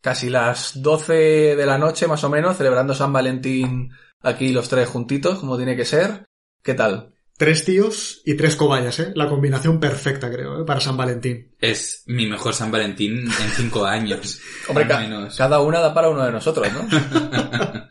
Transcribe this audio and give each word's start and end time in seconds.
casi 0.00 0.30
las 0.30 0.80
12 0.82 1.12
de 1.56 1.66
la 1.66 1.78
noche 1.78 2.06
más 2.06 2.22
o 2.24 2.30
menos, 2.30 2.56
celebrando 2.56 2.94
San 2.94 3.12
Valentín 3.12 3.90
aquí 4.22 4.52
los 4.52 4.68
tres 4.68 4.88
juntitos, 4.88 5.38
como 5.38 5.56
tiene 5.56 5.76
que 5.76 5.84
ser. 5.84 6.26
¿Qué 6.62 6.74
tal? 6.74 7.14
Tres 7.38 7.64
tíos 7.64 8.20
y 8.26 8.34
tres 8.34 8.54
cobayas, 8.54 8.98
¿eh? 9.00 9.12
La 9.14 9.26
combinación 9.26 9.80
perfecta, 9.80 10.30
creo, 10.30 10.60
¿eh? 10.60 10.64
para 10.66 10.78
San 10.80 10.96
Valentín. 10.98 11.54
Es 11.58 12.02
mi 12.06 12.26
mejor 12.26 12.52
San 12.52 12.70
Valentín 12.70 13.20
en 13.20 13.50
cinco 13.56 13.86
años. 13.86 14.40
Hombre, 14.68 14.84
al 14.84 14.90
ca- 14.90 15.00
menos. 15.00 15.36
cada 15.38 15.60
una 15.60 15.80
da 15.80 15.94
para 15.94 16.10
uno 16.10 16.22
de 16.22 16.32
nosotros, 16.32 16.68
¿no? 16.70 16.86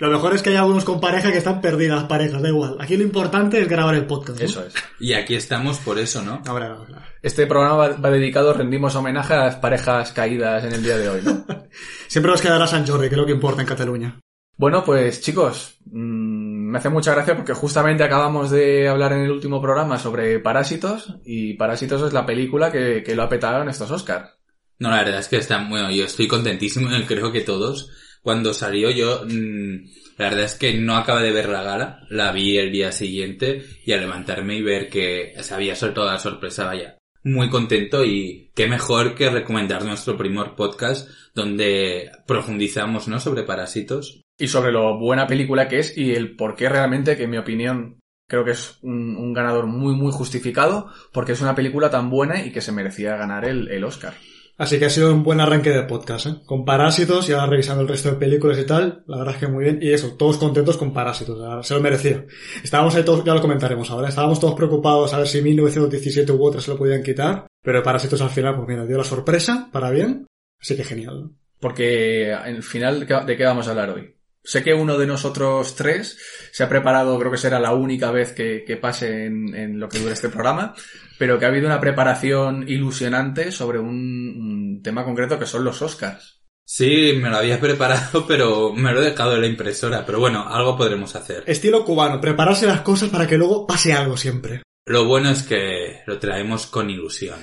Lo 0.00 0.10
mejor 0.10 0.32
es 0.34 0.42
que 0.42 0.50
hay 0.50 0.56
algunos 0.56 0.84
con 0.84 1.00
pareja 1.00 1.32
que 1.32 1.38
están 1.38 1.60
perdidas 1.60 2.04
parejas, 2.04 2.40
da 2.40 2.48
igual. 2.48 2.76
Aquí 2.80 2.96
lo 2.96 3.02
importante 3.02 3.60
es 3.60 3.68
grabar 3.68 3.96
el 3.96 4.06
podcast. 4.06 4.38
¿no? 4.38 4.44
Eso 4.46 4.64
es. 4.64 4.72
Y 5.00 5.12
aquí 5.12 5.34
estamos 5.34 5.78
por 5.78 5.98
eso, 5.98 6.22
¿no? 6.22 6.40
Ahora, 6.46 6.72
ahora. 6.72 7.07
Este 7.22 7.46
programa 7.46 7.96
va, 7.96 8.10
dedicado, 8.10 8.52
rendimos 8.52 8.94
homenaje 8.94 9.34
a 9.34 9.44
las 9.44 9.56
parejas 9.56 10.12
caídas 10.12 10.64
en 10.64 10.72
el 10.72 10.82
día 10.82 10.96
de 10.96 11.08
hoy, 11.08 11.20
¿no? 11.24 11.44
Siempre 12.06 12.30
nos 12.30 12.40
quedará 12.40 12.66
San 12.66 12.86
Jordi, 12.86 13.08
que 13.08 13.14
es 13.14 13.20
lo 13.20 13.26
que 13.26 13.32
importa 13.32 13.60
en 13.60 13.68
Cataluña. 13.68 14.20
Bueno, 14.56 14.84
pues 14.84 15.20
chicos, 15.20 15.78
mm, 15.86 16.70
me 16.70 16.78
hace 16.78 16.88
mucha 16.88 17.14
gracia 17.14 17.36
porque 17.36 17.54
justamente 17.54 18.04
acabamos 18.04 18.50
de 18.50 18.88
hablar 18.88 19.12
en 19.12 19.20
el 19.20 19.30
último 19.30 19.60
programa 19.60 19.98
sobre 19.98 20.40
Parásitos 20.40 21.14
y 21.24 21.54
Parásitos 21.54 22.02
es 22.02 22.12
la 22.12 22.26
película 22.26 22.70
que, 22.70 23.02
que 23.04 23.14
lo 23.14 23.22
ha 23.22 23.28
petado 23.28 23.62
en 23.62 23.68
estos 23.68 23.90
Oscars. 23.90 24.30
No, 24.78 24.90
la 24.90 24.98
verdad 24.98 25.20
es 25.20 25.28
que 25.28 25.36
está, 25.36 25.66
bueno, 25.68 25.90
yo 25.90 26.04
estoy 26.04 26.28
contentísimo, 26.28 26.88
creo 27.06 27.32
que 27.32 27.40
todos. 27.40 27.90
Cuando 28.22 28.52
salió 28.52 28.90
yo, 28.90 29.22
mm, 29.24 29.86
la 30.18 30.28
verdad 30.28 30.44
es 30.44 30.54
que 30.56 30.74
no 30.74 30.96
acabé 30.96 31.22
de 31.22 31.32
ver 31.32 31.48
la 31.48 31.62
gala, 31.62 32.00
la 32.10 32.32
vi 32.32 32.58
el 32.58 32.72
día 32.72 32.92
siguiente 32.92 33.64
y 33.84 33.92
al 33.92 34.00
levantarme 34.00 34.56
y 34.56 34.62
ver 34.62 34.88
que 34.88 35.34
se 35.40 35.54
había 35.54 35.76
soltado 35.76 36.08
la 36.08 36.18
sorpresa, 36.18 36.66
vaya, 36.66 36.97
muy 37.32 37.48
contento 37.50 38.04
y 38.04 38.50
qué 38.54 38.66
mejor 38.66 39.14
que 39.14 39.30
recomendar 39.30 39.84
nuestro 39.84 40.16
primer 40.16 40.54
podcast 40.54 41.08
donde 41.34 42.10
profundizamos, 42.26 43.08
¿no? 43.08 43.20
Sobre 43.20 43.42
parásitos. 43.42 44.22
Y 44.38 44.48
sobre 44.48 44.72
lo 44.72 44.98
buena 44.98 45.26
película 45.26 45.68
que 45.68 45.80
es 45.80 45.96
y 45.96 46.14
el 46.14 46.36
por 46.36 46.56
qué 46.56 46.68
realmente, 46.68 47.16
que 47.16 47.24
en 47.24 47.30
mi 47.30 47.38
opinión 47.38 47.98
creo 48.28 48.44
que 48.44 48.52
es 48.52 48.78
un, 48.82 49.32
ganador 49.32 49.66
muy 49.66 49.94
muy 49.94 50.12
justificado, 50.12 50.92
porque 51.12 51.32
es 51.32 51.40
una 51.40 51.54
película 51.54 51.90
tan 51.90 52.10
buena 52.10 52.44
y 52.44 52.52
que 52.52 52.60
se 52.60 52.72
merecía 52.72 53.16
ganar 53.16 53.44
el, 53.44 53.68
el 53.70 53.84
Oscar. 53.84 54.14
Así 54.58 54.80
que 54.80 54.86
ha 54.86 54.90
sido 54.90 55.14
un 55.14 55.22
buen 55.22 55.40
arranque 55.40 55.70
de 55.70 55.84
podcast, 55.84 56.26
¿eh? 56.26 56.34
Con 56.44 56.64
Parásitos 56.64 57.28
y 57.28 57.32
ahora 57.32 57.46
revisando 57.46 57.82
el 57.82 57.88
resto 57.88 58.10
de 58.10 58.16
películas 58.16 58.58
y 58.58 58.66
tal, 58.66 59.04
la 59.06 59.18
verdad 59.18 59.34
es 59.34 59.40
que 59.40 59.46
muy 59.46 59.62
bien. 59.62 59.78
Y 59.80 59.92
eso, 59.92 60.16
todos 60.16 60.36
contentos 60.36 60.76
con 60.76 60.92
Parásitos, 60.92 61.38
se 61.64 61.74
lo 61.74 61.80
merecía. 61.80 62.26
Estábamos 62.64 62.96
ahí 62.96 63.04
todos, 63.04 63.24
ya 63.24 63.34
lo 63.34 63.40
comentaremos 63.40 63.88
ahora, 63.88 64.08
estábamos 64.08 64.40
todos 64.40 64.56
preocupados 64.56 65.14
a 65.14 65.18
ver 65.18 65.28
si 65.28 65.40
1917 65.42 66.32
u 66.32 66.44
otras 66.44 66.64
se 66.64 66.72
lo 66.72 66.76
podían 66.76 67.04
quitar, 67.04 67.46
pero 67.62 67.84
Parásitos 67.84 68.20
al 68.20 68.30
final, 68.30 68.56
pues 68.56 68.66
mira, 68.66 68.84
dio 68.84 68.98
la 68.98 69.04
sorpresa, 69.04 69.68
para 69.70 69.90
bien, 69.90 70.26
así 70.60 70.76
que 70.76 70.82
genial. 70.82 71.30
Porque 71.60 72.32
al 72.32 72.64
final, 72.64 73.06
¿de 73.06 73.36
qué 73.36 73.44
vamos 73.44 73.68
a 73.68 73.70
hablar 73.70 73.90
hoy? 73.90 74.12
Sé 74.42 74.64
que 74.64 74.74
uno 74.74 74.98
de 74.98 75.06
nosotros 75.06 75.76
tres 75.76 76.18
se 76.50 76.64
ha 76.64 76.68
preparado, 76.68 77.16
creo 77.18 77.30
que 77.30 77.38
será 77.38 77.60
la 77.60 77.74
única 77.74 78.10
vez 78.10 78.32
que, 78.32 78.78
pase 78.80 79.26
en, 79.26 79.54
en, 79.54 79.78
lo 79.78 79.88
que 79.88 80.00
dure 80.00 80.14
este 80.14 80.30
programa, 80.30 80.74
pero 81.18 81.38
que 81.38 81.44
ha 81.44 81.48
habido 81.48 81.66
una 81.66 81.80
preparación 81.80 82.68
ilusionante 82.68 83.52
sobre 83.52 83.78
un, 83.78 83.88
un, 83.88 84.82
tema 84.82 85.04
concreto 85.04 85.38
que 85.38 85.46
son 85.46 85.64
los 85.64 85.82
Oscars. 85.82 86.40
Sí, 86.64 87.18
me 87.20 87.30
lo 87.30 87.38
había 87.38 87.58
preparado, 87.60 88.26
pero 88.26 88.72
me 88.72 88.92
lo 88.92 89.00
he 89.00 89.10
dejado 89.10 89.34
en 89.34 89.40
la 89.42 89.46
impresora. 89.48 90.06
Pero 90.06 90.20
bueno, 90.20 90.46
algo 90.48 90.76
podremos 90.76 91.14
hacer. 91.16 91.42
Estilo 91.46 91.84
cubano, 91.84 92.20
prepararse 92.20 92.66
las 92.66 92.82
cosas 92.82 93.10
para 93.10 93.26
que 93.26 93.36
luego 93.36 93.66
pase 93.66 93.92
algo 93.92 94.16
siempre. 94.16 94.62
Lo 94.86 95.04
bueno 95.04 95.30
es 95.30 95.42
que 95.42 96.00
lo 96.06 96.18
traemos 96.18 96.66
con 96.66 96.88
ilusión. 96.88 97.38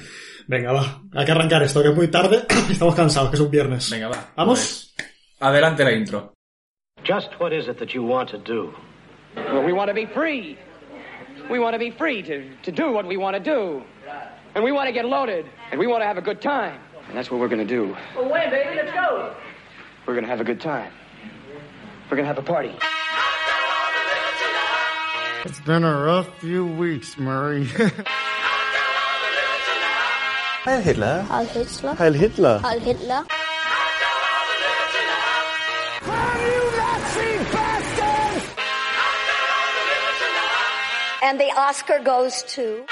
Venga, 0.47 0.71
va, 0.71 1.01
hay 1.13 1.25
que 1.25 1.31
arrancar 1.31 1.63
esto, 1.63 1.81
que 1.81 1.89
es 1.89 1.95
muy 1.95 2.07
tarde, 2.07 2.45
estamos 2.71 2.95
cansados, 2.95 3.29
que 3.29 3.35
es 3.35 3.41
un 3.41 3.51
viernes. 3.51 3.89
Venga, 3.89 4.09
va. 4.09 4.31
¿Vamos? 4.35 4.93
Pues, 4.95 5.09
adelante 5.39 5.83
la 5.83 5.91
intro. 5.91 6.33
Just 7.07 7.29
what 7.39 7.51
is 7.51 7.67
it 7.67 7.77
that 7.77 7.89
you 7.93 8.03
want 8.03 8.29
to 8.31 8.37
do? 8.37 8.73
Well, 9.35 9.63
we 9.63 9.73
want 9.73 9.89
to 9.89 9.93
be 9.93 10.07
free. 10.07 10.57
We 11.49 11.59
want 11.59 11.73
to 11.73 11.80
be 11.80 11.92
free 11.92 12.21
to, 12.23 12.55
to 12.64 12.71
do 12.71 12.92
what 12.92 13.05
we 13.05 13.17
want 13.17 13.36
to 13.36 13.39
do. 13.39 13.83
And 14.55 14.64
we 14.64 14.71
want 14.71 14.87
to 14.87 14.93
get 14.93 15.05
loaded. 15.05 15.45
And 15.71 15.80
we 15.80 15.87
want 15.87 16.02
to 16.02 16.08
have 16.08 16.17
a 16.17 16.21
good 16.21 16.42
time. 16.42 16.80
And 17.08 17.17
that's 17.17 17.30
what 17.30 17.39
we're 17.39 17.47
going 17.47 17.65
to 17.65 17.73
do. 17.73 17.95
Well, 18.15 18.30
when, 18.30 18.49
baby? 18.49 18.75
Let's 18.77 18.92
go. 18.92 19.36
We're 20.08 20.14
going 20.14 20.23
to 20.23 20.30
have 20.30 20.42
a 20.42 20.43
good 20.43 20.61
time. 20.61 20.92
We're 22.09 22.17
going 22.17 22.27
to 22.27 22.33
have 22.33 22.37
a 22.37 22.42
party. 22.42 22.75
It's 25.45 25.59
been 25.59 25.83
a 25.83 26.03
rough 26.03 26.27
few 26.39 26.65
weeks, 26.65 27.17
Murray. 27.17 27.65
Heil 30.65 30.81
Hitler. 30.81 31.21
Heil 31.21 31.45
Hitler. 31.45 31.93
Heil 31.93 32.14
Hitler. 32.14 32.58
Heil 32.58 32.80
Hitler. 32.80 33.25
And 41.27 41.39
the 41.39 41.49
Oscar 41.58 42.03
goes 42.03 42.45
to. 42.53 42.86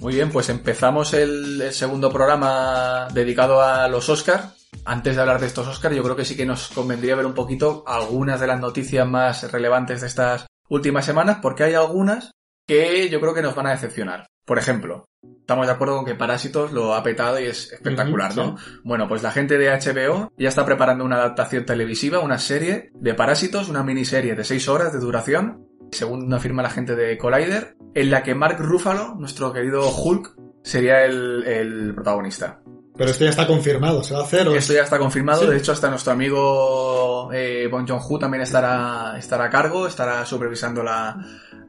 Muy 0.00 0.14
bien, 0.14 0.30
pues 0.30 0.50
empezamos 0.50 1.14
el, 1.14 1.60
el, 1.62 1.72
segundo 1.72 2.12
programa 2.12 3.08
dedicado 3.12 3.60
a 3.60 3.88
los 3.88 4.08
Oscars. 4.08 4.68
Antes 4.84 5.16
de 5.16 5.22
hablar 5.22 5.40
de 5.40 5.48
estos 5.48 5.66
Oscars, 5.66 5.96
yo 5.96 6.04
creo 6.04 6.14
que 6.14 6.24
sí 6.24 6.36
que 6.36 6.46
nos 6.46 6.68
convendría 6.68 7.16
ver 7.16 7.26
un 7.26 7.34
poquito 7.34 7.82
algunas 7.88 8.38
de 8.38 8.46
las 8.46 8.60
noticias 8.60 9.04
más 9.04 9.50
relevantes 9.50 10.00
de 10.00 10.06
estas 10.06 10.46
últimas 10.68 11.04
semanas, 11.04 11.38
porque 11.42 11.64
hay 11.64 11.74
algunas 11.74 12.30
que 12.68 13.08
yo 13.08 13.20
creo 13.20 13.34
que 13.34 13.42
nos 13.42 13.56
van 13.56 13.66
a 13.66 13.72
decepcionar. 13.72 14.28
Por 14.44 14.58
ejemplo, 14.58 15.06
estamos 15.22 15.66
de 15.66 15.72
acuerdo 15.72 15.96
con 15.96 16.04
que 16.04 16.14
Parásitos 16.14 16.72
lo 16.72 16.94
ha 16.94 17.02
petado 17.02 17.40
y 17.40 17.44
es 17.46 17.72
espectacular, 17.72 18.36
¿no? 18.36 18.56
Sí. 18.56 18.64
Bueno, 18.84 19.08
pues 19.08 19.22
la 19.22 19.32
gente 19.32 19.58
de 19.58 19.68
HBO 19.68 20.32
ya 20.38 20.48
está 20.48 20.64
preparando 20.64 21.04
una 21.04 21.16
adaptación 21.16 21.66
televisiva, 21.66 22.20
una 22.20 22.38
serie 22.38 22.92
de 22.94 23.14
Parásitos, 23.14 23.68
una 23.68 23.82
miniserie 23.82 24.36
de 24.36 24.44
6 24.44 24.68
horas 24.68 24.92
de 24.92 25.00
duración, 25.00 25.66
según 25.90 26.32
afirma 26.32 26.62
la 26.62 26.70
gente 26.70 26.94
de 26.94 27.18
Collider, 27.18 27.76
en 27.94 28.10
la 28.10 28.22
que 28.22 28.36
Mark 28.36 28.58
Ruffalo, 28.60 29.16
nuestro 29.16 29.52
querido 29.52 29.90
Hulk, 29.90 30.36
sería 30.62 31.04
el, 31.04 31.42
el 31.44 31.94
protagonista. 31.94 32.60
Pero 32.96 33.10
esto 33.10 33.24
ya 33.24 33.30
está 33.30 33.46
confirmado, 33.46 34.04
¿se 34.04 34.14
va 34.14 34.20
a 34.20 34.24
hacer? 34.24 34.46
¿o? 34.46 34.54
Esto 34.54 34.74
ya 34.74 34.82
está 34.82 34.98
confirmado, 34.98 35.40
¿Sí? 35.40 35.46
de 35.48 35.56
hecho 35.56 35.72
hasta 35.72 35.88
nuestro 35.88 36.12
amigo 36.12 37.30
eh, 37.32 37.66
Bon 37.70 37.86
Joon-ho 37.88 38.18
también 38.18 38.42
estará, 38.42 39.14
estará 39.18 39.46
a 39.46 39.50
cargo, 39.50 39.86
estará 39.86 40.24
supervisando 40.26 40.82
la, 40.82 41.16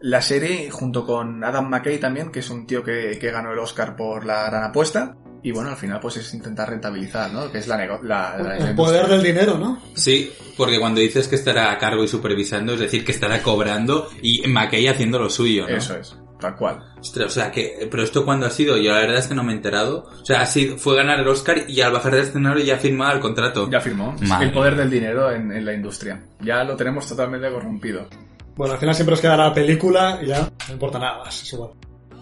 la 0.01 0.22
serie, 0.22 0.69
junto 0.69 1.06
con 1.06 1.44
Adam 1.44 1.69
McKay 1.69 2.00
también, 2.00 2.31
que 2.31 2.39
es 2.39 2.50
un 2.50 2.66
tío 2.66 2.84
que, 2.84 3.17
que 3.19 3.31
ganó 3.31 3.51
el 3.51 3.59
Oscar 3.59 3.95
por 3.95 4.25
la 4.25 4.45
gran 4.45 4.63
apuesta. 4.63 5.16
Y 5.44 5.51
bueno, 5.51 5.72
al 5.72 5.75
final 5.75 6.00
pues 6.00 6.17
es 6.17 6.34
intentar 6.35 6.69
rentabilizar, 6.69 7.31
¿no? 7.31 7.51
Que 7.51 7.57
es 7.57 7.67
la, 7.67 7.75
nego 7.75 8.00
la, 8.03 8.38
la 8.38 8.57
El 8.57 8.75
poder 8.75 9.07
del 9.07 9.23
dinero, 9.23 9.57
¿no? 9.57 9.81
Sí, 9.95 10.31
porque 10.56 10.79
cuando 10.79 11.01
dices 11.01 11.28
que 11.28 11.35
estará 11.35 11.72
a 11.72 11.79
cargo 11.79 12.03
y 12.03 12.07
supervisando, 12.07 12.73
es 12.73 12.79
decir, 12.79 13.03
que 13.03 13.12
estará 13.12 13.41
cobrando 13.41 14.07
y 14.22 14.47
McKay 14.47 14.88
haciendo 14.88 15.17
lo 15.17 15.31
suyo, 15.31 15.67
¿no? 15.67 15.75
Eso 15.75 15.97
es, 15.97 16.16
tal 16.39 16.56
cual. 16.56 16.83
Ostras, 17.00 17.25
o 17.25 17.29
sea, 17.29 17.51
que, 17.51 17.88
pero 17.89 18.03
esto 18.03 18.23
cuando 18.23 18.45
ha 18.45 18.51
sido, 18.51 18.78
yo 18.78 18.91
la 18.91 19.00
verdad 19.00 19.18
es 19.18 19.25
que 19.25 19.33
no 19.33 19.44
me 19.44 19.53
he 19.53 19.56
enterado. 19.56 20.06
O 20.22 20.25
sea, 20.25 20.41
así 20.41 20.75
fue 20.78 20.95
ganar 20.95 21.19
el 21.19 21.28
Oscar 21.28 21.63
y 21.68 21.81
al 21.81 21.91
bajar 21.91 22.13
del 22.13 22.25
escenario 22.25 22.63
ya 22.63 22.78
firmaba 22.78 23.13
el 23.13 23.19
contrato. 23.19 23.68
Ya 23.68 23.81
firmó. 23.81 24.16
Madre. 24.22 24.45
El 24.45 24.53
poder 24.53 24.75
del 24.75 24.91
dinero 24.91 25.31
en, 25.31 25.51
en 25.51 25.66
la 25.66 25.73
industria. 25.73 26.22
Ya 26.39 26.63
lo 26.63 26.75
tenemos 26.75 27.07
totalmente 27.07 27.50
corrompido. 27.50 28.07
Bueno, 28.56 28.73
al 28.73 28.79
final 28.79 28.95
siempre 28.95 29.16
os 29.16 29.22
quedará 29.22 29.47
la 29.47 29.53
película 29.53 30.19
y 30.22 30.28
ya 30.28 30.50
no 30.67 30.73
importa 30.73 31.00
nada 31.00 31.19
más, 31.19 31.41
es 31.41 31.53
igual. 31.53 31.72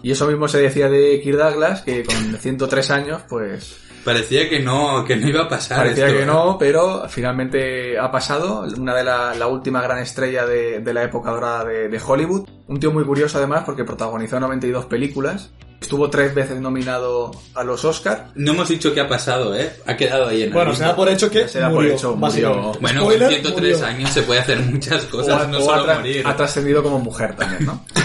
Y 0.02 0.12
eso 0.12 0.26
mismo 0.26 0.48
se 0.48 0.58
decía 0.58 0.88
de 0.88 1.20
Kirk 1.20 1.38
Douglas, 1.38 1.82
que 1.82 2.04
con 2.04 2.16
103 2.40 2.90
años, 2.90 3.22
pues... 3.28 3.76
Parecía 4.04 4.48
que 4.48 4.60
no, 4.60 5.04
que 5.04 5.14
no 5.16 5.28
iba 5.28 5.42
a 5.42 5.48
pasar. 5.48 5.76
Parecía 5.76 6.06
esto, 6.06 6.16
que 6.16 6.22
¿eh? 6.22 6.26
no, 6.26 6.56
pero 6.58 7.06
finalmente 7.10 7.98
ha 7.98 8.10
pasado. 8.10 8.64
Una 8.78 8.94
de 8.94 9.04
la, 9.04 9.34
la 9.34 9.46
última 9.46 9.82
gran 9.82 9.98
estrella 9.98 10.46
de, 10.46 10.80
de, 10.80 10.94
la 10.94 11.02
época 11.04 11.30
dorada 11.30 11.66
de, 11.66 11.88
de 11.90 12.00
Hollywood. 12.02 12.48
Un 12.66 12.80
tío 12.80 12.92
muy 12.92 13.04
curioso 13.04 13.36
además 13.36 13.64
porque 13.66 13.84
protagonizó 13.84 14.40
92 14.40 14.86
películas. 14.86 15.52
Estuvo 15.80 16.10
tres 16.10 16.34
veces 16.34 16.60
nominado 16.60 17.30
a 17.54 17.64
los 17.64 17.84
Oscars. 17.84 18.22
No 18.34 18.52
hemos 18.52 18.68
dicho 18.68 18.92
qué 18.92 19.00
ha 19.00 19.08
pasado, 19.08 19.56
¿eh? 19.56 19.72
Ha 19.86 19.96
quedado 19.96 20.28
ahí 20.28 20.42
en 20.42 20.52
Bueno, 20.52 20.74
se 20.74 20.84
da 20.84 20.94
por 20.94 21.08
hecho 21.08 21.30
que 21.30 21.48
se 21.48 21.58
da 21.58 21.70
murió, 21.70 21.90
por 21.90 21.98
hecho, 21.98 22.16
murió. 22.16 22.72
Bueno, 22.80 23.00
Spoiler, 23.00 23.28
con 23.28 23.40
103 23.40 23.54
murió. 23.78 23.86
años 23.86 24.10
se 24.10 24.22
puede 24.22 24.40
hacer 24.40 24.60
muchas 24.60 25.04
cosas, 25.06 25.44
o, 25.44 25.48
no 25.48 25.58
o 25.58 25.62
solo 25.62 25.90
ha, 25.90 25.94
morir. 25.96 26.22
ha 26.26 26.36
trascendido 26.36 26.82
como 26.82 26.98
mujer 26.98 27.34
también, 27.34 27.64
¿no? 27.64 27.84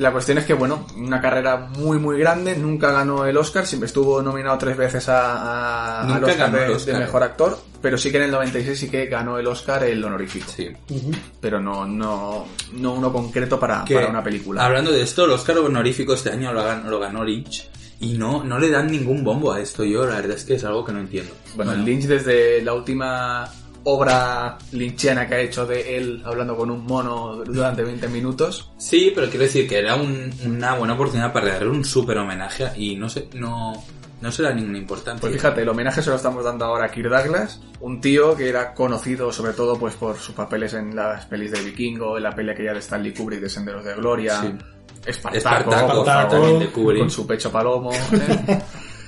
La 0.00 0.12
cuestión 0.12 0.38
es 0.38 0.46
que, 0.46 0.54
bueno, 0.54 0.86
una 0.96 1.20
carrera 1.20 1.58
muy, 1.58 1.98
muy 1.98 2.18
grande, 2.18 2.56
nunca 2.56 2.90
ganó 2.90 3.26
el 3.26 3.36
Oscar, 3.36 3.66
siempre 3.66 3.86
estuvo 3.86 4.22
nominado 4.22 4.56
tres 4.56 4.74
veces 4.74 5.06
a, 5.10 6.00
a, 6.00 6.04
Nunca 6.04 6.16
al 6.16 6.24
Oscar, 6.24 6.38
ganó 6.38 6.56
de, 6.56 6.64
el 6.64 6.72
Oscar. 6.72 6.94
de 6.94 7.00
mejor 7.00 7.22
actor, 7.22 7.58
pero 7.82 7.98
sí 7.98 8.10
que 8.10 8.16
en 8.16 8.22
el 8.22 8.30
96 8.30 8.78
sí 8.78 8.88
que 8.88 9.04
ganó 9.08 9.38
el 9.38 9.46
Oscar 9.46 9.84
el 9.84 10.02
honorífico. 10.02 10.50
Sí. 10.50 10.70
Pero 11.38 11.60
no, 11.60 11.84
no, 11.84 12.46
no 12.72 12.94
uno 12.94 13.12
concreto 13.12 13.60
para, 13.60 13.84
para 13.84 14.08
una 14.08 14.24
película. 14.24 14.64
Hablando 14.64 14.90
de 14.90 15.02
esto, 15.02 15.26
el 15.26 15.32
Oscar 15.32 15.58
honorífico 15.58 16.14
este 16.14 16.30
año 16.30 16.50
lo 16.54 16.64
ganó, 16.64 16.88
lo 16.88 16.98
ganó 16.98 17.22
Lynch. 17.22 17.68
Y 18.00 18.14
no, 18.14 18.42
no 18.42 18.58
le 18.58 18.70
dan 18.70 18.90
ningún 18.90 19.22
bombo 19.22 19.52
a 19.52 19.60
esto. 19.60 19.84
Yo 19.84 20.06
la 20.06 20.14
verdad 20.14 20.34
es 20.34 20.44
que 20.44 20.54
es 20.54 20.64
algo 20.64 20.82
que 20.82 20.92
no 20.92 21.00
entiendo. 21.00 21.34
Bueno, 21.54 21.72
el 21.72 21.84
Lynch 21.84 22.04
desde 22.04 22.62
la 22.62 22.72
última 22.72 23.52
obra 23.84 24.58
linchiana 24.72 25.26
que 25.26 25.34
ha 25.34 25.40
hecho 25.40 25.66
de 25.66 25.96
él 25.96 26.22
hablando 26.24 26.56
con 26.56 26.70
un 26.70 26.84
mono 26.84 27.36
durante 27.44 27.82
20 27.82 28.08
minutos. 28.08 28.70
Sí, 28.78 29.12
pero 29.14 29.28
quiero 29.28 29.44
decir 29.44 29.68
que 29.68 29.78
era 29.78 29.96
un- 29.96 30.32
una 30.44 30.74
buena 30.74 30.94
oportunidad 30.94 31.32
para 31.32 31.52
darle 31.54 31.70
un 31.70 31.84
súper 31.84 32.18
homenaje 32.18 32.70
y 32.76 32.96
no 32.96 33.08
sé, 33.08 33.28
no, 33.34 33.72
no 34.20 34.30
será 34.32 34.52
ninguna 34.52 34.78
importancia. 34.78 35.20
Pues 35.20 35.32
fíjate, 35.32 35.62
el 35.62 35.68
homenaje 35.68 36.02
se 36.02 36.10
lo 36.10 36.16
estamos 36.16 36.44
dando 36.44 36.66
ahora 36.66 36.86
a 36.86 36.90
Kirk 36.90 37.08
Douglas, 37.08 37.60
un 37.80 38.00
tío 38.00 38.36
que 38.36 38.48
era 38.48 38.74
conocido 38.74 39.32
sobre 39.32 39.52
todo 39.54 39.78
pues 39.78 39.94
por 39.94 40.16
sus 40.18 40.34
papeles 40.34 40.74
en 40.74 40.94
las 40.94 41.24
pelis 41.26 41.50
de 41.52 41.60
Vikingo, 41.62 42.16
en 42.18 42.22
la 42.24 42.34
peli 42.34 42.50
aquella 42.50 42.74
de 42.74 42.80
Stanley 42.80 43.14
Kubrick 43.14 43.40
de 43.40 43.48
Senderos 43.48 43.84
de 43.84 43.94
Gloria, 43.94 44.40
Sí. 44.42 44.52
Espartaco, 45.06 45.36
Espartaco, 45.72 46.04
también 46.04 46.58
de 46.58 46.66
Kubrick. 46.68 47.00
con 47.00 47.10
su 47.10 47.26
pecho 47.26 47.50
palomo. 47.50 47.90
¿eh? 48.12 48.60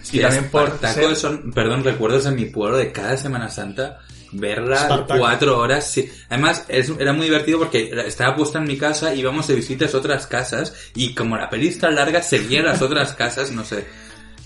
Sí, 0.02 0.18
y 0.18 0.22
también 0.22 0.48
por 0.50 0.62
Espartaco 0.64 1.08
ser- 1.08 1.16
son, 1.16 1.52
perdón, 1.52 1.84
recuerdos 1.84 2.24
en 2.26 2.34
mi 2.34 2.46
pueblo 2.46 2.78
de 2.78 2.90
cada 2.90 3.16
Semana 3.18 3.48
Santa, 3.50 3.98
verla 4.32 5.04
cuatro 5.18 5.58
horas, 5.58 5.90
sí. 5.90 6.10
Además, 6.28 6.64
es- 6.68 6.92
era 6.98 7.12
muy 7.12 7.26
divertido 7.26 7.58
porque 7.58 7.90
estaba 8.06 8.34
puesta 8.34 8.58
en 8.58 8.64
mi 8.64 8.76
casa, 8.78 9.14
íbamos 9.14 9.46
de 9.46 9.54
visitas 9.54 9.94
a 9.94 9.98
otras 9.98 10.26
casas, 10.26 10.74
y 10.94 11.14
como 11.14 11.36
la 11.36 11.48
peli 11.50 11.68
es 11.68 11.78
tan 11.78 11.94
larga, 11.94 12.22
seguía 12.22 12.62
las 12.62 12.80
otras 12.82 13.12
casas, 13.14 13.50
no 13.52 13.64
sé. 13.64 13.84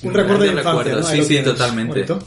Un 0.02 0.12
recuerdo 0.12 0.42
de 0.44 0.48
infancia, 0.52 1.02
Sí, 1.04 1.24
sí, 1.24 1.42
totalmente. 1.42 2.02
Bonito. 2.04 2.18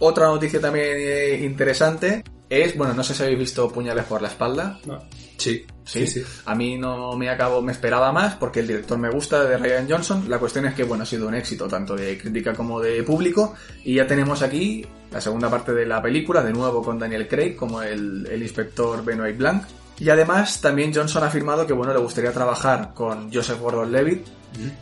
Otra 0.00 0.26
noticia 0.26 0.60
también 0.60 0.86
eh, 0.98 1.40
interesante 1.42 2.22
es, 2.48 2.76
bueno, 2.76 2.94
no 2.94 3.02
sé 3.02 3.14
si 3.14 3.22
habéis 3.22 3.38
visto 3.38 3.68
Puñales 3.70 4.04
por 4.04 4.22
la 4.22 4.28
espalda. 4.28 4.78
No. 4.86 5.00
Sí, 5.36 5.66
Sí, 5.86 6.24
A 6.46 6.54
mí 6.56 6.76
no 6.76 7.16
me 7.16 7.30
acabo, 7.30 7.62
me 7.62 7.70
esperaba 7.70 8.10
más 8.10 8.34
porque 8.34 8.58
el 8.58 8.66
director 8.66 8.98
me 8.98 9.08
gusta 9.08 9.44
de 9.44 9.56
Ryan 9.56 9.86
Johnson. 9.88 10.24
La 10.28 10.40
cuestión 10.40 10.66
es 10.66 10.74
que, 10.74 10.82
bueno, 10.82 11.04
ha 11.04 11.06
sido 11.06 11.28
un 11.28 11.34
éxito 11.34 11.68
tanto 11.68 11.94
de 11.94 12.18
crítica 12.18 12.54
como 12.54 12.80
de 12.80 13.04
público. 13.04 13.54
Y 13.84 13.94
ya 13.94 14.06
tenemos 14.06 14.42
aquí 14.42 14.84
la 15.12 15.20
segunda 15.20 15.48
parte 15.48 15.72
de 15.72 15.86
la 15.86 16.02
película, 16.02 16.42
de 16.42 16.52
nuevo 16.52 16.82
con 16.82 16.98
Daniel 16.98 17.28
Craig 17.28 17.54
como 17.54 17.82
el, 17.82 18.26
el 18.26 18.42
inspector 18.42 19.04
Benoit 19.04 19.36
Blanc. 19.36 19.62
Y 20.00 20.10
además 20.10 20.60
también 20.60 20.92
Johnson 20.92 21.22
ha 21.22 21.28
afirmado 21.28 21.66
que, 21.66 21.72
bueno, 21.72 21.92
le 21.92 22.00
gustaría 22.00 22.32
trabajar 22.32 22.92
con 22.92 23.32
Joseph 23.32 23.60
Gordon-Levitt 23.60 24.26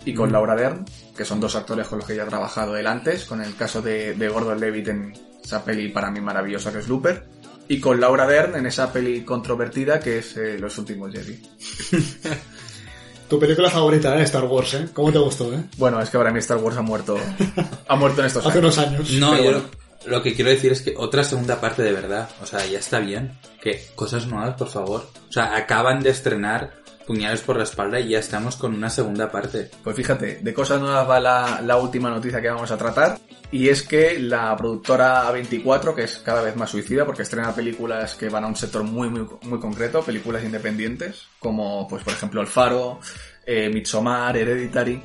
y 0.06 0.14
con 0.14 0.32
Laura 0.32 0.56
Dern, 0.56 0.86
que 1.14 1.24
son 1.26 1.38
dos 1.38 1.54
actores 1.54 1.86
con 1.86 1.98
los 1.98 2.08
que 2.08 2.16
ya 2.16 2.22
ha 2.22 2.28
trabajado 2.28 2.76
él 2.78 2.86
antes, 2.86 3.26
con 3.26 3.42
el 3.42 3.54
caso 3.54 3.82
de, 3.82 4.14
de 4.14 4.28
Gordon-Levitt 4.28 4.88
en 4.88 5.12
esa 5.44 5.62
peli 5.62 5.90
para 5.90 6.10
mí 6.10 6.20
maravillosa 6.20 6.72
que 6.72 6.78
es 6.78 6.88
Looper. 6.88 7.43
Y 7.68 7.80
con 7.80 8.00
Laura 8.00 8.26
Dern 8.26 8.56
en 8.56 8.66
esa 8.66 8.92
peli 8.92 9.22
controvertida 9.22 9.98
que 10.00 10.18
es 10.18 10.36
eh, 10.36 10.58
Los 10.58 10.76
Últimos 10.78 11.12
Jedi. 11.12 11.40
Tu 13.28 13.40
película 13.40 13.70
favorita, 13.70 14.18
¿eh? 14.18 14.22
Star 14.24 14.44
Wars, 14.44 14.74
¿eh? 14.74 14.88
¿Cómo 14.92 15.10
te 15.10 15.18
gustó, 15.18 15.52
eh? 15.52 15.64
Bueno, 15.78 16.00
es 16.00 16.10
que 16.10 16.18
para 16.18 16.30
mí 16.30 16.38
Star 16.40 16.58
Wars 16.58 16.76
ha 16.76 16.82
muerto. 16.82 17.16
ha 17.88 17.96
muerto 17.96 18.20
en 18.20 18.26
estos 18.26 18.44
Hace 18.46 18.58
años. 18.58 18.76
unos 18.76 18.86
años. 18.86 19.10
No, 19.12 19.36
yo 19.36 19.42
bueno. 19.44 19.62
lo, 20.04 20.10
lo 20.10 20.22
que 20.22 20.34
quiero 20.34 20.50
decir 20.50 20.72
es 20.72 20.82
que 20.82 20.94
otra 20.96 21.24
segunda 21.24 21.58
parte 21.58 21.82
de 21.82 21.92
verdad, 21.92 22.28
o 22.42 22.46
sea, 22.46 22.64
ya 22.66 22.78
está 22.78 23.00
bien. 23.00 23.38
Que 23.62 23.82
cosas 23.94 24.26
nuevas, 24.26 24.56
por 24.56 24.68
favor. 24.68 25.08
O 25.28 25.32
sea, 25.32 25.56
acaban 25.56 26.00
de 26.02 26.10
estrenar 26.10 26.74
Puñales 27.06 27.40
por 27.42 27.56
la 27.56 27.64
espalda 27.64 28.00
y 28.00 28.08
ya 28.10 28.18
estamos 28.18 28.56
con 28.56 28.74
una 28.74 28.88
segunda 28.88 29.30
parte. 29.30 29.70
Pues 29.82 29.94
fíjate, 29.94 30.38
de 30.42 30.54
cosas 30.54 30.80
nuevas 30.80 31.08
va 31.08 31.20
la, 31.20 31.60
la 31.62 31.76
última 31.76 32.08
noticia 32.08 32.40
que 32.40 32.48
vamos 32.48 32.70
a 32.70 32.78
tratar. 32.78 33.18
Y 33.50 33.68
es 33.68 33.82
que 33.82 34.18
la 34.18 34.56
productora 34.56 35.30
A24, 35.30 35.94
que 35.94 36.04
es 36.04 36.18
cada 36.24 36.40
vez 36.42 36.56
más 36.56 36.70
suicida 36.70 37.04
porque 37.04 37.22
estrena 37.22 37.54
películas 37.54 38.14
que 38.14 38.28
van 38.28 38.44
a 38.44 38.46
un 38.46 38.56
sector 38.56 38.82
muy, 38.84 39.10
muy, 39.10 39.26
muy 39.42 39.60
concreto, 39.60 40.02
películas 40.02 40.42
independientes, 40.44 41.24
como 41.38 41.86
pues 41.86 42.02
por 42.02 42.14
ejemplo 42.14 42.40
El 42.40 42.46
Faro, 42.46 42.98
eh, 43.46 43.68
Midsommar, 43.68 44.36
Hereditary. 44.36 45.02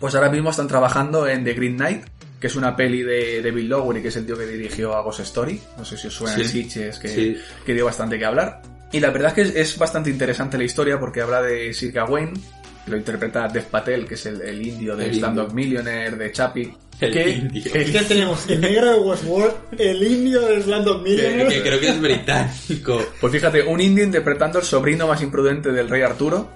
Pues 0.00 0.14
ahora 0.16 0.30
mismo 0.30 0.50
están 0.50 0.68
trabajando 0.68 1.26
en 1.26 1.44
The 1.44 1.54
Green 1.54 1.76
Knight, 1.76 2.04
que 2.40 2.48
es 2.48 2.56
una 2.56 2.76
peli 2.76 3.02
de, 3.02 3.42
de 3.42 3.50
Bill 3.50 3.68
Lowery, 3.68 4.02
que 4.02 4.08
es 4.08 4.16
el 4.16 4.26
tío 4.26 4.36
que 4.36 4.46
dirigió 4.46 4.94
a 4.94 5.02
Ghost 5.02 5.20
Story. 5.20 5.60
No 5.78 5.84
sé 5.84 5.96
si 5.96 6.08
os 6.08 6.14
suena 6.14 6.34
Sí. 6.36 6.40
el 6.42 6.48
Sitches, 6.48 6.98
que, 6.98 7.08
Sí. 7.08 7.36
que 7.64 7.74
dio 7.74 7.84
bastante 7.86 8.18
que 8.18 8.24
hablar. 8.24 8.60
Y 8.92 9.00
la 9.00 9.10
verdad 9.10 9.28
es 9.28 9.34
que 9.34 9.42
es, 9.60 9.72
es 9.72 9.78
bastante 9.78 10.10
interesante 10.10 10.56
la 10.58 10.64
historia 10.64 10.98
porque 10.98 11.20
habla 11.20 11.42
de 11.42 11.72
Sir 11.74 11.92
Gawain, 11.92 12.32
que 12.84 12.90
lo 12.90 12.96
interpreta 12.96 13.46
Dev 13.48 13.64
Patel, 13.66 14.06
que 14.06 14.14
es 14.14 14.26
el, 14.26 14.40
el 14.42 14.66
indio 14.66 14.96
de 14.96 15.06
El 15.06 15.14
Stand 15.16 15.38
Up. 15.40 15.52
Millionaire, 15.54 16.16
de 16.16 16.32
Chappie. 16.32 16.74
El 17.00 17.12
que, 17.12 17.28
indio. 17.30 17.72
el- 17.74 17.92
¿Qué 17.92 18.00
tenemos? 18.02 18.48
El 18.48 18.60
negro 18.60 18.90
de 18.92 18.98
Westworld, 18.98 19.54
el 19.78 20.02
indio 20.02 20.40
de 20.40 20.62
Slumdog 20.62 21.04
Que, 21.04 21.10
Millionaire. 21.10 21.48
que 21.54 21.62
creo 21.62 21.80
que 21.80 21.88
es 21.90 22.00
británico. 22.00 23.02
pues 23.20 23.32
fíjate, 23.32 23.62
un 23.62 23.80
indio 23.80 24.02
interpretando 24.04 24.58
al 24.58 24.64
sobrino 24.64 25.06
más 25.06 25.22
imprudente 25.22 25.70
del 25.70 25.88
rey 25.88 26.02
Arturo. 26.02 26.50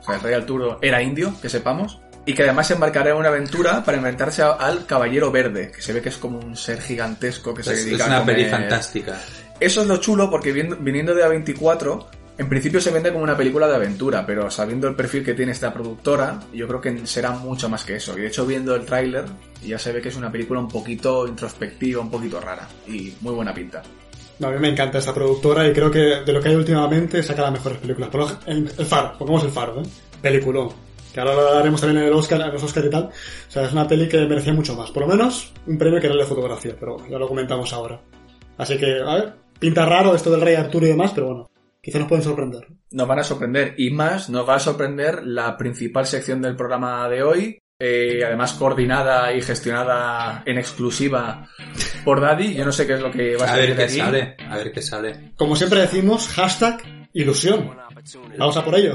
O 0.00 0.04
sea, 0.04 0.14
el 0.16 0.20
rey 0.20 0.34
Arturo 0.34 0.78
era 0.82 1.02
indio, 1.02 1.34
que 1.42 1.48
sepamos. 1.48 1.98
Y 2.26 2.34
que 2.34 2.42
además 2.44 2.68
se 2.68 2.74
embarcará 2.74 3.10
en 3.10 3.16
una 3.16 3.28
aventura 3.30 3.82
para 3.82 3.96
inventarse 3.96 4.42
a- 4.42 4.50
al 4.52 4.86
Caballero 4.86 5.32
Verde, 5.32 5.72
que 5.74 5.82
se 5.82 5.92
ve 5.92 6.00
que 6.02 6.10
es 6.10 6.18
como 6.18 6.38
un 6.38 6.56
ser 6.56 6.80
gigantesco 6.80 7.52
que 7.54 7.62
se 7.64 7.72
Es, 7.72 7.84
dedica 7.86 8.04
es 8.04 8.10
a 8.10 8.16
una 8.18 8.24
peli 8.26 8.44
comer- 8.44 8.50
fantástica. 8.60 9.20
Eso 9.60 9.82
es 9.82 9.86
lo 9.86 9.98
chulo 9.98 10.30
porque 10.30 10.52
viniendo 10.52 11.14
de 11.14 11.22
A24, 11.22 12.06
en 12.38 12.48
principio 12.48 12.80
se 12.80 12.90
vende 12.90 13.12
como 13.12 13.22
una 13.22 13.36
película 13.36 13.68
de 13.68 13.76
aventura, 13.76 14.24
pero 14.24 14.50
sabiendo 14.50 14.88
el 14.88 14.94
perfil 14.94 15.22
que 15.22 15.34
tiene 15.34 15.52
esta 15.52 15.72
productora, 15.72 16.40
yo 16.54 16.66
creo 16.66 16.80
que 16.80 17.06
será 17.06 17.32
mucho 17.32 17.68
más 17.68 17.84
que 17.84 17.96
eso. 17.96 18.16
Y 18.16 18.22
de 18.22 18.28
hecho 18.28 18.46
viendo 18.46 18.74
el 18.74 18.86
tráiler 18.86 19.26
ya 19.62 19.78
se 19.78 19.92
ve 19.92 20.00
que 20.00 20.08
es 20.08 20.16
una 20.16 20.32
película 20.32 20.60
un 20.60 20.68
poquito 20.68 21.28
introspectiva, 21.28 22.00
un 22.00 22.10
poquito 22.10 22.40
rara 22.40 22.66
y 22.86 23.12
muy 23.20 23.34
buena 23.34 23.52
pinta. 23.52 23.82
No, 24.38 24.48
a 24.48 24.52
mí 24.52 24.58
me 24.58 24.70
encanta 24.70 24.96
esta 24.96 25.12
productora 25.12 25.68
y 25.68 25.74
creo 25.74 25.90
que 25.90 26.22
de 26.24 26.32
lo 26.32 26.40
que 26.40 26.48
hay 26.48 26.54
últimamente 26.54 27.22
saca 27.22 27.42
las 27.42 27.52
mejores 27.52 27.76
películas. 27.76 28.08
Pero 28.10 28.28
el, 28.46 28.70
el 28.78 28.86
Faro, 28.86 29.18
pongamos 29.18 29.44
el 29.44 29.50
Faro, 29.50 29.82
¿eh? 29.82 29.84
Peliculón. 30.22 30.70
Que 31.12 31.20
ahora 31.20 31.34
lo 31.34 31.58
haremos 31.58 31.78
también 31.78 32.04
en 32.04 32.08
el 32.08 32.14
Oscar, 32.14 32.40
en 32.40 32.52
los 32.52 32.62
Oscar 32.62 32.86
y 32.86 32.90
tal. 32.90 33.04
O 33.04 33.50
sea, 33.50 33.64
es 33.64 33.72
una 33.72 33.86
peli 33.86 34.08
que 34.08 34.24
merecía 34.26 34.54
mucho 34.54 34.74
más. 34.74 34.90
Por 34.90 35.02
lo 35.02 35.08
menos 35.08 35.52
un 35.66 35.76
premio 35.76 36.00
que 36.00 36.06
era 36.06 36.14
el 36.14 36.20
de 36.20 36.26
fotografía, 36.26 36.74
pero 36.80 36.96
ya 37.06 37.18
lo 37.18 37.28
comentamos 37.28 37.70
ahora. 37.74 38.00
Así 38.56 38.78
que, 38.78 39.00
a 39.00 39.14
ver, 39.14 39.34
pinta 39.60 39.86
raro 39.86 40.14
esto 40.14 40.30
del 40.30 40.40
Rey 40.40 40.54
Arturo 40.56 40.86
y 40.86 40.90
demás, 40.90 41.12
pero 41.14 41.26
bueno, 41.28 41.50
quizá 41.80 41.98
nos 41.98 42.08
pueden 42.08 42.24
sorprender. 42.24 42.66
Nos 42.90 43.06
van 43.06 43.18
a 43.20 43.24
sorprender 43.24 43.74
y 43.78 43.90
más 43.90 44.28
nos 44.30 44.48
va 44.48 44.56
a 44.56 44.60
sorprender 44.60 45.24
la 45.24 45.56
principal 45.56 46.06
sección 46.06 46.42
del 46.42 46.56
programa 46.56 47.08
de 47.08 47.22
hoy, 47.22 47.58
eh, 47.78 48.22
además 48.24 48.54
coordinada 48.54 49.32
y 49.32 49.40
gestionada 49.42 50.42
en 50.44 50.58
exclusiva 50.58 51.48
por 52.04 52.20
Daddy. 52.20 52.54
Yo 52.54 52.64
no 52.64 52.72
sé 52.72 52.86
qué 52.86 52.94
es 52.94 53.00
lo 53.00 53.10
que 53.10 53.36
va 53.36 53.44
a 53.44 53.48
A 53.48 53.50
salir 53.52 53.68
ver 53.68 53.76
de 53.76 53.76
qué 53.76 53.84
aquí. 53.90 53.98
sale, 53.98 54.36
a 54.48 54.56
ver 54.56 54.72
qué 54.72 54.82
sale. 54.82 55.32
Como 55.36 55.54
siempre 55.56 55.80
decimos, 55.80 56.28
hashtag 56.28 56.82
ilusión. 57.12 57.70
Vamos 58.38 58.56
a 58.56 58.64
por 58.64 58.74
ello. 58.74 58.94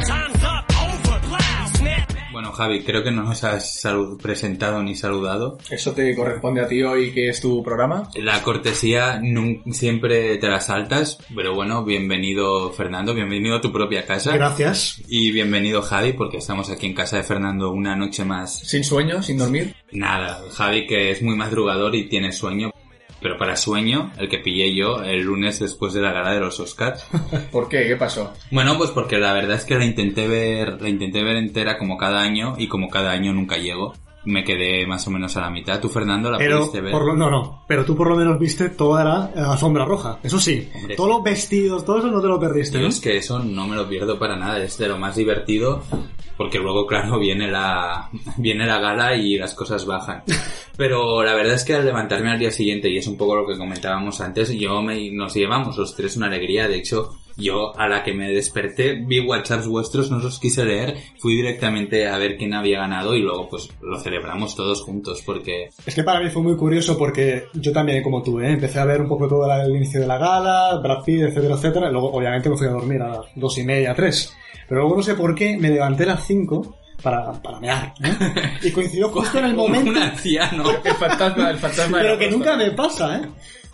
Bueno, 2.31 2.51
Javi, 2.53 2.83
creo 2.83 3.03
que 3.03 3.11
no 3.11 3.23
nos 3.23 3.43
has 3.43 3.83
presentado 4.21 4.81
ni 4.81 4.95
saludado. 4.95 5.57
Eso 5.69 5.91
te 5.91 6.15
corresponde 6.15 6.61
a 6.61 6.67
ti 6.67 6.81
hoy, 6.81 7.11
que 7.11 7.27
es 7.27 7.41
tu 7.41 7.61
programa. 7.61 8.09
La 8.15 8.41
cortesía 8.41 9.21
siempre 9.71 10.37
te 10.37 10.47
la 10.47 10.61
saltas, 10.61 11.17
pero 11.35 11.53
bueno, 11.53 11.83
bienvenido 11.83 12.71
Fernando, 12.71 13.13
bienvenido 13.13 13.57
a 13.57 13.61
tu 13.61 13.71
propia 13.71 14.05
casa. 14.05 14.35
Gracias. 14.35 15.01
Y 15.07 15.31
bienvenido 15.31 15.81
Javi, 15.81 16.13
porque 16.13 16.37
estamos 16.37 16.69
aquí 16.69 16.87
en 16.87 16.93
casa 16.93 17.17
de 17.17 17.23
Fernando 17.23 17.71
una 17.71 17.95
noche 17.95 18.23
más. 18.23 18.59
Sin 18.59 18.83
sueño, 18.83 19.21
sin 19.21 19.37
dormir. 19.37 19.75
Nada, 19.91 20.41
Javi 20.53 20.87
que 20.87 21.11
es 21.11 21.21
muy 21.21 21.35
madrugador 21.35 21.95
y 21.95 22.07
tiene 22.07 22.31
sueño, 22.31 22.71
pero 23.21 23.37
para 23.37 23.55
sueño, 23.55 24.11
el 24.17 24.27
que 24.27 24.39
pillé 24.39 24.73
yo 24.73 25.01
el 25.03 25.21
lunes 25.21 25.59
después 25.59 25.93
de 25.93 26.01
la 26.01 26.11
gala 26.11 26.31
de 26.33 26.39
los 26.39 26.59
Oscars. 26.59 27.05
¿Por 27.51 27.69
qué? 27.69 27.87
¿Qué 27.87 27.95
pasó? 27.95 28.33
Bueno, 28.49 28.77
pues 28.77 28.89
porque 28.91 29.17
la 29.17 29.33
verdad 29.33 29.57
es 29.57 29.65
que 29.65 29.75
la 29.75 29.85
intenté 29.85 30.27
ver, 30.27 30.81
la 30.81 30.89
intenté 30.89 31.23
ver 31.23 31.35
entera 31.37 31.77
como 31.77 31.97
cada 31.97 32.21
año 32.21 32.55
y 32.57 32.67
como 32.67 32.89
cada 32.89 33.11
año 33.11 33.31
nunca 33.33 33.57
llego. 33.57 33.93
Me 34.23 34.43
quedé 34.43 34.85
más 34.85 35.07
o 35.07 35.11
menos 35.11 35.35
a 35.35 35.41
la 35.41 35.49
mitad. 35.49 35.79
¿Tú, 35.79 35.89
Fernando, 35.89 36.29
la 36.29 36.37
Pero, 36.37 36.59
pudiste 36.59 36.79
ver? 36.81 36.91
por 36.91 37.05
lo, 37.07 37.15
no, 37.15 37.31
no. 37.31 37.63
Pero 37.67 37.83
tú 37.85 37.95
por 37.95 38.07
lo 38.07 38.15
menos 38.15 38.37
viste 38.37 38.69
toda 38.69 39.03
la 39.03 39.31
eh, 39.35 39.39
alfombra 39.39 39.83
roja. 39.83 40.19
Eso 40.21 40.39
sí. 40.39 40.69
Hombre. 40.75 40.95
Todos 40.95 41.09
los 41.09 41.23
vestidos, 41.23 41.83
todo 41.83 41.97
eso 41.97 42.07
no 42.11 42.21
te 42.21 42.27
lo 42.27 42.39
perdiste, 42.39 42.77
Yo 42.77 42.83
¿no? 42.83 42.89
es 42.89 42.99
que 42.99 43.17
eso 43.17 43.39
no 43.39 43.67
me 43.67 43.75
lo 43.75 43.89
pierdo 43.89 44.19
para 44.19 44.35
nada, 44.35 44.61
es 44.63 44.77
de 44.77 44.87
lo 44.87 44.99
más 44.99 45.15
divertido, 45.15 45.81
porque 46.41 46.57
luego, 46.57 46.87
claro, 46.87 47.19
viene 47.19 47.51
la, 47.51 48.09
viene 48.37 48.65
la 48.65 48.79
gala 48.79 49.15
y 49.15 49.37
las 49.37 49.53
cosas 49.53 49.85
bajan. 49.85 50.23
Pero 50.75 51.21
la 51.21 51.35
verdad 51.35 51.53
es 51.53 51.63
que 51.63 51.75
al 51.75 51.85
levantarme 51.85 52.31
al 52.31 52.39
día 52.39 52.49
siguiente, 52.49 52.89
y 52.89 52.97
es 52.97 53.05
un 53.05 53.15
poco 53.15 53.35
lo 53.35 53.45
que 53.45 53.59
comentábamos 53.59 54.19
antes, 54.21 54.49
yo 54.49 54.81
me, 54.81 55.11
nos 55.11 55.35
llevamos 55.35 55.77
los 55.77 55.95
tres 55.95 56.17
una 56.17 56.25
alegría, 56.25 56.67
de 56.67 56.77
hecho, 56.77 57.11
yo 57.37 57.79
a 57.79 57.87
la 57.87 58.03
que 58.03 58.15
me 58.15 58.31
desperté 58.31 58.95
vi 59.05 59.19
WhatsApps 59.19 59.67
vuestros, 59.67 60.09
no 60.09 60.17
los 60.17 60.39
quise 60.39 60.65
leer, 60.65 60.97
fui 61.19 61.35
directamente 61.35 62.07
a 62.07 62.17
ver 62.17 62.37
quién 62.37 62.55
había 62.55 62.79
ganado 62.79 63.15
y 63.15 63.21
luego 63.21 63.47
pues 63.47 63.69
lo 63.79 63.99
celebramos 63.99 64.55
todos 64.55 64.81
juntos 64.81 65.21
porque... 65.23 65.69
Es 65.85 65.93
que 65.93 66.03
para 66.03 66.21
mí 66.21 66.31
fue 66.31 66.41
muy 66.41 66.57
curioso 66.57 66.97
porque 66.97 67.43
yo 67.53 67.71
también, 67.71 68.01
como 68.01 68.23
tú, 68.23 68.39
¿eh? 68.39 68.53
empecé 68.53 68.79
a 68.79 68.85
ver 68.85 68.99
un 68.99 69.07
poco 69.07 69.27
todo 69.27 69.45
el 69.53 69.75
inicio 69.75 70.01
de 70.01 70.07
la 70.07 70.17
gala, 70.17 70.79
Brad 70.81 71.03
Pitt, 71.03 71.21
etcétera, 71.21 71.53
etcétera, 71.53 71.89
y 71.89 71.91
luego 71.91 72.11
obviamente 72.11 72.49
me 72.49 72.57
fui 72.57 72.65
a 72.65 72.71
dormir 72.71 72.99
a 73.03 73.09
las 73.09 73.25
dos 73.35 73.55
y 73.59 73.63
media, 73.63 73.93
tres. 73.93 74.35
Pero 74.71 74.83
luego 74.83 74.95
no 74.95 75.03
sé 75.03 75.15
por 75.15 75.35
qué 75.35 75.57
me 75.57 75.69
levanté 75.69 76.03
a 76.03 76.13
las 76.13 76.25
cinco 76.25 76.77
para, 77.03 77.33
para 77.33 77.59
mear, 77.59 77.93
¿eh? 78.01 78.57
Y 78.61 78.71
coincidió 78.71 79.09
justo 79.09 79.39
en 79.39 79.43
el 79.43 79.53
momento... 79.53 79.91
Un 79.91 79.97
anciano. 79.97 80.63
El 80.81 80.93
fantasma, 80.93 81.49
el 81.49 81.57
fantasma 81.57 81.97
de 81.97 82.03
Pero 82.05 82.17
que 82.17 82.31
nunca 82.31 82.55
me 82.55 82.71
pasa, 82.71 83.17
¿eh? 83.17 83.21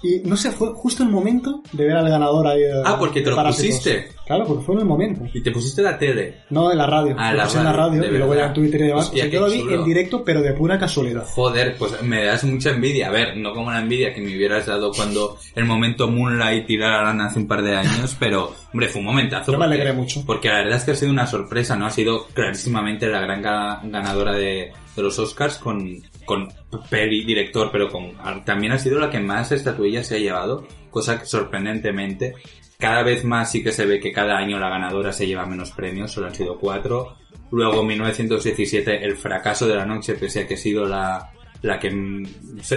Y 0.04 0.20
no 0.26 0.38
sé, 0.38 0.52
fue 0.52 0.70
justo 0.76 1.02
el 1.04 1.10
momento 1.10 1.62
de 1.72 1.86
ver 1.86 1.96
al 1.98 2.08
ganador 2.10 2.46
ahí. 2.48 2.60
de- 2.62 2.84
Ah, 2.86 2.98
porque 3.00 3.22
te 3.22 3.32
lo 3.32 3.44
pusiste. 3.44 4.10
Claro, 4.28 4.46
porque 4.46 4.64
fue 4.64 4.76
en 4.76 4.82
el 4.82 4.88
momento. 4.88 5.22
Y 5.34 5.42
te 5.42 5.52
pusiste 5.52 5.82
la 5.82 5.98
tele. 5.98 6.42
No, 6.50 6.70
en 6.72 6.78
la 6.78 6.86
radio. 6.86 7.16
Ah, 7.18 7.34
la 7.34 7.46
puse 7.46 7.58
en 7.60 7.64
la 7.64 7.74
radio, 7.74 8.06
y 8.06 8.10
luego 8.18 8.36
ya 8.36 8.48
en 8.48 8.54
Twitter 8.54 8.82
y 8.82 8.88
demás. 8.88 9.06
Hostia, 9.06 9.24
o 9.24 9.24
sea, 9.24 9.30
qué 9.32 9.36
yo 9.38 9.42
lo 9.48 9.52
vi 9.52 9.60
chulo. 9.62 9.76
en 9.76 9.84
directo, 9.86 10.24
pero 10.24 10.42
de 10.42 10.54
pura 10.54 10.78
casualidad. 10.78 11.26
Joder, 11.34 11.76
pues 11.80 12.00
me 12.04 12.26
das 12.26 12.44
mucha 12.44 12.72
envidia. 12.72 13.08
A 13.08 13.12
ver, 13.12 13.38
no 13.38 13.54
como 13.54 13.72
la 13.72 13.80
envidia 13.82 14.14
que 14.14 14.22
me 14.22 14.36
hubieras 14.36 14.66
dado 14.68 14.92
cuando 14.92 15.38
el 15.56 15.66
momento 15.66 16.08
Moonlight 16.10 16.70
y 16.70 16.78
La 16.78 16.90
La 16.90 17.04
Land 17.06 17.22
hace 17.22 17.40
un 17.40 17.48
par 17.48 17.64
de 17.64 17.76
años, 17.78 18.16
pero, 18.20 18.54
hombre, 18.74 18.90
fue 18.90 19.00
un 19.00 19.06
momentazo. 19.08 19.52
Yo 19.54 19.58
me 19.58 19.66
alegré 19.66 19.94
mucho. 19.94 20.24
Porque 20.28 20.50
la 20.50 20.56
verdad 20.60 20.78
es 20.78 20.84
que 20.84 20.92
ha 20.92 20.96
sido 20.96 21.12
una 21.12 21.26
sorpresa, 21.26 21.76
¿no? 21.76 21.86
Ha 21.88 21.92
sido 21.92 22.28
clarísimamente 22.34 23.08
la 23.08 23.22
gran 23.22 23.42
ga- 23.42 23.80
ganadora 23.90 24.34
de, 24.34 24.72
de 24.96 25.02
los 25.02 25.18
Oscars 25.20 25.58
con, 25.58 26.02
con 26.28 26.50
peli, 26.92 27.24
director, 27.26 27.70
pero 27.72 27.90
con, 27.90 28.12
también 28.46 28.74
ha 28.74 28.78
sido 28.78 29.00
la 29.00 29.10
que 29.10 29.20
más 29.20 29.52
estatuillas 29.52 30.06
se 30.06 30.18
ha 30.18 30.20
llevado, 30.20 30.68
cosa 30.92 31.20
que 31.20 31.26
sorprendentemente 31.26 32.36
cada 32.78 33.02
vez 33.02 33.24
más 33.24 33.52
sí 33.52 33.64
que 33.64 33.72
se 33.72 33.86
ve 33.86 34.00
que 34.00 34.12
cada 34.12 34.38
año 34.38 34.60
la 34.60 34.70
ganadora 34.70 35.12
se 35.12 35.26
lleva 35.26 35.46
menos 35.46 35.72
premios, 35.72 36.12
solo 36.12 36.28
han 36.28 36.36
sido 36.36 36.60
cuatro. 36.60 37.16
Luego 37.50 37.84
1917, 37.84 39.04
el 39.04 39.16
fracaso 39.16 39.68
de 39.68 39.76
la 39.76 39.86
noche, 39.86 40.14
pese 40.14 40.42
a 40.42 40.48
que 40.48 40.54
ha 40.54 40.58
sido 40.58 40.86
la, 40.86 41.32
la 41.64 41.80
que, 41.80 41.90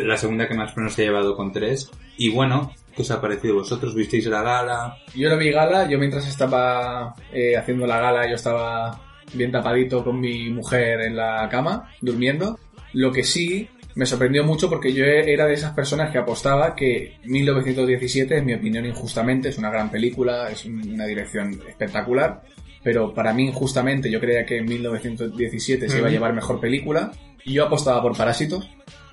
la 0.03 0.17
segunda 0.17 0.49
que 0.49 0.55
más 0.55 0.73
premios 0.73 0.95
se 0.95 1.03
ha 1.03 1.07
llevado 1.07 1.37
con 1.37 1.53
tres. 1.53 1.91
Y 2.17 2.31
bueno, 2.31 2.73
¿qué 2.95 3.03
os 3.03 3.11
ha 3.11 3.21
parecido 3.21 3.57
vosotros? 3.57 3.95
¿Visteis 3.95 4.27
la 4.27 4.43
gala? 4.43 4.97
Yo 5.15 5.29
no 5.29 5.37
vi 5.37 5.51
gala, 5.51 5.87
yo 5.87 5.99
mientras 5.99 6.27
estaba 6.27 7.15
eh, 7.33 7.57
haciendo 7.57 7.87
la 7.87 8.01
gala, 8.01 8.27
yo 8.27 8.37
estaba 8.37 8.99
bien 9.35 9.53
tapadito 9.53 10.03
con 10.03 10.19
mi 10.19 10.49
mujer 10.51 11.03
en 11.03 11.17
la 11.17 11.49
cama, 11.51 11.91
durmiendo. 12.01 12.59
Lo 12.93 13.13
que 13.13 13.25
sí 13.25 13.69
me 13.95 14.07
sorprendió 14.07 14.45
mucho 14.45 14.69
porque 14.69 14.93
yo 14.93 15.05
era 15.05 15.47
de 15.47 15.55
esas 15.55 15.73
personas 15.75 16.11
que 16.11 16.19
apostaba 16.19 16.75
que 16.75 17.17
1917, 17.25 18.37
en 18.39 18.47
mi 18.47 18.55
opinión 18.55 18.87
injustamente, 18.87 19.49
es 19.49 19.59
una 19.59 19.71
gran 19.71 19.91
película, 19.91 20.49
es 20.51 20.65
un- 20.65 20.93
una 20.95 21.07
dirección 21.07 21.61
espectacular, 21.69 22.43
pero 22.83 23.13
para 23.13 23.33
mí 23.33 23.47
injustamente 23.49 24.11
yo 24.11 24.21
creía 24.21 24.45
que 24.47 24.59
en 24.59 24.67
1917 24.67 25.89
se 25.89 25.99
iba 25.99 26.09
a 26.09 26.11
llevar 26.11 26.33
mejor 26.33 26.61
película 26.61 27.11
y 27.45 27.55
yo 27.55 27.67
apostaba 27.67 28.01
por 28.01 28.17
Parásitos. 28.17 28.69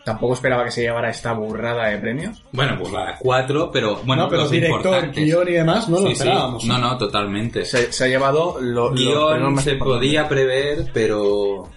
Tampoco 0.06 0.36
esperaba 0.36 0.64
que 0.64 0.72
se 0.72 0.84
llevara 0.84 1.10
esta 1.10 1.34
burrada 1.34 1.88
de 1.90 1.98
premios. 1.98 2.42
Bueno, 2.54 2.78
pues 2.80 2.94
la 2.94 3.18
cuatro, 3.20 3.70
pero 3.74 3.98
bueno, 4.06 4.24
no, 4.24 4.30
pero 4.30 4.44
los 4.44 4.52
director, 4.52 5.12
guion 5.12 5.50
y 5.50 5.52
demás, 5.52 5.90
no 5.90 6.00
lo 6.00 6.06
sí. 6.08 6.14
esperábamos. 6.14 6.64
No, 6.64 6.78
no, 6.78 6.98
totalmente. 6.98 7.66
Se, 7.66 7.92
se 7.92 8.06
ha 8.06 8.08
llevado 8.08 8.58
lo, 8.62 8.92
Guión 8.94 9.60
se 9.60 9.74
podía 9.76 10.30
prever, 10.30 10.92
pero, 10.94 11.68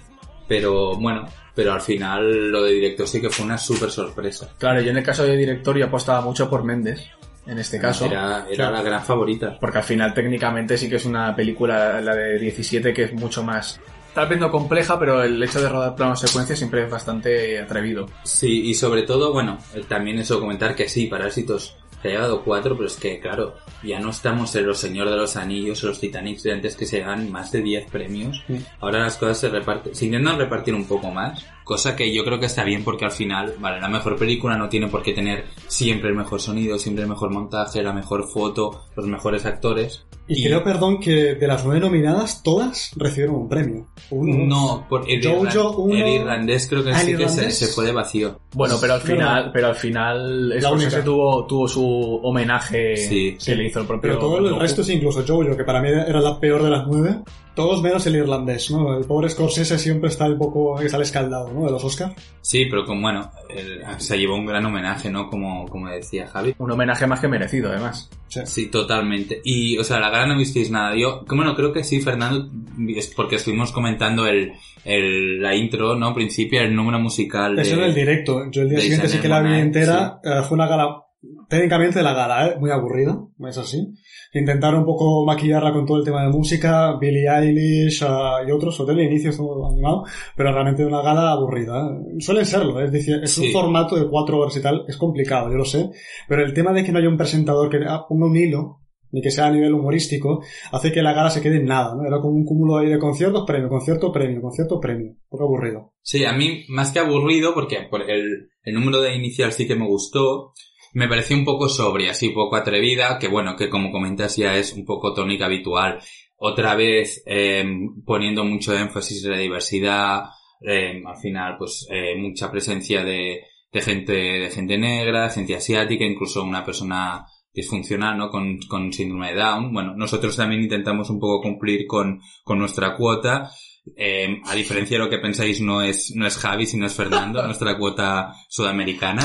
pero 0.47 0.95
bueno, 0.97 1.27
pero 1.55 1.73
al 1.73 1.81
final 1.81 2.51
lo 2.51 2.63
de 2.63 2.73
director 2.73 3.07
sí 3.09 3.21
que 3.21 3.31
fue 3.31 3.45
una 3.45 3.59
súper 3.59 3.91
sorpresa. 3.91 4.51
Claro, 4.59 4.81
yo 4.81 4.91
en 4.91 4.97
el 4.99 5.03
caso 5.05 5.25
de 5.25 5.37
director 5.37 5.77
yo 5.77 5.87
apostaba 5.87 6.21
mucho 6.21 6.49
por 6.49 6.65
Méndez, 6.65 7.01
en 7.47 7.59
este 7.59 7.79
caso. 7.81 8.07
Era, 8.07 8.47
era 8.47 8.55
Claro. 8.57 8.73
la 8.77 8.83
gran 8.83 9.05
favorita. 9.05 9.59
Porque 9.61 9.79
al 9.79 9.85
final 9.85 10.15
técnicamente 10.15 10.77
sí 10.79 10.89
que 10.89 10.97
es 10.97 11.05
una 11.07 11.35
película, 11.35 12.01
la 12.01 12.15
de 12.15 12.39
17, 12.39 12.93
que 12.93 13.05
es 13.05 13.13
mucho 13.13 13.43
más... 13.43 13.81
Tal 14.15 14.27
vez 14.29 14.41
no 14.41 14.51
compleja, 14.51 14.99
pero 14.99 15.23
el 15.23 15.41
hecho 15.41 15.61
de 15.61 15.69
rodar 15.69 15.95
plano 15.95 16.17
secuencia 16.17 16.57
siempre 16.57 16.83
es 16.85 16.91
bastante 16.91 17.61
atrevido. 17.61 18.09
Sí, 18.25 18.63
y 18.69 18.75
sobre 18.75 19.03
todo, 19.05 19.33
bueno, 19.33 19.59
eh, 19.73 19.83
también 19.89 20.19
eso 20.19 20.41
comentar 20.41 20.75
que 20.75 20.89
sí, 20.89 21.07
Parásitos 21.07 21.77
se 22.01 22.09
ha 22.09 22.11
llevado 22.13 22.43
cuatro, 22.43 22.77
pero 22.77 22.87
es 22.87 22.97
que, 22.97 23.21
claro, 23.21 23.57
ya 23.83 24.01
no 24.01 24.11
estamos 24.11 24.55
en 24.57 24.67
los 24.67 24.79
Señor 24.79 25.11
de 25.11 25.17
los 25.17 25.37
Anillos 25.37 25.83
o 25.85 25.89
los 25.89 26.01
Titanics 26.01 26.43
de 26.43 26.53
antes 26.53 26.77
que 26.77 26.87
se 26.87 27.01
dan 27.01 27.31
más 27.31 27.53
de 27.53 27.63
10 27.63 27.91
premios. 27.91 28.43
Sí. 28.47 28.65
Ahora 28.81 29.01
las 29.01 29.17
cosas 29.17 29.39
se 29.39 29.49
reparten, 29.49 29.95
se 29.95 30.07
intentan 30.07 30.39
repartir 30.39 30.75
un 30.75 30.87
poco 30.87 31.11
más, 31.11 31.45
cosa 31.71 31.95
que 31.95 32.13
yo 32.13 32.25
creo 32.25 32.41
que 32.41 32.47
está 32.47 32.65
bien 32.65 32.83
porque 32.83 33.05
al 33.05 33.13
final, 33.13 33.55
vale, 33.61 33.81
la 33.81 33.89
mejor 33.89 34.17
película 34.17 34.57
no 34.59 34.69
tiene 34.69 34.89
por 34.89 35.05
qué 35.05 35.13
tener 35.13 35.45
siempre 35.69 36.09
el 36.11 36.17
mejor 36.17 36.41
sonido, 36.41 36.77
siempre 36.81 37.05
el 37.05 37.09
mejor 37.09 37.31
montaje, 37.31 37.81
la 37.81 37.93
mejor 37.93 38.27
foto, 38.29 38.87
los 38.97 39.07
mejores 39.07 39.47
actores. 39.47 40.05
Y, 40.27 40.45
creo, 40.45 40.63
perdón, 40.65 40.99
que 41.01 41.35
de 41.37 41.47
las 41.47 41.65
nueve 41.65 41.81
nominadas, 41.81 42.43
todas 42.43 42.91
recibieron 42.97 43.37
un 43.37 43.49
premio. 43.49 43.87
Uno, 44.11 44.45
No, 44.47 44.87
por 44.89 45.09
el, 45.09 45.25
Jojo, 45.25 45.83
uno- 45.83 45.95
el 45.97 46.09
irlandés 46.09 46.69
creo 46.69 46.85
que 46.85 46.95
sí 46.95 47.17
que 47.17 47.29
se, 47.29 47.51
se 47.53 47.67
fue 47.69 47.87
de 47.87 47.93
vacío. 47.93 48.39
Bueno, 48.55 48.77
pero 48.81 48.95
al 48.95 49.01
final, 49.01 49.51
pero 49.53 49.69
al 49.69 49.75
final 49.77 50.49
La 50.51 50.61
Scorsese 50.61 51.03
tuvo, 51.03 51.47
tuvo 51.47 51.67
su 51.69 52.21
homenaje 52.23 52.97
Sí, 52.97 53.35
que 53.35 53.41
sí. 53.41 53.55
le 53.55 53.67
hizo 53.67 53.81
el 53.81 53.87
propio... 53.87 54.11
Pero 54.11 54.19
todo 54.21 54.39
el 54.39 54.59
resto, 54.59 54.83
sí, 54.85 54.95
incluso 54.95 55.25
Jojo, 55.27 55.57
que 55.57 55.65
para 55.65 55.81
mí 55.81 55.89
era 55.89 56.21
la 56.21 56.39
peor 56.39 56.63
de 56.63 56.71
las 56.71 56.87
nueve, 56.87 57.19
todos 57.55 57.83
menos 57.83 58.07
el 58.07 58.17
irlandés, 58.17 58.71
¿no? 58.71 58.97
El 58.99 59.05
pobre 59.05 59.29
Scorsese 59.29 59.79
siempre 59.79 60.09
está 60.09 60.27
un 60.27 60.39
poco, 60.39 60.77
que 60.77 60.89
sale 60.89 61.05
escaldado, 61.05 61.53
¿no? 61.53 61.65
De 61.67 61.71
los 61.73 61.85
Oscars. 61.85 62.15
Sí, 62.41 62.67
pero 62.71 62.85
como 62.85 63.03
bueno, 63.03 63.31
el- 63.49 63.83
se 63.99 64.19
llevó 64.19 64.37
un 64.37 64.47
gran 64.47 64.65
homenaje, 64.65 65.11
¿no? 65.11 65.29
Como, 65.29 65.67
como 65.69 65.89
decía 65.89 66.27
Javi. 66.29 66.55
Un 66.59 66.71
homenaje 66.71 67.07
más 67.07 67.21
que 67.21 67.29
merecido, 67.29 67.71
además. 67.71 68.09
Sí, 68.29 68.67
totalmente. 68.67 69.41
Y, 69.45 69.77
o 69.79 69.85
sea, 69.85 69.99
la 69.99 70.09
gala 70.11 70.29
no 70.29 70.39
visteis 70.39 70.71
nada. 70.71 70.95
Yo, 70.97 71.25
que 71.25 71.35
bueno, 71.35 71.55
creo 71.57 71.73
que 71.73 71.83
sí, 71.83 72.01
Fernando, 72.01 72.49
es 72.89 73.09
porque 73.09 73.37
estuvimos 73.37 73.73
comentando 73.73 74.27
el, 74.27 74.53
el, 74.85 75.43
la 75.43 75.55
intro, 75.57 75.97
¿no? 75.97 76.15
Principio, 76.15 76.61
el 76.61 76.75
número 76.75 77.01
musical 77.01 77.57
de... 77.57 77.63
Eso 77.63 77.75
en 77.75 77.83
el 77.83 77.95
directo. 77.95 78.49
Yo 78.51 78.63
el 78.63 78.69
día 78.69 78.77
de 78.79 78.83
siguiente 78.83 79.09
sí 79.09 79.19
que 79.19 79.29
la 79.29 79.43
vi 79.43 79.55
entera. 79.55 80.21
Eh, 80.23 80.43
fue 80.49 80.55
una 80.55 80.69
gala, 80.69 81.03
técnicamente 81.49 82.03
la 82.03 82.15
gala, 82.15 82.47
¿eh? 82.47 82.57
Muy 82.61 82.71
aburrida, 82.71 83.19
es 83.49 83.59
así. 83.59 83.89
Intentaron 84.33 84.81
un 84.81 84.87
poco 84.87 85.25
maquillarla 85.25 85.73
con 85.73 85.85
todo 85.87 85.99
el 85.99 86.05
tema 86.05 86.23
de 86.23 86.29
música, 86.31 86.97
Billie 87.01 87.29
Eilish 87.29 88.05
ah, 88.07 88.39
y 88.47 88.51
otros, 88.53 88.77
sobre 88.77 88.93
todo 88.93 89.01
el 89.01 89.07
inicio 89.11 89.31
estuvo 89.31 89.69
animado, 89.69 90.05
pero 90.37 90.53
realmente 90.53 90.85
una 90.87 91.03
gala 91.03 91.33
aburrida. 91.33 91.89
¿eh? 91.89 92.21
Suelen 92.21 92.47
serlo, 92.47 92.81
¿eh? 92.81 92.85
es 92.85 92.93
decir, 92.93 93.21
es 93.23 93.33
Sí. 93.33 93.47
un 93.47 93.53
formato 93.53 93.97
de 93.97 94.09
cuatro 94.09 94.39
horas 94.39 94.57
y 94.57 94.63
tal, 94.63 94.85
es 94.87 94.97
complicado, 94.97 95.51
yo 95.51 95.57
lo 95.57 95.65
sé, 95.65 95.91
pero 96.29 96.45
el 96.45 96.55
tema 96.55 96.73
de 96.73 96.85
que 96.85 96.93
no 96.93 96.99
haya 96.99 97.09
un 97.09 97.17
presentador 97.17 97.69
que 97.71 97.79
ah, 97.89 98.05
ponga 98.09 98.27
un 98.27 98.37
hilo, 98.37 98.77
ni 99.13 99.21
que 99.21 99.33
sea 99.33 99.47
a 99.47 99.51
nivel 99.51 99.75
humorístico, 99.75 100.41
hace 100.71 100.93
que 100.93 101.03
la 101.03 101.13
gala 101.13 101.31
se 101.31 101.43
quede 101.43 101.57
en 101.57 101.67
nada, 101.67 101.97
¿no? 101.97 102.07
Era 102.07 102.21
como 102.21 102.35
un 102.37 102.45
cúmulo 102.45 102.77
ahí 102.79 102.89
de 102.89 102.99
conciertos, 103.01 103.43
premio, 103.45 103.69
concierto, 103.69 104.13
premio, 104.13 104.41
concierto, 104.41 104.79
premio. 104.79 105.09
Un 105.09 105.19
poco 105.29 105.43
aburrido. 105.45 105.95
Sí, 106.03 106.25
a 106.25 106.33
mí, 106.33 106.63
más 106.69 106.93
que 106.93 107.01
aburrido, 107.01 107.53
porque 107.53 107.79
por 107.91 108.09
el, 108.09 108.51
el 108.63 108.75
número 108.75 109.01
de 109.03 109.17
inicial 109.17 109.51
sí 109.51 109.67
que 109.67 109.75
me 109.75 109.89
gustó, 109.89 110.53
me 110.93 111.09
pareció 111.09 111.37
un 111.37 111.45
poco 111.45 111.69
sobria, 111.69 112.11
así 112.13 112.31
poco 112.31 112.57
atrevida, 112.57 113.19
que 113.19 113.29
bueno, 113.29 113.57
que 113.57 113.69
como 113.69 113.91
comentas 113.91 114.37
ya 114.37 114.57
es 114.57 114.73
un 114.73 114.85
poco 114.85 115.13
tónica 115.15 115.47
habitual. 115.47 116.01
Otra 116.37 116.75
vez 116.75 117.23
eh, 117.27 117.65
poniendo 118.05 118.45
mucho 118.45 118.77
énfasis 118.77 119.25
en 119.25 119.31
la 119.31 119.39
diversidad, 119.39 120.25
eh, 120.61 121.03
al 121.05 121.17
final 121.17 121.57
pues 121.59 121.87
eh, 121.91 122.17
mucha 122.17 122.51
presencia 122.51 123.05
de, 123.05 123.43
de 123.73 123.81
gente 123.81 124.13
de 124.13 124.51
gente 124.51 124.79
negra, 124.79 125.31
gente 125.31 125.55
asiática, 125.55 126.05
incluso 126.05 126.43
una 126.43 126.65
persona 126.65 127.27
disfuncional, 127.53 128.17
¿no? 128.17 128.31
Con, 128.31 128.59
con 128.69 128.93
síndrome 128.93 129.33
de 129.33 129.41
Down. 129.41 129.73
Bueno, 129.73 129.95
nosotros 129.97 130.37
también 130.37 130.63
intentamos 130.63 131.11
un 131.11 131.19
poco 131.19 131.43
cumplir 131.43 131.87
con, 131.87 132.21
con 132.45 132.59
nuestra 132.59 132.97
cuota. 132.97 133.51
Eh, 133.97 134.41
a 134.47 134.55
diferencia 134.55 134.97
de 134.99 135.05
lo 135.05 135.11
que 135.11 135.19
pensáis, 135.19 135.61
no 135.61 135.83
es, 135.83 136.13
no 136.15 136.27
es 136.27 136.37
Javi, 136.37 136.67
sino 136.67 136.87
es 136.87 136.95
Fernando, 136.95 137.43
nuestra 137.47 137.77
cuota 137.77 138.33
sudamericana. 138.49 139.23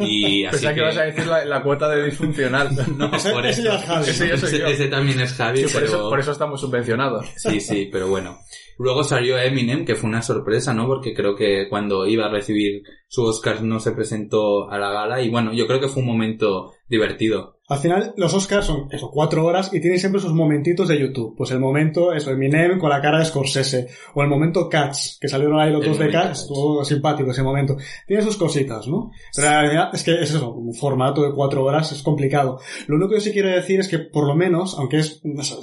Y 0.00 0.44
así 0.44 0.64
Pensaba 0.66 0.74
que, 0.74 0.74
que, 0.74 0.80
ibas 0.80 0.96
a 0.96 1.02
decir 1.04 1.26
la, 1.26 1.44
la 1.44 1.62
cuota 1.62 1.88
de 1.88 2.04
disfuncional. 2.06 2.70
no, 2.96 3.12
Ese- 3.14 3.30
por 3.30 3.46
ese 3.46 3.60
eso. 3.62 3.70
ya 3.70 3.76
es 3.78 3.84
Javi. 3.84 4.10
Ese 4.10 4.28
ya 4.28 4.36
soy 4.38 4.48
Ese- 4.48 4.58
yo. 4.60 4.66
ese 4.66 4.86
también 4.88 5.20
es 5.20 5.32
Javi, 5.34 5.58
Sí, 5.58 5.64
por, 5.64 5.72
pero... 5.74 5.86
eso, 5.86 6.08
por 6.10 6.20
eso 6.20 6.32
estamos 6.32 6.60
subvencionados. 6.60 7.26
Sí, 7.36 7.60
sí, 7.60 7.88
pero 7.92 8.08
bueno. 8.08 8.38
Luego 8.78 9.04
salió 9.04 9.38
Eminem, 9.38 9.84
que 9.84 9.94
fue 9.96 10.08
una 10.10 10.22
sorpresa, 10.22 10.74
¿no? 10.74 10.86
Porque 10.86 11.14
creo 11.14 11.34
que 11.34 11.66
cuando 11.68 12.06
iba 12.06 12.26
a 12.26 12.30
recibir 12.30 12.82
su 13.08 13.22
Oscar 13.24 13.62
no 13.62 13.80
se 13.80 13.92
presentó 13.92 14.70
a 14.70 14.78
la 14.78 14.90
gala 14.90 15.22
y 15.22 15.30
bueno, 15.30 15.52
yo 15.54 15.66
creo 15.66 15.80
que 15.80 15.88
fue 15.88 16.02
un 16.02 16.08
momento 16.08 16.72
divertido. 16.88 17.55
Al 17.68 17.78
final, 17.78 18.14
los 18.16 18.32
Oscars 18.32 18.66
son, 18.66 18.88
eso, 18.92 19.10
cuatro 19.10 19.44
horas 19.44 19.72
y 19.72 19.80
tienen 19.80 19.98
siempre 19.98 20.20
sus 20.20 20.32
momentitos 20.32 20.86
de 20.86 21.00
YouTube. 21.00 21.34
Pues 21.36 21.50
el 21.50 21.58
momento, 21.58 22.12
eso, 22.12 22.30
Eminem 22.30 22.78
con 22.78 22.90
la 22.90 23.00
cara 23.00 23.18
de 23.18 23.24
Scorsese. 23.24 23.88
O 24.14 24.22
el 24.22 24.28
momento 24.28 24.68
Cats, 24.68 25.18
que 25.20 25.28
salieron 25.28 25.58
ahí 25.58 25.72
los 25.72 25.84
dos 25.84 25.98
de 25.98 26.10
Cats. 26.10 26.42
Estuvo 26.42 26.84
simpático 26.84 27.30
ese 27.30 27.42
momento. 27.42 27.76
Tiene 28.06 28.22
sus 28.22 28.36
cositas, 28.36 28.86
¿no? 28.86 29.10
Pero 29.34 29.48
la 29.48 29.60
realidad 29.62 29.90
es 29.92 30.04
que 30.04 30.14
es 30.14 30.30
eso, 30.30 30.52
un 30.52 30.74
formato 30.74 31.22
de 31.22 31.34
cuatro 31.34 31.64
horas 31.64 31.90
es 31.90 32.02
complicado. 32.02 32.60
Lo 32.86 32.96
único 32.96 33.10
que 33.10 33.16
yo 33.16 33.20
sí 33.20 33.32
quiero 33.32 33.48
decir 33.48 33.80
es 33.80 33.88
que, 33.88 33.98
por 33.98 34.26
lo 34.28 34.36
menos, 34.36 34.78
aunque 34.78 34.98
es 34.98 35.20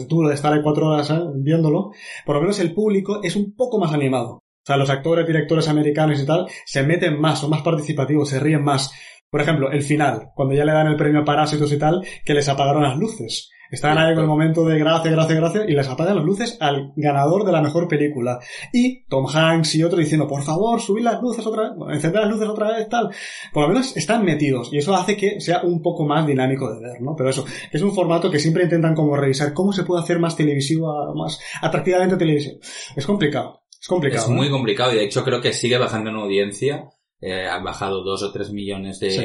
duro 0.09 0.27
de 0.27 0.35
estar 0.35 0.51
ahí 0.51 0.61
cuatro 0.61 0.87
horas 0.87 1.09
¿eh? 1.09 1.19
viéndolo, 1.35 1.91
por 2.25 2.35
lo 2.35 2.41
menos 2.41 2.59
el 2.59 2.73
público 2.73 3.21
es 3.23 3.35
un 3.37 3.55
poco 3.55 3.79
más 3.79 3.93
animado. 3.93 4.43
O 4.63 4.65
sea, 4.65 4.77
los 4.77 4.89
actores, 4.89 5.27
directores 5.27 5.67
americanos 5.67 6.21
y 6.21 6.25
tal, 6.25 6.47
se 6.65 6.83
meten 6.83 7.19
más, 7.19 7.39
son 7.39 7.49
más 7.49 7.61
participativos, 7.63 8.29
se 8.29 8.39
ríen 8.39 8.63
más. 8.63 8.93
Por 9.33 9.41
ejemplo, 9.41 9.71
el 9.71 9.81
final, 9.81 10.29
cuando 10.35 10.53
ya 10.53 10.63
le 10.63 10.73
dan 10.73 10.85
el 10.85 10.95
premio 10.95 11.21
a 11.21 11.25
Parásitos 11.25 11.73
y 11.73 11.79
tal, 11.79 12.05
que 12.23 12.35
les 12.35 12.47
apagaron 12.47 12.83
las 12.83 12.95
luces. 12.99 13.49
Están 13.71 13.97
ahí 13.97 14.13
con 14.13 14.25
el 14.25 14.29
momento 14.29 14.63
de 14.63 14.77
gracia, 14.77 15.09
gracia, 15.09 15.35
gracia, 15.35 15.65
y 15.67 15.71
les 15.71 15.89
apagan 15.89 16.17
las 16.17 16.23
luces 16.23 16.55
al 16.59 16.93
ganador 16.95 17.43
de 17.43 17.51
la 17.51 17.59
mejor 17.59 17.87
película. 17.87 18.37
Y 18.71 19.05
Tom 19.05 19.25
Hanks 19.25 19.73
y 19.73 19.83
otro 19.83 19.97
diciendo, 19.97 20.27
por 20.27 20.43
favor, 20.43 20.79
subid 20.79 21.01
las 21.01 21.19
luces 21.19 21.47
otra 21.47 21.63
vez, 21.63 21.71
encender 21.95 22.21
las 22.21 22.29
luces 22.29 22.47
otra 22.47 22.77
vez, 22.77 22.87
tal. 22.89 23.09
Por 23.51 23.63
lo 23.63 23.69
menos 23.69 23.97
están 23.97 24.23
metidos, 24.23 24.71
y 24.71 24.77
eso 24.77 24.93
hace 24.93 25.17
que 25.17 25.41
sea 25.41 25.63
un 25.63 25.81
poco 25.81 26.05
más 26.05 26.27
dinámico 26.27 26.71
de 26.71 26.79
ver, 26.79 27.01
¿no? 27.01 27.15
Pero 27.15 27.31
eso, 27.31 27.43
es 27.71 27.81
un 27.81 27.95
formato 27.95 28.29
que 28.29 28.37
siempre 28.37 28.65
intentan 28.65 28.93
como 28.93 29.15
revisar 29.15 29.51
cómo 29.51 29.73
se 29.73 29.81
puede 29.81 30.03
hacer 30.03 30.19
más 30.19 30.35
televisivo, 30.35 31.11
más 31.15 31.39
atractivamente 31.59 32.17
televisivo. 32.17 32.59
Es 32.95 33.07
complicado. 33.07 33.63
Es 33.81 33.87
complicado. 33.87 34.25
Es 34.25 34.29
muy 34.29 34.45
¿eh? 34.45 34.51
complicado 34.51 34.93
y 34.93 34.97
de 34.97 35.05
hecho 35.05 35.23
creo 35.23 35.41
que 35.41 35.53
sigue 35.53 35.79
bajando 35.79 36.11
en 36.11 36.17
audiencia. 36.17 36.91
Eh, 37.25 37.47
han 37.47 37.63
bajado 37.63 38.03
dos 38.03 38.21
o 38.23 38.31
tres 38.31 38.51
millones 38.51 38.99
de, 38.99 39.11
Sí. 39.11 39.21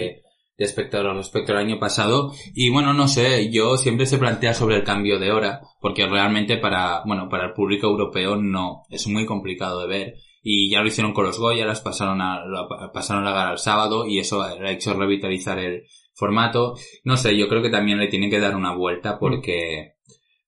de 0.57 0.65
espectadores 0.65 1.17
respecto 1.17 1.53
al 1.53 1.59
año 1.59 1.79
pasado. 1.79 2.33
Y 2.55 2.71
bueno, 2.71 2.93
no 2.93 3.09
sé, 3.09 3.51
yo 3.51 3.77
siempre 3.77 4.07
se 4.07 4.19
plantea 4.19 4.55
sobre 4.55 4.77
el 4.77 4.85
cambio 4.85 5.19
de 5.19 5.33
hora, 5.33 5.61
porque 5.81 6.07
realmente 6.07 6.57
para, 6.59 7.03
bueno, 7.07 7.29
para 7.29 7.47
el 7.47 7.53
público 7.55 7.87
europeo 7.89 8.37
no, 8.37 8.83
es 8.91 9.07
muy 9.09 9.27
complicado 9.27 9.81
de 9.81 9.87
ver. 9.89 10.15
Y 10.43 10.71
ya 10.71 10.81
lo 10.81 10.87
hicieron 10.89 11.13
con 11.13 11.25
los 11.25 11.39
Goya, 11.39 11.67
las 11.67 11.81
pasaron 11.81 12.21
a, 12.21 12.45
la- 12.47 12.69
pasaron 12.93 13.27
a 13.27 13.31
la 13.31 13.37
gala 13.37 13.53
el 13.53 13.59
sábado 13.59 14.07
y 14.07 14.19
eso 14.21 14.43
ha 14.43 14.71
hecho 14.71 14.95
revitalizar 14.95 15.59
el 15.59 15.83
formato. 16.15 16.75
No 17.05 17.17
sé, 17.17 17.37
yo 17.37 17.49
creo 17.49 17.61
que 17.63 17.71
también 17.71 17.99
le 17.99 18.07
tienen 18.09 18.31
que 18.31 18.39
dar 18.41 18.55
una 18.57 18.75
vuelta 18.75 19.19
porque, 19.19 19.95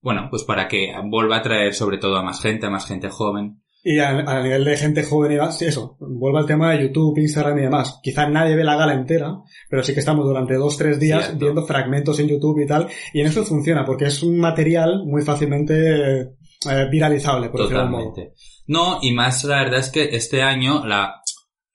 bueno, 0.00 0.28
pues 0.30 0.44
para 0.44 0.68
que 0.68 0.92
vuelva 1.04 1.38
a 1.38 1.42
traer 1.42 1.74
sobre 1.74 1.98
todo 1.98 2.16
a 2.16 2.22
más 2.22 2.40
gente, 2.40 2.66
a 2.66 2.70
más 2.70 2.86
gente 2.86 3.10
joven. 3.10 3.62
Y 3.82 3.98
a, 3.98 4.10
a 4.10 4.42
nivel 4.42 4.64
de 4.64 4.76
gente 4.76 5.02
joven 5.04 5.32
y 5.32 5.36
más, 5.36 5.58
sí, 5.58 5.64
eso, 5.64 5.96
vuelve 6.00 6.40
al 6.40 6.46
tema 6.46 6.72
de 6.72 6.82
YouTube, 6.82 7.18
Instagram 7.18 7.58
y 7.58 7.62
demás. 7.62 7.98
Quizá 8.02 8.28
nadie 8.28 8.54
ve 8.54 8.64
la 8.64 8.76
gala 8.76 8.92
entera, 8.92 9.38
pero 9.70 9.82
sí 9.82 9.94
que 9.94 10.00
estamos 10.00 10.26
durante 10.26 10.54
dos, 10.54 10.76
tres 10.76 11.00
días 11.00 11.24
Cierto. 11.24 11.44
viendo 11.44 11.66
fragmentos 11.66 12.20
en 12.20 12.28
YouTube 12.28 12.60
y 12.62 12.66
tal, 12.66 12.88
y 13.14 13.20
en 13.20 13.26
eso 13.26 13.44
funciona, 13.44 13.84
porque 13.86 14.06
es 14.06 14.22
un 14.22 14.38
material 14.38 15.04
muy 15.06 15.22
fácilmente 15.22 16.20
eh, 16.20 16.88
viralizable, 16.90 17.48
por. 17.48 17.62
Totalmente. 17.62 18.34
No, 18.66 18.98
y 19.00 19.12
más 19.12 19.44
la 19.44 19.62
verdad 19.64 19.80
es 19.80 19.88
que 19.90 20.14
este 20.14 20.42
año 20.42 20.84
la 20.84 21.22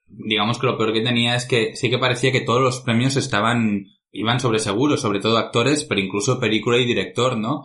digamos 0.08 0.60
que 0.60 0.68
lo 0.68 0.78
peor 0.78 0.94
que 0.94 1.02
tenía 1.02 1.36
es 1.36 1.46
que 1.46 1.76
sí 1.76 1.90
que 1.90 1.98
parecía 1.98 2.32
que 2.32 2.42
todos 2.42 2.62
los 2.62 2.82
premios 2.82 3.16
estaban 3.16 3.86
iban 4.12 4.40
sobre 4.40 4.60
seguros, 4.60 5.02
sobre 5.02 5.20
todo 5.20 5.38
actores, 5.38 5.84
pero 5.84 6.00
incluso 6.00 6.40
película 6.40 6.78
y 6.78 6.86
director, 6.86 7.38
¿no? 7.38 7.64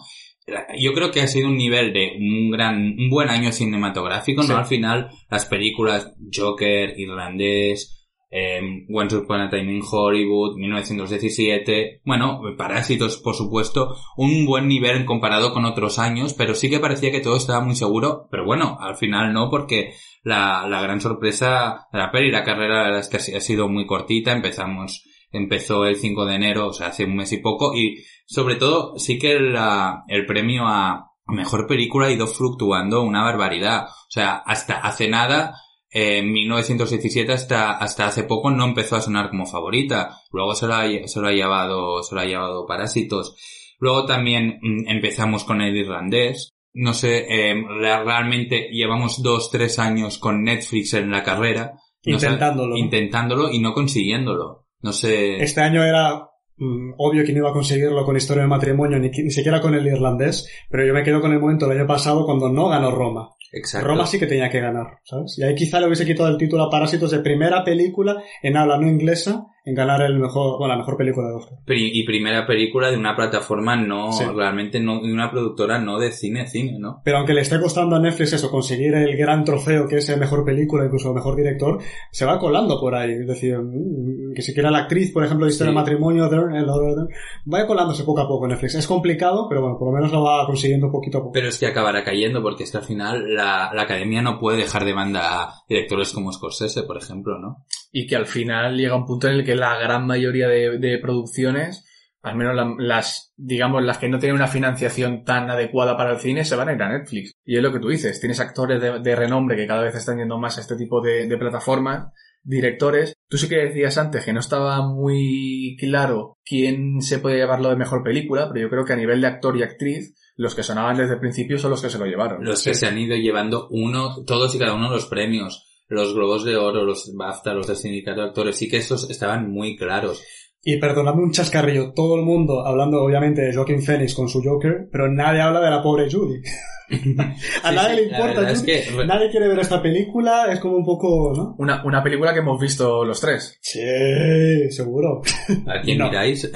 Yo 0.78 0.92
creo 0.92 1.10
que 1.10 1.20
ha 1.20 1.26
sido 1.26 1.48
un 1.48 1.56
nivel 1.56 1.92
de 1.92 2.12
un 2.18 2.50
gran, 2.50 2.96
un 2.98 3.10
buen 3.10 3.28
año 3.28 3.52
cinematográfico, 3.52 4.42
Sí. 4.42 4.48
¿no? 4.48 4.58
Al 4.58 4.66
final, 4.66 5.10
las 5.30 5.46
películas 5.46 6.14
Joker, 6.34 6.94
Irlandés, 6.98 7.96
eh, 8.32 8.60
Once 8.88 9.16
Upon 9.16 9.40
a 9.40 9.50
Time 9.50 9.72
in 9.72 9.82
Hollywood, 9.88 10.56
1917, 10.56 12.00
bueno, 12.04 12.40
Parásitos, 12.56 13.18
por 13.18 13.34
supuesto, 13.34 13.96
un 14.16 14.46
buen 14.46 14.68
nivel 14.68 15.04
comparado 15.04 15.52
con 15.52 15.64
otros 15.64 15.98
años, 15.98 16.34
pero 16.34 16.54
sí 16.54 16.70
que 16.70 16.78
parecía 16.78 17.10
que 17.10 17.20
todo 17.20 17.36
estaba 17.36 17.60
muy 17.60 17.74
seguro, 17.74 18.28
pero 18.30 18.44
bueno, 18.44 18.78
al 18.80 18.96
final 18.96 19.32
no, 19.32 19.50
porque 19.50 19.94
la, 20.22 20.66
la 20.68 20.80
gran 20.80 21.00
sorpresa 21.00 21.88
de 21.92 21.98
la 21.98 22.12
peli, 22.12 22.30
la 22.30 22.44
carrera 22.44 22.76
la 22.78 22.84
verdad 22.84 23.00
es 23.00 23.08
que 23.08 23.36
ha 23.36 23.40
sido 23.40 23.68
muy 23.68 23.86
cortita, 23.86 24.32
empezamos, 24.32 25.04
empezó 25.32 25.84
el 25.84 25.96
5 25.96 26.26
de 26.26 26.34
enero, 26.34 26.68
o 26.68 26.72
sea, 26.72 26.88
hace 26.88 27.04
un 27.04 27.16
mes 27.16 27.32
y 27.32 27.38
poco, 27.38 27.74
y 27.74 28.04
sobre 28.26 28.56
todo 28.56 28.98
sí 28.98 29.18
que 29.18 29.32
el 29.36 30.26
premio 30.26 30.64
a 30.66 31.06
mejor 31.26 31.66
película 31.66 32.08
ha 32.08 32.12
ido 32.12 32.26
fluctuando 32.26 33.02
una 33.02 33.22
barbaridad, 33.22 33.84
o 33.86 34.10
sea, 34.10 34.36
hasta 34.44 34.74
hace 34.78 35.08
nada, 35.08 35.54
eh, 35.92 36.18
en 36.18 36.32
1917 36.32 37.32
hasta, 37.32 37.72
hasta 37.72 38.06
hace 38.06 38.24
poco 38.24 38.50
no 38.50 38.64
empezó 38.64 38.96
a 38.96 39.00
sonar 39.00 39.28
como 39.30 39.46
favorita. 39.46 40.18
Luego 40.32 40.54
se 40.54 40.66
lo 40.68 40.74
ha, 40.74 40.84
se 41.06 41.20
lo 41.20 41.26
ha 41.28 41.32
llevado, 41.32 42.02
se 42.04 42.14
lo 42.14 42.20
ha 42.20 42.24
llevado 42.26 42.64
Parásitos. 42.66 43.36
Luego 43.80 44.06
también 44.06 44.58
mm, 44.62 44.88
empezamos 44.88 45.42
con 45.44 45.60
el 45.60 45.76
irlandés. 45.76 46.50
No 46.72 46.94
sé, 46.94 47.26
eh, 47.28 47.54
la- 47.80 48.04
realmente 48.04 48.68
llevamos 48.70 49.20
dos, 49.22 49.50
tres 49.50 49.80
años 49.80 50.18
con 50.18 50.44
Netflix 50.44 50.94
en 50.94 51.10
la 51.10 51.24
carrera. 51.24 51.72
No 52.06 52.18
sé, 52.20 52.26
Intentándolo. 52.26 52.76
intentándolo 52.76 53.50
y 53.50 53.58
no 53.58 53.72
consiguiéndolo. 53.74 54.66
No 54.82 54.92
sé. 54.92 55.42
Este 55.42 55.60
año 55.60 55.84
era 55.84 56.28
mm, 56.56 56.94
obvio 56.98 57.24
que 57.24 57.32
no 57.32 57.38
iba 57.38 57.50
a 57.50 57.54
conseguirlo 57.54 58.04
con 58.04 58.16
Historia 58.16 58.42
del 58.42 58.50
Matrimonio, 58.50 58.98
ni, 58.98 59.10
ni 59.10 59.30
siquiera 59.30 59.60
con 59.60 59.74
el 59.74 59.86
irlandés, 59.86 60.48
pero 60.70 60.86
yo 60.86 60.94
me 60.94 61.02
quedo 61.02 61.20
con 61.20 61.32
el 61.32 61.40
momento 61.40 61.66
del 61.66 61.78
año 61.78 61.86
pasado 61.86 62.24
cuando 62.24 62.48
no 62.48 62.68
ganó 62.68 62.90
Roma. 62.90 63.30
Exacto. 63.52 63.88
Roma 63.88 64.06
sí 64.06 64.18
que 64.18 64.26
tenía 64.26 64.48
que 64.48 64.60
ganar, 64.60 64.98
¿sabes? 65.02 65.36
Y 65.38 65.42
ahí 65.42 65.54
quizá 65.54 65.80
le 65.80 65.86
hubiese 65.86 66.06
quitado 66.06 66.28
el 66.28 66.38
título 66.38 66.64
a 66.64 66.70
Parásitos 66.70 67.10
de 67.10 67.18
primera 67.18 67.64
película 67.64 68.22
en 68.42 68.56
habla 68.56 68.78
no 68.78 68.88
inglesa 68.88 69.46
en 69.70 69.74
ganar 69.74 70.02
el 70.02 70.18
mejor, 70.18 70.58
bueno, 70.58 70.74
la 70.74 70.78
mejor 70.78 70.96
película 70.96 71.28
de 71.28 71.34
Oscar. 71.36 71.58
Pri- 71.64 71.90
y 71.92 72.04
primera 72.04 72.46
película 72.46 72.90
de 72.90 72.96
una 72.98 73.16
plataforma 73.16 73.76
no, 73.76 74.12
Sí. 74.12 74.24
realmente 74.34 74.80
no, 74.80 75.00
de 75.00 75.12
una 75.12 75.30
productora 75.30 75.78
no 75.78 75.98
de 75.98 76.12
cine, 76.12 76.46
cine, 76.46 76.78
¿no? 76.78 77.00
Pero 77.04 77.18
aunque 77.18 77.34
le 77.34 77.40
esté 77.40 77.60
costando 77.60 77.96
a 77.96 78.00
Netflix 78.00 78.32
eso, 78.34 78.50
conseguir 78.50 78.94
el 78.94 79.16
gran 79.16 79.44
trofeo 79.44 79.86
que 79.88 79.96
es 79.96 80.08
el 80.08 80.20
mejor 80.20 80.44
película, 80.44 80.84
incluso 80.84 81.08
el 81.08 81.14
mejor 81.14 81.36
director, 81.36 81.78
se 82.10 82.26
va 82.26 82.38
colando 82.38 82.78
por 82.80 82.94
ahí. 82.94 83.12
Es 83.12 83.26
decir, 83.26 83.56
mm, 83.58 84.34
que 84.34 84.42
siquiera 84.42 84.70
la 84.70 84.78
actriz, 84.80 85.12
por 85.12 85.24
ejemplo, 85.24 85.46
de 85.46 85.52
Historia 85.52 85.70
Sí. 85.70 85.74
del 85.76 85.82
Matrimonio, 85.82 86.28
Dern, 86.28 86.54
otro, 86.68 86.94
Dern, 86.94 87.08
va 87.52 87.66
colándose 87.66 88.04
poco 88.04 88.20
a 88.20 88.28
poco 88.28 88.46
Netflix. 88.48 88.74
Es 88.74 88.86
complicado, 88.86 89.46
pero 89.48 89.60
bueno, 89.62 89.78
por 89.78 89.88
lo 89.88 89.94
menos 89.94 90.12
lo 90.12 90.22
va 90.22 90.46
consiguiendo 90.46 90.90
poquito 90.90 91.18
a 91.18 91.20
poco. 91.20 91.32
Pero 91.32 91.48
es 91.48 91.58
que 91.58 91.66
acabará 91.66 92.02
cayendo 92.04 92.42
porque 92.42 92.64
es 92.64 92.72
que 92.72 92.78
al 92.78 92.84
final 92.84 93.34
la, 93.34 93.70
la 93.74 93.82
academia 93.82 94.22
no 94.22 94.38
puede 94.38 94.58
dejar 94.58 94.84
de 94.84 94.92
banda 94.92 95.42
a 95.44 95.52
directores 95.68 96.12
como 96.12 96.32
Scorsese, 96.32 96.82
por 96.82 96.96
ejemplo, 96.96 97.38
¿no? 97.38 97.64
y 97.92 98.06
que 98.06 98.14
al 98.14 98.26
final 98.26 98.76
llega 98.76 98.94
un 98.94 99.04
punto 99.04 99.26
en 99.26 99.34
el 99.34 99.44
que 99.44 99.56
la 99.60 99.78
gran 99.78 100.06
mayoría 100.06 100.48
de, 100.48 100.78
de 100.78 100.98
producciones, 100.98 101.86
al 102.22 102.36
menos 102.36 102.54
la- 102.54 102.74
las, 102.78 103.32
digamos, 103.36 103.82
las 103.84 103.98
que 103.98 104.08
no 104.08 104.18
tienen 104.18 104.36
una 104.36 104.46
financiación 104.48 105.24
tan 105.24 105.48
adecuada 105.50 105.96
para 105.96 106.12
el 106.12 106.18
cine, 106.20 106.44
se 106.44 106.56
van 106.56 106.68
a 106.68 106.72
ir 106.74 106.82
a 106.82 106.88
Netflix. 106.98 107.32
Y 107.44 107.56
es 107.56 107.62
lo 107.62 107.72
que 107.72 107.78
tú 107.78 107.88
dices, 107.88 108.18
tienes 108.20 108.40
actores 108.40 108.80
de, 108.80 108.98
de 109.00 109.16
renombre 109.16 109.56
que 109.56 109.66
cada 109.66 109.82
vez 109.82 109.94
están 109.94 110.18
yendo 110.18 110.38
más 110.38 110.58
a 110.58 110.60
este 110.62 110.76
tipo 110.76 111.00
de, 111.00 111.26
de 111.28 111.38
plataformas, 111.38 112.08
directores. 112.42 113.14
Tú 113.28 113.36
sí 113.38 113.48
que 113.48 113.56
decías 113.56 113.96
antes 113.98 114.24
que 114.24 114.32
no 114.32 114.40
estaba 114.40 114.86
muy 114.86 115.76
claro 115.78 116.38
quién 116.44 117.00
se 117.00 117.18
puede 117.18 117.36
llevarlo 117.36 117.68
de 117.70 117.76
mejor 117.76 118.02
película, 118.02 118.48
pero 118.48 118.60
yo 118.66 118.70
creo 118.70 118.84
que 118.84 118.92
a 118.94 118.96
nivel 118.96 119.20
de 119.20 119.26
actor 119.26 119.56
y 119.56 119.62
actriz, 119.62 120.14
los 120.36 120.54
que 120.54 120.62
sonaban 120.62 120.96
desde 120.96 121.14
el 121.14 121.20
principio 121.20 121.58
son 121.58 121.70
los 121.70 121.82
que 121.82 121.90
se 121.90 121.98
lo 121.98 122.06
llevaron. 122.06 122.44
Los 122.44 122.62
que 122.64 122.74
se 122.74 122.86
han 122.86 122.98
ido 122.98 123.14
llevando 123.16 123.68
uno, 123.70 124.24
todos 124.24 124.54
y 124.54 124.58
cada 124.58 124.74
uno 124.74 124.88
de 124.88 124.96
los 124.96 125.06
premios, 125.06 125.69
los 125.90 126.14
Globos 126.14 126.44
de 126.44 126.56
Oro, 126.56 126.84
los 126.84 127.12
BAFTA, 127.14 127.52
los 127.52 127.66
del 127.66 127.76
Sindicato 127.76 128.20
de 128.20 128.28
Actores, 128.28 128.56
sí 128.56 128.68
que 128.68 128.78
estos 128.78 129.10
estaban 129.10 129.50
muy 129.50 129.76
claros. 129.76 130.22
Y 130.62 130.78
perdonadme 130.78 131.22
un 131.22 131.32
chascarrillo, 131.32 131.92
todo 131.92 132.16
el 132.16 132.22
mundo 132.22 132.64
hablando 132.66 133.02
obviamente 133.02 133.42
de 133.42 133.54
Joaquin 133.54 133.82
Phoenix 133.82 134.14
con 134.14 134.28
su 134.28 134.42
Joker, 134.42 134.88
pero 134.92 135.10
nadie 135.10 135.40
habla 135.40 135.60
de 135.60 135.70
la 135.70 135.82
pobre 135.82 136.10
Judy. 136.10 136.40
a 137.62 137.72
nadie 137.72 137.96
le 137.96 138.02
importa 138.04 138.50
es 138.50 138.62
que- 138.62 138.84
Nadie 139.06 139.30
quiere 139.30 139.48
ver 139.48 139.58
esta 139.60 139.80
película, 139.82 140.52
es 140.52 140.60
como 140.60 140.76
un 140.76 140.84
poco, 140.84 141.32
¿no? 141.36 141.54
Una, 141.58 141.84
una 141.84 142.02
película 142.02 142.32
que 142.32 142.40
hemos 142.40 142.60
visto 142.60 143.04
los 143.04 143.20
tres. 143.20 143.58
Sí, 143.60 144.70
seguro. 144.70 145.22
¿A 145.66 145.80
quién 145.82 145.98
No. 145.98 146.06
miráis? 146.08 146.50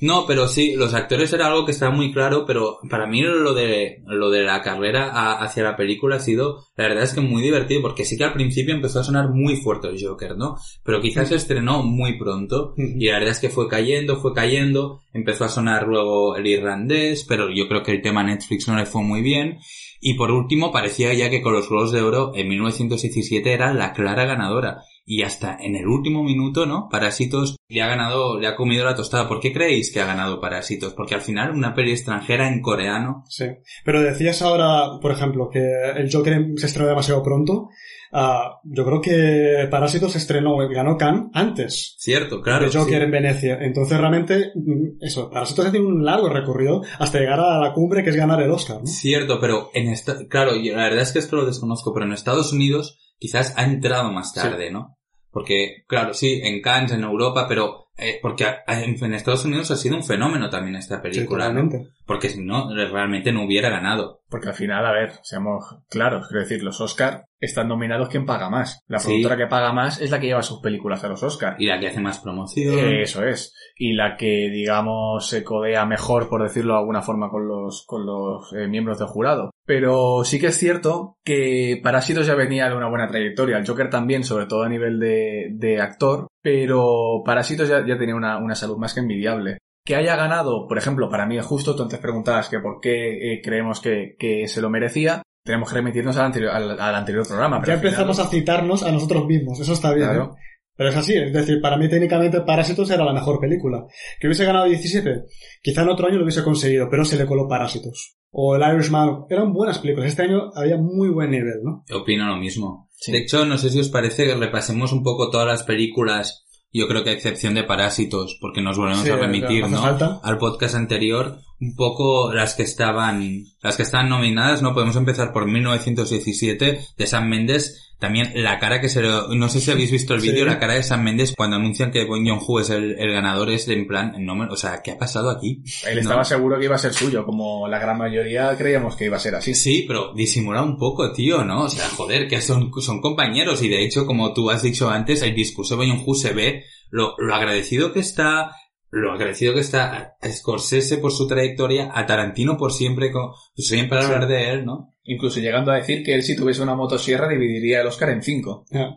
No, 0.00 0.24
pero 0.26 0.48
sí, 0.48 0.74
los 0.76 0.94
actores 0.94 1.32
era 1.32 1.46
algo 1.46 1.64
que 1.64 1.72
estaba 1.72 1.94
muy 1.94 2.12
claro, 2.12 2.44
pero 2.46 2.78
para 2.90 3.06
mí 3.06 3.22
lo 3.22 3.54
de, 3.54 4.02
lo 4.06 4.30
de 4.30 4.42
la 4.44 4.62
carrera 4.62 5.10
a- 5.12 5.42
hacia 5.44 5.62
la 5.64 5.76
película 5.76 6.16
ha 6.16 6.20
sido, 6.20 6.64
la 6.76 6.88
verdad 6.88 7.04
es 7.04 7.12
que 7.14 7.20
muy 7.20 7.42
divertido, 7.42 7.82
porque 7.82 8.04
sí 8.04 8.16
que 8.16 8.24
al 8.24 8.32
principio 8.34 8.74
empezó 8.74 9.00
a 9.00 9.04
sonar 9.04 9.30
muy 9.30 9.56
fuerte 9.56 9.88
el 9.88 10.02
Joker, 10.02 10.36
¿no? 10.36 10.56
Pero 10.84 11.00
quizás 11.00 11.28
se 11.28 11.34
estrenó 11.36 11.82
muy 11.82 12.18
pronto, 12.18 12.74
y 12.76 13.06
la 13.06 13.14
verdad 13.14 13.30
es 13.32 13.40
que 13.40 13.50
fue 13.50 13.68
cayendo, 13.68 14.16
fue 14.20 14.32
cayendo, 14.34 15.00
empezó 15.12 15.44
a 15.44 15.48
sonar 15.48 15.86
luego 15.86 16.36
el 16.36 16.46
irlandés, 16.46 17.24
pero 17.28 17.48
yo 17.50 17.68
creo 17.68 17.82
que 17.82 17.92
el 17.92 18.02
tema 18.02 18.22
Netflix 18.22 18.68
no 18.68 18.76
le 18.76 18.86
fue 18.86 19.02
muy 19.02 19.22
bien, 19.22 19.57
y 20.00 20.14
por 20.14 20.30
último 20.30 20.72
parecía 20.72 21.12
ya 21.14 21.30
que 21.30 21.42
con 21.42 21.52
los 21.52 21.68
Globos 21.68 21.92
de 21.92 22.02
Oro 22.02 22.32
en 22.34 22.48
1917 22.48 23.52
era 23.52 23.72
la 23.74 23.92
clara 23.92 24.24
ganadora, 24.24 24.82
y 25.10 25.22
hasta 25.22 25.56
en 25.58 25.74
el 25.74 25.86
último 25.86 26.22
minuto, 26.22 26.66
¿no? 26.66 26.90
Parásitos 26.90 27.56
le 27.66 27.80
ha 27.80 27.88
ganado, 27.88 28.38
le 28.38 28.46
ha 28.46 28.56
comido 28.56 28.84
la 28.84 28.94
tostada. 28.94 29.26
¿Por 29.26 29.40
qué 29.40 29.54
creéis 29.54 29.90
que 29.90 30.00
ha 30.00 30.06
ganado 30.06 30.38
Parásitos? 30.38 30.92
Porque 30.92 31.14
al 31.14 31.22
final 31.22 31.52
una 31.52 31.74
peli 31.74 31.92
extranjera 31.92 32.46
en 32.46 32.60
coreano. 32.60 33.24
Sí. 33.26 33.46
Pero 33.86 34.02
decías 34.02 34.42
ahora, 34.42 35.00
por 35.00 35.10
ejemplo, 35.10 35.48
que 35.48 35.60
el 35.96 36.12
Joker 36.12 36.48
se 36.56 36.66
estrenó 36.66 36.90
demasiado 36.90 37.22
pronto. 37.22 37.70
Ah, 38.12 38.60
yo 38.64 38.84
creo 38.84 39.00
que 39.00 39.66
Parásitos 39.70 40.12
se 40.12 40.18
estrenó, 40.18 40.58
ganó 40.68 40.98
Cannes 40.98 41.30
antes 41.32 41.94
Cierto, 41.98 42.42
claro. 42.42 42.66
de 42.66 42.78
Joker 42.78 42.98
sí. 42.98 43.04
en 43.04 43.10
Venecia. 43.10 43.58
Entonces 43.62 43.98
realmente, 43.98 44.52
mm, 44.54 45.02
eso, 45.02 45.30
Parásitos 45.30 45.64
ha 45.64 45.72
tenido 45.72 45.88
un 45.88 46.04
largo 46.04 46.28
recorrido 46.28 46.82
hasta 46.98 47.18
llegar 47.18 47.40
a 47.40 47.58
la 47.58 47.72
cumbre 47.72 48.04
que 48.04 48.10
es 48.10 48.16
ganar 48.16 48.42
el 48.42 48.50
Oscar, 48.50 48.80
¿no? 48.80 48.86
Cierto, 48.86 49.40
pero 49.40 49.70
en 49.72 49.88
esta, 49.88 50.26
claro, 50.28 50.52
la 50.54 50.82
verdad 50.82 51.00
es 51.00 51.12
que 51.12 51.18
esto 51.18 51.36
lo 51.36 51.46
desconozco, 51.46 51.94
pero 51.94 52.04
en 52.04 52.12
Estados 52.12 52.52
Unidos 52.52 52.98
quizás 53.18 53.54
ha 53.56 53.64
entrado 53.64 54.12
más 54.12 54.34
tarde, 54.34 54.70
¿no? 54.70 54.97
Porque, 55.38 55.84
claro, 55.86 56.14
sí, 56.14 56.40
en 56.42 56.60
Cannes, 56.60 56.92
en 56.92 57.02
Europa, 57.04 57.46
pero 57.48 57.86
eh, 57.96 58.18
porque 58.22 58.44
a- 58.44 58.62
a- 58.66 58.82
en 58.82 59.12
Estados 59.14 59.44
Unidos 59.44 59.70
ha 59.70 59.76
sido 59.76 59.96
un 59.96 60.04
fenómeno 60.04 60.50
también 60.50 60.76
esta 60.76 61.02
película, 61.02 61.48
¿no? 61.52 61.62
totalmente. 61.62 61.92
Porque 62.06 62.28
si 62.28 62.40
no, 62.42 62.72
realmente 62.74 63.32
no 63.32 63.44
hubiera 63.44 63.70
ganado. 63.70 64.17
Porque 64.30 64.48
al 64.48 64.54
final, 64.54 64.84
a 64.84 64.92
ver, 64.92 65.12
seamos 65.22 65.64
claros, 65.88 66.28
quiero 66.28 66.42
decir, 66.42 66.62
los 66.62 66.80
Oscar 66.82 67.24
están 67.40 67.68
nominados 67.68 68.08
quien 68.08 68.26
paga 68.26 68.50
más. 68.50 68.82
La 68.88 68.98
Sí. 68.98 69.06
productora 69.08 69.36
que 69.36 69.46
paga 69.46 69.72
más 69.72 70.00
es 70.02 70.10
la 70.10 70.20
que 70.20 70.26
lleva 70.26 70.42
sus 70.42 70.60
películas 70.60 71.02
a 71.04 71.08
los 71.08 71.22
Oscar. 71.22 71.56
Y 71.58 71.66
la 71.66 71.78
que 71.80 71.88
hace 71.88 72.00
más 72.00 72.18
promoción. 72.20 72.78
Eso 72.78 73.24
es. 73.24 73.54
Y 73.76 73.94
la 73.94 74.16
que, 74.16 74.50
digamos, 74.50 75.26
se 75.28 75.42
codea 75.44 75.86
mejor, 75.86 76.28
por 76.28 76.42
decirlo 76.42 76.74
de 76.74 76.80
alguna 76.80 77.00
forma, 77.00 77.30
con 77.30 77.48
los, 77.48 77.84
con 77.86 78.04
los 78.04 78.52
eh, 78.52 78.66
miembros 78.68 78.98
del 78.98 79.08
jurado. 79.08 79.50
Pero 79.64 80.24
sí 80.24 80.38
que 80.40 80.48
es 80.48 80.58
cierto 80.58 81.16
que 81.24 81.80
Parásitos 81.82 82.26
ya 82.26 82.34
venía 82.34 82.68
de 82.68 82.76
una 82.76 82.88
buena 82.90 83.06
trayectoria. 83.08 83.56
El 83.58 83.66
Joker 83.66 83.88
también, 83.88 84.24
sobre 84.24 84.46
todo 84.46 84.62
a 84.64 84.68
nivel 84.68 84.98
de, 84.98 85.48
de 85.52 85.80
actor. 85.80 86.26
Pero 86.42 87.22
Parásitos 87.24 87.68
ya, 87.68 87.86
ya 87.86 87.96
tenía 87.98 88.14
una, 88.14 88.38
una 88.38 88.54
salud 88.54 88.76
más 88.78 88.92
que 88.94 89.00
envidiable. 89.00 89.58
Que 89.88 89.96
haya 89.96 90.16
ganado, 90.16 90.66
por 90.68 90.76
ejemplo, 90.76 91.08
para 91.08 91.24
mí 91.24 91.38
es 91.38 91.46
justo, 91.46 91.74
tú 91.74 91.82
antes 91.82 91.98
preguntabas 91.98 92.50
que 92.50 92.58
por 92.60 92.78
qué 92.78 93.32
eh, 93.32 93.40
creemos 93.42 93.80
que, 93.80 94.16
que 94.18 94.46
se 94.46 94.60
lo 94.60 94.68
merecía. 94.68 95.22
Tenemos 95.42 95.70
que 95.70 95.76
remitirnos 95.76 96.14
al 96.18 96.26
anterior, 96.26 96.50
al, 96.52 96.78
al 96.78 96.94
anterior 96.94 97.26
programa. 97.26 97.58
pero 97.58 97.72
Ya 97.72 97.78
final- 97.78 97.92
empezamos 97.94 98.18
a 98.18 98.28
citarnos 98.28 98.82
a 98.82 98.92
nosotros 98.92 99.24
mismos, 99.24 99.58
eso 99.60 99.72
está 99.72 99.94
bien. 99.94 100.08
Claro. 100.10 100.34
¿eh? 100.36 100.40
Pero 100.76 100.90
es 100.90 100.96
así, 100.96 101.14
es 101.14 101.32
decir, 101.32 101.60
para 101.62 101.78
mí 101.78 101.88
técnicamente 101.88 102.42
Parásitos 102.42 102.90
era 102.90 103.02
la 103.04 103.14
mejor 103.14 103.40
película. 103.40 103.86
Que 104.20 104.26
hubiese 104.26 104.44
ganado 104.44 104.66
17, 104.66 105.22
quizá 105.62 105.82
en 105.82 105.88
otro 105.88 106.06
año 106.06 106.18
lo 106.18 106.24
hubiese 106.24 106.44
conseguido, 106.44 106.88
pero 106.90 107.04
se 107.06 107.16
le 107.16 107.24
coló 107.24 107.48
Parásitos. 107.48 108.18
O 108.30 108.54
El 108.56 108.74
Irishman, 108.74 109.24
eran 109.30 109.54
buenas 109.54 109.78
películas. 109.78 110.10
Este 110.10 110.22
año 110.24 110.50
había 110.54 110.76
muy 110.76 111.08
buen 111.08 111.30
nivel, 111.30 111.62
¿no? 111.64 111.82
Opino 111.98 112.26
lo 112.28 112.36
mismo. 112.36 112.90
Sí. 112.92 113.10
De 113.10 113.18
hecho, 113.20 113.46
no 113.46 113.56
sé 113.56 113.70
si 113.70 113.80
os 113.80 113.88
parece 113.88 114.26
que 114.26 114.34
repasemos 114.34 114.92
un 114.92 115.02
poco 115.02 115.30
todas 115.30 115.46
las 115.46 115.62
películas, 115.62 116.46
yo 116.72 116.86
creo 116.88 117.04
que 117.04 117.10
a 117.10 117.14
excepción 117.14 117.54
de 117.54 117.64
Parásitos, 117.64 118.36
porque 118.40 118.60
nos 118.60 118.76
volvemos 118.76 119.02
Sí, 119.04 119.10
a 119.10 119.16
remitir, 119.16 119.68
¿no? 119.68 119.80
falta. 119.82 120.20
Al 120.22 120.38
podcast 120.38 120.74
anterior, 120.74 121.38
un 121.60 121.74
poco 121.74 122.32
las 122.32 122.54
que 122.54 122.62
estaban, 122.62 123.44
las 123.62 123.76
que 123.76 123.82
estaban 123.82 124.08
nominadas, 124.08 124.62
¿no? 124.62 124.74
Podemos 124.74 124.96
empezar 124.96 125.32
por 125.32 125.46
1917 125.46 126.80
de 126.96 127.06
Sam 127.06 127.28
Mendes. 127.28 127.84
También 127.98 128.30
la 128.36 128.60
cara 128.60 128.80
que 128.80 128.88
se 128.88 129.02
le, 129.02 129.08
no 129.36 129.48
sé 129.48 129.60
si 129.60 129.72
habéis 129.72 129.90
visto 129.90 130.14
el 130.14 130.20
Sí. 130.20 130.30
vídeo, 130.30 130.44
la 130.46 130.60
cara 130.60 130.74
de 130.74 130.84
Sam 130.84 131.02
Mendes 131.02 131.34
cuando 131.36 131.56
anuncian 131.56 131.90
que 131.90 132.04
Bon 132.04 132.24
Joon-ho 132.24 132.60
es 132.60 132.70
el, 132.70 132.96
el 132.96 133.10
ganador 133.12 133.50
es 133.50 133.66
de 133.66 133.74
en 133.74 133.88
plan, 133.88 134.14
no 134.20 134.36
me- 134.36 134.46
o 134.46 134.54
sea, 134.56 134.82
¿qué 134.84 134.92
ha 134.92 134.98
pasado 134.98 135.30
aquí? 135.30 135.64
Él 135.84 135.96
No. 135.96 136.00
estaba 136.02 136.24
seguro 136.24 136.58
que 136.60 136.66
iba 136.66 136.76
a 136.76 136.78
ser 136.78 136.94
suyo, 136.94 137.24
como 137.24 137.66
la 137.66 137.80
gran 137.80 137.98
mayoría 137.98 138.56
creíamos 138.56 138.94
que 138.94 139.06
iba 139.06 139.16
a 139.16 139.20
ser 139.20 139.34
así. 139.34 139.52
Sí, 139.52 139.84
pero 139.88 140.14
disimula 140.14 140.62
un 140.62 140.78
poco, 140.78 141.10
tío, 141.12 141.42
¿no? 141.42 141.64
O 141.64 141.68
sea, 141.68 141.88
joder, 141.88 142.28
que 142.28 142.40
son, 142.40 142.70
son 142.80 143.00
compañeros 143.00 143.64
y 143.64 143.68
de 143.68 143.82
hecho, 143.84 144.06
como 144.06 144.32
tú 144.32 144.48
has 144.48 144.62
dicho 144.62 144.88
antes, 144.88 145.22
el 145.22 145.34
discurso 145.34 145.74
de 145.74 145.78
Boyonhu 145.78 146.14
se 146.14 146.32
ve 146.32 146.62
lo, 146.90 147.14
lo 147.18 147.34
agradecido 147.34 147.92
que 147.92 147.98
está, 147.98 148.52
lo 148.90 149.12
agradecido 149.12 149.54
que 149.54 149.60
está 149.60 150.16
a 150.20 150.28
Scorsese 150.30 150.98
por 150.98 151.12
su 151.12 151.26
trayectoria, 151.26 151.90
a 151.94 152.06
Tarantino 152.06 152.56
por 152.56 152.72
siempre, 152.72 153.10
co- 153.12 153.34
siempre 153.54 153.98
hablar 154.02 154.26
de 154.26 154.50
él, 154.50 154.64
¿no? 154.64 154.94
Incluso 155.04 155.40
llegando 155.40 155.72
a 155.72 155.76
decir 155.76 156.02
que 156.02 156.14
él 156.14 156.22
si 156.22 156.36
tuviese 156.36 156.62
una 156.62 156.74
motosierra 156.74 157.28
dividiría 157.28 157.80
el 157.80 157.86
Oscar 157.86 158.10
en 158.10 158.22
cinco. 158.22 158.64
Ya. 158.70 158.88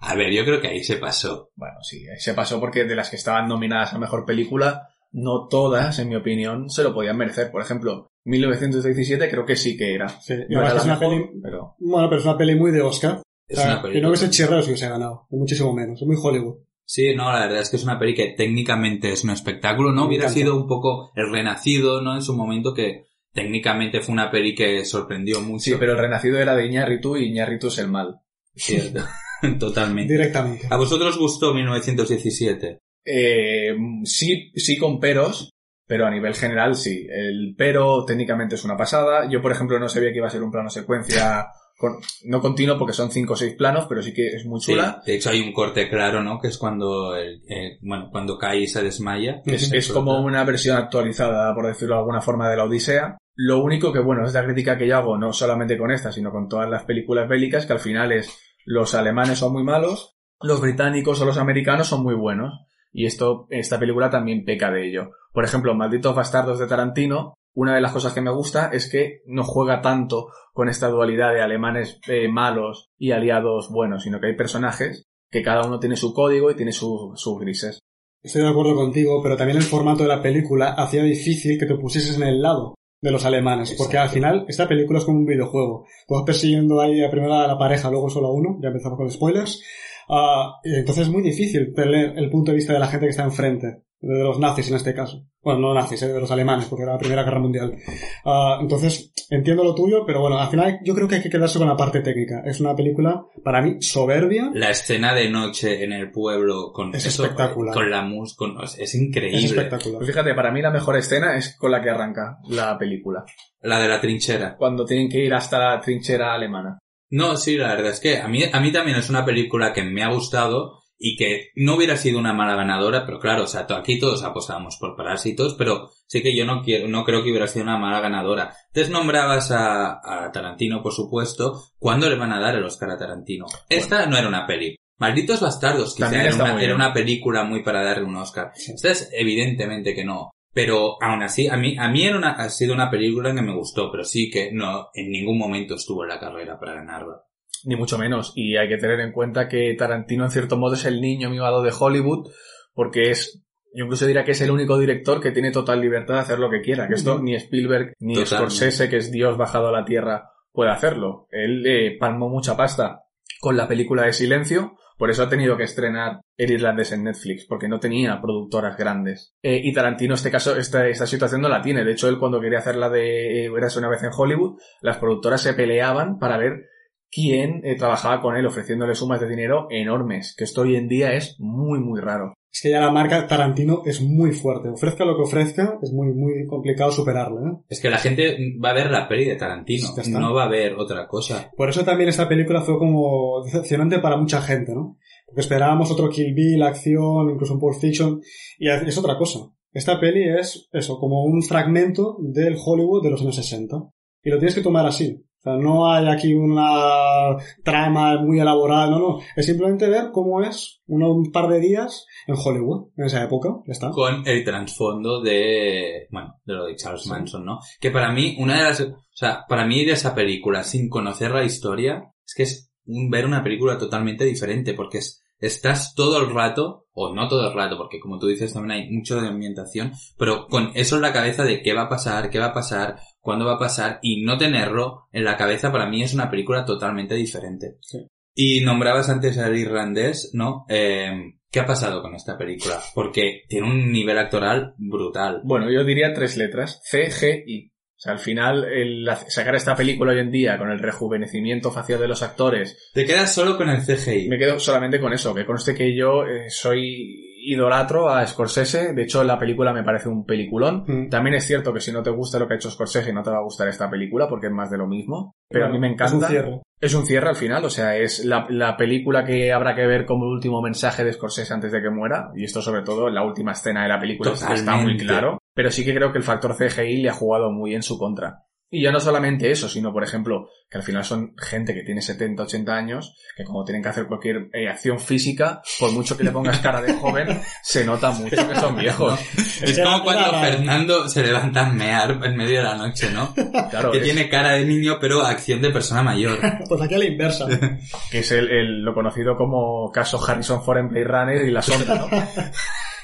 A 0.00 0.14
ver, 0.14 0.32
yo 0.32 0.44
creo 0.44 0.60
que 0.60 0.68
ahí 0.68 0.84
se 0.84 0.96
pasó. 0.96 1.50
Bueno, 1.56 1.76
sí, 1.82 2.04
se 2.18 2.34
pasó 2.34 2.60
porque 2.60 2.84
de 2.84 2.94
las 2.94 3.10
que 3.10 3.16
estaban 3.16 3.48
nominadas 3.48 3.92
a 3.94 3.98
Mejor 3.98 4.24
Película, 4.24 4.88
no 5.10 5.48
todas, 5.48 5.98
en 5.98 6.08
mi 6.08 6.16
opinión, 6.16 6.68
se 6.70 6.82
lo 6.84 6.94
podían 6.94 7.16
merecer. 7.16 7.50
Por 7.50 7.62
ejemplo, 7.62 8.06
1917 8.24 9.28
creo 9.30 9.44
que 9.44 9.56
sí 9.56 9.76
que 9.76 9.94
era. 9.94 10.08
Sí, 10.08 10.34
No 10.50 10.60
era 10.60 10.76
es 10.76 10.84
una 10.84 10.94
mejor, 10.98 11.08
peli, 11.16 11.40
pero... 11.42 11.74
bueno, 11.80 12.08
pero 12.08 12.20
es 12.20 12.26
una 12.26 12.36
peli 12.38 12.54
muy 12.54 12.70
de 12.70 12.82
Oscar. 12.82 13.22
Es 13.48 13.58
O 13.58 13.62
sea, 13.62 13.80
una 13.80 13.90
que 13.92 14.00
no 14.00 14.08
hubiese 14.08 14.30
chirrado 14.30 14.62
si 14.62 14.68
hubiese 14.70 14.88
ganado, 14.88 15.26
muchísimo 15.30 15.72
menos. 15.72 16.00
Es 16.00 16.06
muy 16.06 16.16
Hollywood. 16.22 16.58
Sí, 16.90 17.14
no, 17.14 17.30
la 17.30 17.40
verdad 17.40 17.60
es 17.60 17.68
que 17.68 17.76
es 17.76 17.84
una 17.84 17.98
peli 17.98 18.14
que 18.14 18.28
técnicamente 18.34 19.12
es 19.12 19.22
un 19.22 19.28
espectáculo, 19.28 19.92
¿no? 19.92 20.02
Me 20.02 20.08
Hubiera 20.08 20.24
encanta. 20.24 20.40
sido 20.40 20.56
un 20.56 20.66
poco 20.66 21.12
el 21.14 21.30
renacido, 21.30 22.00
¿no? 22.00 22.14
En 22.16 22.22
su 22.22 22.34
momento 22.34 22.72
que 22.72 23.04
técnicamente 23.34 24.00
fue 24.00 24.14
una 24.14 24.30
peli 24.30 24.54
que 24.54 24.86
sorprendió 24.86 25.42
mucho. 25.42 25.64
Sí, 25.64 25.74
pero 25.78 25.92
el 25.92 25.98
renacido 25.98 26.38
era 26.38 26.56
de 26.56 26.64
Iñárritu 26.64 27.18
y 27.18 27.26
Iñárritu 27.26 27.66
es 27.68 27.76
el 27.76 27.88
mal. 27.88 28.20
Cierto. 28.54 29.04
Totalmente. 29.60 30.14
Directamente. 30.14 30.66
¿A 30.70 30.78
vosotros 30.78 31.18
gustó 31.18 31.52
1917? 31.52 32.78
Eh, 33.04 33.76
sí, 34.04 34.50
sí 34.54 34.78
con 34.78 34.98
peros, 34.98 35.50
pero 35.86 36.06
a 36.06 36.10
nivel 36.10 36.34
general 36.34 36.74
sí. 36.74 37.06
El 37.10 37.54
pero 37.56 38.06
técnicamente 38.06 38.54
es 38.54 38.64
una 38.64 38.78
pasada. 38.78 39.28
Yo, 39.30 39.42
por 39.42 39.52
ejemplo, 39.52 39.78
no 39.78 39.90
sabía 39.90 40.10
que 40.10 40.18
iba 40.18 40.26
a 40.26 40.30
ser 40.30 40.42
un 40.42 40.50
plano 40.50 40.70
secuencia 40.70 41.48
con- 41.78 41.96
no 42.24 42.40
continuo 42.40 42.76
porque 42.76 42.92
son 42.92 43.10
cinco 43.10 43.32
o 43.32 43.36
seis 43.36 43.54
planos, 43.54 43.86
pero 43.88 44.02
sí 44.02 44.12
que 44.12 44.26
es 44.28 44.44
muy 44.44 44.60
Sí, 44.60 44.72
chula. 44.72 45.00
de 45.06 45.14
hecho 45.14 45.30
hay 45.30 45.40
un 45.40 45.52
corte 45.52 45.88
claro, 45.88 46.22
¿no? 46.22 46.38
Que 46.38 46.48
es 46.48 46.58
cuando 46.58 47.14
el, 47.16 47.40
eh, 47.48 47.78
bueno, 47.80 48.08
cuando 48.10 48.36
cae 48.36 48.60
y 48.60 48.66
se 48.66 48.82
desmaya. 48.82 49.40
que 49.44 49.54
Es, 49.54 49.72
es 49.72 49.92
como 49.92 50.20
una 50.20 50.44
versión 50.44 50.76
actualizada, 50.76 51.54
por 51.54 51.66
decirlo 51.66 51.94
de 51.94 52.00
alguna 52.00 52.20
forma, 52.20 52.50
de 52.50 52.56
la 52.56 52.64
Odisea. 52.64 53.16
Lo 53.36 53.62
único 53.62 53.92
que, 53.92 54.00
bueno, 54.00 54.26
es 54.26 54.34
la 54.34 54.44
crítica 54.44 54.76
que 54.76 54.88
yo 54.88 54.96
hago, 54.96 55.16
no 55.16 55.32
solamente 55.32 55.78
con 55.78 55.92
esta, 55.92 56.10
sino 56.10 56.32
con 56.32 56.48
todas 56.48 56.68
las 56.68 56.82
películas 56.84 57.28
bélicas, 57.28 57.64
que 57.66 57.72
al 57.74 57.78
final 57.80 58.10
es 58.12 58.36
los 58.64 58.94
alemanes 58.94 59.38
son 59.38 59.52
muy 59.52 59.62
malos, 59.62 60.16
los 60.42 60.60
británicos 60.60 61.20
o 61.22 61.24
los 61.24 61.38
americanos 61.38 61.86
son 61.86 62.02
muy 62.02 62.14
buenos. 62.16 62.52
Y 62.92 63.06
esto, 63.06 63.46
esta 63.50 63.78
película 63.78 64.10
también 64.10 64.44
peca 64.44 64.70
de 64.72 64.88
ello. 64.88 65.10
Por 65.32 65.44
ejemplo, 65.44 65.74
Malditos 65.74 66.16
Bastardos 66.16 66.58
de 66.58 66.66
Tarantino, 66.66 67.34
una 67.60 67.74
de 67.74 67.80
las 67.80 67.92
cosas 67.92 68.12
que 68.12 68.20
me 68.20 68.30
gusta 68.32 68.70
es 68.72 68.88
que 68.88 69.22
no 69.26 69.42
juega 69.42 69.80
tanto 69.82 70.28
con 70.52 70.68
esta 70.68 70.88
dualidad 70.88 71.32
de 71.34 71.42
alemanes 71.42 71.98
eh, 72.06 72.28
malos 72.28 72.90
y 72.96 73.10
aliados 73.10 73.68
buenos, 73.70 74.04
sino 74.04 74.20
que 74.20 74.28
hay 74.28 74.36
personajes 74.36 75.02
que 75.30 75.42
cada 75.42 75.66
uno 75.66 75.80
tiene 75.80 75.96
su 75.96 76.14
código 76.14 76.50
y 76.50 76.54
tiene 76.56 76.70
su- 76.72 77.12
sus 77.16 77.38
grises. 77.40 77.80
Estoy 78.22 78.42
de 78.42 78.48
acuerdo 78.48 78.76
contigo, 78.76 79.20
pero 79.22 79.36
también 79.36 79.56
el 79.58 79.64
formato 79.64 80.04
de 80.04 80.08
la 80.08 80.22
película 80.22 80.70
hacía 80.74 81.02
difícil 81.02 81.58
que 81.58 81.66
te 81.66 81.74
pusieses 81.74 82.16
en 82.16 82.22
el 82.28 82.40
lado 82.40 82.74
de 83.02 83.10
los 83.10 83.24
alemanes, 83.24 83.74
porque 83.76 83.98
al 83.98 84.08
final 84.08 84.44
esta 84.48 84.66
película 84.68 84.98
es 85.00 85.04
como 85.04 85.18
un 85.18 85.26
videojuego. 85.26 85.84
Tú 86.06 86.14
vas 86.14 86.24
persiguiendo 86.24 86.80
ahí 86.80 87.02
a 87.02 87.10
primero 87.10 87.34
a 87.34 87.46
la 87.48 87.58
pareja, 87.58 87.90
luego 87.90 88.08
solo 88.08 88.28
a 88.28 88.32
uno, 88.32 88.58
ya 88.62 88.68
empezamos 88.68 88.96
con 88.98 89.10
spoilers. 89.10 89.62
Ah, 90.08 90.60
entonces 90.64 91.06
es 91.06 91.12
muy 91.12 91.22
difícil 91.22 91.72
leer 91.76 92.14
el 92.16 92.30
punto 92.30 92.50
de 92.52 92.56
vista 92.56 92.72
de 92.72 92.78
la 92.78 92.86
gente 92.86 93.06
que 93.06 93.10
está 93.10 93.24
enfrente, 93.24 93.82
de 94.00 94.22
los 94.22 94.38
nazis 94.38 94.68
en 94.70 94.76
este 94.76 94.94
caso. 94.94 95.24
Bueno, 95.42 95.60
no 95.60 95.74
nazis, 95.74 96.02
eh, 96.02 96.08
de 96.08 96.20
los 96.20 96.30
alemanes, 96.30 96.66
porque 96.66 96.82
era 96.84 96.92
la 96.92 96.98
Primera 96.98 97.22
Guerra 97.24 97.38
Mundial. 97.40 97.76
Ah, 98.24 98.58
entonces, 98.60 99.12
entiendo 99.30 99.64
lo 99.64 99.74
tuyo, 99.74 100.04
pero 100.06 100.20
bueno, 100.20 100.38
al 100.38 100.48
final 100.48 100.78
yo 100.84 100.94
creo 100.94 101.08
que 101.08 101.16
hay 101.16 101.22
que 101.22 101.30
quedarse 101.30 101.58
con 101.58 101.68
la 101.68 101.76
parte 101.76 102.00
técnica. 102.00 102.42
Es 102.44 102.60
una 102.60 102.74
película, 102.76 103.24
para 103.42 103.62
mí, 103.62 103.76
soberbia. 103.80 104.50
La 104.52 104.70
escena 104.70 105.14
de 105.14 105.30
noche 105.30 105.82
en 105.84 105.92
el 105.92 106.10
pueblo 106.10 106.70
con 106.72 106.94
Es 106.94 107.06
eso, 107.06 107.24
espectacular. 107.24 107.74
con 107.74 107.90
la 107.90 108.02
música, 108.02 108.44
es 108.78 108.94
increíble. 108.94 109.38
Es 109.38 109.44
espectacular. 109.46 109.98
Pues 109.98 110.08
fíjate, 110.10 110.34
para 110.34 110.52
mí 110.52 110.60
la 110.62 110.70
mejor 110.70 110.96
escena 110.96 111.36
es 111.36 111.56
con 111.56 111.70
la 111.72 111.82
que 111.82 111.90
arranca 111.90 112.38
la 112.48 112.76
película. 112.78 113.24
La 113.60 113.80
de 113.80 113.88
la 113.88 114.00
trinchera. 114.00 114.56
Cuando 114.56 114.84
tienen 114.84 115.08
que 115.08 115.24
ir 115.24 115.34
hasta 115.34 115.58
la 115.58 115.80
trinchera 115.80 116.34
alemana. 116.34 116.78
No, 117.10 117.36
sí, 117.36 117.56
la 117.56 117.68
verdad 117.74 117.92
es 117.92 118.00
que 118.00 118.18
a 118.18 118.28
mí, 118.28 118.42
a 118.52 118.60
mí 118.60 118.70
también 118.70 118.98
es 118.98 119.08
una 119.08 119.24
película 119.24 119.72
que 119.72 119.82
me 119.82 120.02
ha 120.04 120.12
gustado 120.12 120.77
y 120.98 121.16
que 121.16 121.50
no 121.54 121.76
hubiera 121.76 121.96
sido 121.96 122.18
una 122.18 122.32
mala 122.32 122.56
ganadora, 122.56 123.06
pero 123.06 123.20
claro, 123.20 123.44
o 123.44 123.46
sea, 123.46 123.66
aquí 123.70 123.98
todos 123.98 124.24
apostábamos 124.24 124.76
por 124.78 124.96
Parásitos, 124.96 125.54
pero 125.54 125.90
sí 126.06 126.22
que 126.22 126.36
yo 126.36 126.44
no 126.44 126.62
quiero, 126.62 126.88
no 126.88 127.04
creo 127.04 127.22
que 127.22 127.30
hubiera 127.30 127.46
sido 127.46 127.62
una 127.64 127.78
mala 127.78 128.00
ganadora. 128.00 128.52
Entonces 128.68 128.92
nombrabas 128.92 129.50
a, 129.52 130.00
a 130.02 130.32
Tarantino, 130.32 130.82
por 130.82 130.92
supuesto. 130.92 131.62
¿Cuándo 131.78 132.10
le 132.10 132.16
van 132.16 132.32
a 132.32 132.40
dar 132.40 132.56
el 132.56 132.64
Oscar 132.64 132.90
a 132.90 132.98
Tarantino? 132.98 133.46
Esta 133.68 134.06
no 134.06 134.16
era 134.16 134.28
una 134.28 134.46
peli. 134.46 134.76
Malditos 134.98 135.40
Bastardos, 135.40 135.94
quizá 135.94 136.24
era 136.24 136.34
una, 136.34 136.60
era 136.60 136.74
una 136.74 136.92
película 136.92 137.44
muy 137.44 137.62
para 137.62 137.84
darle 137.84 138.04
un 138.04 138.16
Oscar. 138.16 138.50
Esta 138.56 138.90
es 138.90 139.08
evidentemente 139.12 139.94
que 139.94 140.04
no. 140.04 140.32
Pero 140.52 141.00
aún 141.00 141.22
así, 141.22 141.46
a 141.46 141.56
mí, 141.56 141.76
a 141.78 141.88
mí 141.88 142.04
era 142.04 142.18
una, 142.18 142.32
ha 142.32 142.50
sido 142.50 142.74
una 142.74 142.90
película 142.90 143.32
que 143.32 143.42
me 143.42 143.54
gustó, 143.54 143.92
pero 143.92 144.02
sí 144.02 144.28
que 144.28 144.50
no, 144.52 144.88
en 144.92 145.10
ningún 145.10 145.38
momento 145.38 145.76
estuvo 145.76 146.02
en 146.02 146.08
la 146.08 146.18
carrera 146.18 146.58
para 146.58 146.74
ganarla. 146.74 147.22
Ni 147.64 147.76
mucho 147.76 147.98
menos. 147.98 148.32
Y 148.34 148.56
hay 148.56 148.68
que 148.68 148.78
tener 148.78 149.00
en 149.00 149.12
cuenta 149.12 149.48
que 149.48 149.74
Tarantino 149.76 150.24
en 150.24 150.30
cierto 150.30 150.56
modo 150.56 150.74
es 150.74 150.84
el 150.84 151.00
niño 151.00 151.30
mimado 151.30 151.62
de 151.62 151.72
Hollywood, 151.76 152.30
porque 152.72 153.10
es, 153.10 153.44
yo 153.74 153.84
incluso 153.84 154.06
diría 154.06 154.24
que 154.24 154.32
es 154.32 154.40
el 154.40 154.50
único 154.50 154.78
director 154.78 155.20
que 155.20 155.32
tiene 155.32 155.50
total 155.50 155.80
libertad 155.80 156.14
de 156.14 156.20
hacer 156.20 156.38
lo 156.38 156.50
que 156.50 156.60
quiera. 156.60 156.86
Que 156.88 156.94
esto 156.94 157.18
ni 157.20 157.34
Spielberg 157.34 157.94
ni 157.98 158.14
Totalmente. 158.14 158.36
Scorsese, 158.36 158.88
que 158.88 158.96
es 158.98 159.10
Dios 159.10 159.36
bajado 159.36 159.68
a 159.68 159.72
la 159.72 159.84
tierra, 159.84 160.30
puede 160.52 160.70
hacerlo. 160.70 161.26
Él 161.30 161.66
eh, 161.66 161.96
palmó 161.98 162.28
mucha 162.28 162.56
pasta 162.56 163.04
con 163.40 163.56
la 163.56 163.68
película 163.68 164.04
de 164.04 164.12
Silencio, 164.12 164.76
por 164.98 165.10
eso 165.10 165.22
ha 165.22 165.28
tenido 165.28 165.56
que 165.56 165.62
estrenar 165.62 166.22
El 166.36 166.50
Irlandés 166.50 166.90
en 166.90 167.04
Netflix, 167.04 167.46
porque 167.46 167.68
no 167.68 167.78
tenía 167.78 168.20
productoras 168.20 168.76
grandes. 168.76 169.32
Eh, 169.42 169.60
y 169.62 169.72
Tarantino, 169.72 170.14
este 170.14 170.32
caso, 170.32 170.56
esta, 170.56 170.88
esta 170.88 171.06
situación 171.06 171.40
no 171.40 171.48
la 171.48 171.62
tiene. 171.62 171.84
De 171.84 171.92
hecho, 171.92 172.08
él 172.08 172.18
cuando 172.18 172.40
quería 172.40 172.58
hacer 172.58 172.74
la 172.74 172.90
de 172.90 173.46
eh, 173.46 173.50
Eras 173.56 173.76
una 173.76 173.88
vez 173.88 174.02
en 174.02 174.10
Hollywood, 174.12 174.58
las 174.80 174.96
productoras 174.96 175.40
se 175.40 175.54
peleaban 175.54 176.18
para 176.18 176.36
ver 176.36 176.64
quién 177.10 177.60
eh, 177.64 177.76
trabajaba 177.76 178.20
con 178.20 178.36
él, 178.36 178.46
ofreciéndole 178.46 178.94
sumas 178.94 179.20
de 179.20 179.28
dinero 179.28 179.66
enormes, 179.70 180.34
que 180.36 180.44
esto 180.44 180.62
hoy 180.62 180.76
en 180.76 180.88
día 180.88 181.12
es 181.14 181.36
muy, 181.38 181.80
muy 181.80 182.00
raro. 182.00 182.34
Es 182.50 182.62
que 182.62 182.70
ya 182.70 182.80
la 182.80 182.90
marca 182.90 183.26
Tarantino 183.26 183.82
es 183.84 184.00
muy 184.00 184.32
fuerte. 184.32 184.68
Ofrezca 184.68 185.04
lo 185.04 185.16
que 185.16 185.22
ofrezca, 185.22 185.78
es 185.82 185.92
muy, 185.92 186.12
muy 186.14 186.46
complicado 186.46 186.90
superarlo, 186.90 187.46
¿eh? 187.46 187.56
Es 187.68 187.80
que 187.80 187.90
la 187.90 187.98
gente 187.98 188.36
va 188.62 188.70
a 188.70 188.74
ver 188.74 188.90
la 188.90 189.06
peli 189.06 189.26
de 189.26 189.36
Tarantino, 189.36 189.88
está. 189.96 190.18
no 190.18 190.34
va 190.34 190.44
a 190.44 190.48
ver 190.48 190.74
otra 190.74 191.06
cosa. 191.06 191.50
Por 191.56 191.68
eso 191.68 191.84
también 191.84 192.08
esta 192.08 192.28
película 192.28 192.62
fue 192.62 192.78
como 192.78 193.44
decepcionante 193.44 193.98
para 194.00 194.16
mucha 194.16 194.40
gente, 194.40 194.74
¿no? 194.74 194.96
Porque 195.26 195.42
esperábamos 195.42 195.90
otro 195.90 196.08
Kill 196.08 196.34
Bill, 196.34 196.62
acción, 196.62 197.30
incluso 197.30 197.54
un 197.54 197.60
Pulp 197.60 197.78
Fiction, 197.78 198.20
y 198.58 198.68
es 198.68 198.98
otra 198.98 199.18
cosa. 199.18 199.50
Esta 199.72 200.00
peli 200.00 200.24
es 200.28 200.68
eso, 200.72 200.98
como 200.98 201.24
un 201.24 201.42
fragmento 201.42 202.16
del 202.20 202.56
Hollywood 202.56 203.02
de 203.02 203.10
los 203.10 203.20
años 203.20 203.36
60. 203.36 203.76
Y 204.22 204.30
lo 204.30 204.38
tienes 204.38 204.54
que 204.54 204.62
tomar 204.62 204.86
así. 204.86 205.22
Sea, 205.56 205.56
no 205.64 205.90
hay 205.90 206.08
aquí 206.08 206.34
una 206.34 207.36
trama 207.64 208.20
muy 208.22 208.40
elaborada, 208.40 208.90
no, 208.90 208.98
no. 208.98 209.18
Es 209.36 209.46
simplemente 209.46 209.88
ver 209.88 210.10
cómo 210.12 210.42
es 210.42 210.80
uno- 210.86 211.12
un 211.12 211.30
par 211.32 211.48
de 211.48 211.60
días 211.60 212.06
en 212.26 212.34
Hollywood, 212.36 212.88
en 212.96 213.04
esa 213.06 213.22
época. 213.22 213.50
Ya 213.66 213.72
está. 213.72 213.90
Con 213.90 214.22
el 214.26 214.44
trasfondo 214.44 215.20
de, 215.22 216.06
bueno, 216.10 216.34
de 216.44 216.54
lo 216.54 216.66
de 216.66 216.76
Charles 216.76 217.02
Sí. 217.02 217.10
Manson, 217.10 217.44
¿no? 217.44 217.58
Que 217.80 217.90
para 217.90 218.12
mí, 218.12 218.36
una 218.38 218.56
de 218.58 218.62
las, 218.64 218.80
o 218.80 218.96
sea, 219.12 219.44
para 219.48 219.66
mí 219.66 219.88
a 219.88 219.92
esa 219.92 220.14
película 220.14 220.62
sin 220.64 220.88
conocer 220.88 221.30
la 221.30 221.44
historia, 221.44 222.02
es 222.26 222.34
que 222.34 222.42
es 222.44 222.70
un- 222.86 223.10
ver 223.10 223.26
una 223.26 223.42
película 223.42 223.78
totalmente 223.78 224.24
diferente, 224.24 224.74
porque 224.74 224.98
es, 224.98 225.22
estás 225.40 225.94
todo 225.94 226.20
el 226.20 226.34
rato, 226.34 226.86
o 226.92 227.14
no 227.14 227.28
todo 227.28 227.46
el 227.48 227.54
rato, 227.54 227.76
porque 227.76 228.00
como 228.00 228.18
tú 228.18 228.26
dices 228.26 228.52
también 228.52 228.80
hay 228.80 228.90
mucho 228.90 229.20
de 229.20 229.28
ambientación, 229.28 229.92
pero 230.18 230.46
con 230.48 230.72
eso 230.74 230.96
en 230.96 231.02
la 231.02 231.12
cabeza 231.12 231.44
de 231.44 231.62
qué 231.62 231.72
va 231.72 231.82
a 231.82 231.88
pasar, 231.88 232.28
qué 232.28 232.40
va 232.40 232.46
a 232.46 232.52
pasar, 232.54 232.96
cuándo 233.28 233.44
va 233.44 233.56
a 233.56 233.58
pasar, 233.58 233.98
y 234.00 234.24
no 234.24 234.38
tenerlo 234.38 235.06
en 235.12 235.22
la 235.22 235.36
cabeza 235.36 235.70
para 235.70 235.86
mí 235.86 236.02
es 236.02 236.14
una 236.14 236.30
película 236.30 236.64
totalmente 236.64 237.14
diferente. 237.14 237.76
Sí. 237.82 237.98
Y 238.34 238.62
nombrabas 238.62 239.10
antes 239.10 239.36
al 239.36 239.54
irlandés, 239.54 240.30
¿no? 240.32 240.64
Eh, 240.70 241.34
¿Qué 241.50 241.60
ha 241.60 241.66
pasado 241.66 242.00
con 242.00 242.14
esta 242.14 242.38
película? 242.38 242.80
Porque 242.94 243.42
tiene 243.46 243.66
un 243.66 243.92
nivel 243.92 244.16
actoral 244.16 244.72
brutal. 244.78 245.42
Bueno, 245.44 245.70
yo 245.70 245.84
diría 245.84 246.14
tres 246.14 246.38
letras. 246.38 246.80
C, 246.84 247.10
G, 247.10 247.42
I. 247.46 247.68
O 247.68 248.00
sea, 248.00 248.14
al 248.14 248.18
final, 248.18 248.64
el 248.64 249.06
sacar 249.26 249.56
esta 249.56 249.76
película 249.76 250.12
hoy 250.12 250.20
en 250.20 250.30
día 250.30 250.56
con 250.56 250.70
el 250.70 250.78
rejuvenecimiento 250.78 251.70
facial 251.70 252.00
de 252.00 252.08
los 252.08 252.22
actores, 252.22 252.90
Te 252.94 253.04
quedas 253.04 253.34
solo 253.34 253.58
con 253.58 253.68
el 253.68 253.82
CGI. 253.84 254.28
me 254.30 254.38
quedo 254.38 254.58
solamente 254.58 255.00
con 255.00 255.12
eso, 255.12 255.34
que 255.34 255.44
conste 255.44 255.74
que 255.74 255.94
yo 255.94 256.24
eh, 256.24 256.48
soy 256.48 257.37
idolatro 257.52 258.08
a 258.10 258.26
Scorsese, 258.26 258.92
de 258.92 259.02
hecho 259.02 259.24
la 259.24 259.38
película 259.38 259.72
me 259.72 259.82
parece 259.82 260.08
un 260.08 260.24
peliculón. 260.24 260.84
Mm. 260.86 261.08
También 261.08 261.36
es 261.36 261.46
cierto 261.46 261.72
que 261.72 261.80
si 261.80 261.92
no 261.92 262.02
te 262.02 262.10
gusta 262.10 262.38
lo 262.38 262.46
que 262.46 262.54
ha 262.54 262.56
hecho 262.56 262.70
Scorsese 262.70 263.12
no 263.12 263.22
te 263.22 263.30
va 263.30 263.38
a 263.38 263.42
gustar 263.42 263.68
esta 263.68 263.88
película 263.90 264.28
porque 264.28 264.46
es 264.46 264.52
más 264.52 264.70
de 264.70 264.78
lo 264.78 264.86
mismo, 264.86 265.34
pero 265.48 265.66
a 265.66 265.68
mí 265.68 265.78
me 265.78 265.88
Es 265.88 265.92
encanta. 265.94 266.16
un 266.16 266.24
cierre. 266.24 266.60
Es 266.80 266.94
un 266.94 267.06
cierre 267.06 267.28
al 267.28 267.34
final, 267.36 267.64
o 267.64 267.70
sea, 267.70 267.96
es 267.96 268.24
la, 268.24 268.46
la 268.50 268.76
película 268.76 269.24
que 269.24 269.52
habrá 269.52 269.74
que 269.74 269.84
ver 269.86 270.06
como 270.06 270.26
el 270.26 270.32
último 270.32 270.62
mensaje 270.62 271.02
de 271.04 271.12
Scorsese 271.12 271.52
antes 271.52 271.72
de 271.72 271.82
que 271.82 271.90
muera, 271.90 272.30
y 272.36 272.44
esto 272.44 272.62
sobre 272.62 272.82
todo 272.82 273.08
en 273.08 273.14
la 273.14 273.24
última 273.24 273.50
escena 273.52 273.82
de 273.82 273.88
la 273.88 273.98
película 273.98 274.32
está 274.32 274.76
muy 274.76 274.96
claro, 274.96 275.38
pero 275.54 275.70
sí 275.72 275.84
que 275.84 275.92
creo 275.94 276.12
que 276.12 276.18
el 276.18 276.24
factor 276.24 276.54
CGI 276.56 276.98
le 277.02 277.08
ha 277.08 277.14
jugado 277.14 277.50
muy 277.50 277.74
en 277.74 277.82
su 277.82 277.98
contra. 277.98 278.44
Y 278.70 278.82
ya 278.82 278.92
no 278.92 279.00
solamente 279.00 279.50
eso, 279.50 279.66
sino 279.66 279.94
por 279.94 280.04
ejemplo, 280.04 280.50
que 280.70 280.76
al 280.76 280.84
final 280.84 281.02
son 281.02 281.34
gente 281.38 281.72
que 281.72 281.84
tiene 281.84 282.02
70, 282.02 282.42
80 282.42 282.74
años, 282.74 283.16
que 283.34 283.42
como 283.44 283.64
tienen 283.64 283.82
que 283.82 283.88
hacer 283.88 284.06
cualquier 284.06 284.50
eh, 284.52 284.68
acción 284.68 285.00
física, 285.00 285.62
por 285.80 285.90
mucho 285.92 286.18
que 286.18 286.24
le 286.24 286.30
pongas 286.32 286.58
cara 286.58 286.82
de 286.82 286.92
joven, 286.92 287.40
se 287.62 287.86
nota 287.86 288.10
mucho 288.10 288.36
que 288.46 288.54
son 288.56 288.76
viejos. 288.76 289.18
Es 289.62 289.80
como 289.80 290.02
cuando 290.04 290.38
Fernando 290.38 291.08
se 291.08 291.22
levanta 291.22 291.66
a 291.66 291.72
mear 291.72 292.10
en 292.22 292.36
medio 292.36 292.58
de 292.58 292.64
la 292.64 292.74
noche, 292.76 293.10
¿no? 293.10 293.32
Claro, 293.70 293.90
que 293.90 293.98
es- 293.98 294.04
tiene 294.04 294.28
cara 294.28 294.52
de 294.52 294.66
niño 294.66 294.98
pero 295.00 295.22
acción 295.22 295.62
de 295.62 295.70
persona 295.70 296.02
mayor. 296.02 296.38
Pues 296.68 296.82
aquí 296.82 296.94
a 296.94 296.98
la 296.98 297.06
inversa. 297.06 297.46
que 298.10 298.18
es 298.18 298.30
el, 298.32 298.50
el- 298.50 298.82
lo 298.82 298.92
conocido 298.92 299.34
como 299.38 299.90
caso 299.90 300.20
Harrison 300.22 300.62
Ford 300.62 300.78
en 300.78 300.88
Blade 300.90 301.06
Runner 301.06 301.44
y 301.46 301.50
la 301.50 301.62
sombra, 301.62 301.94
¿no? 301.94 302.08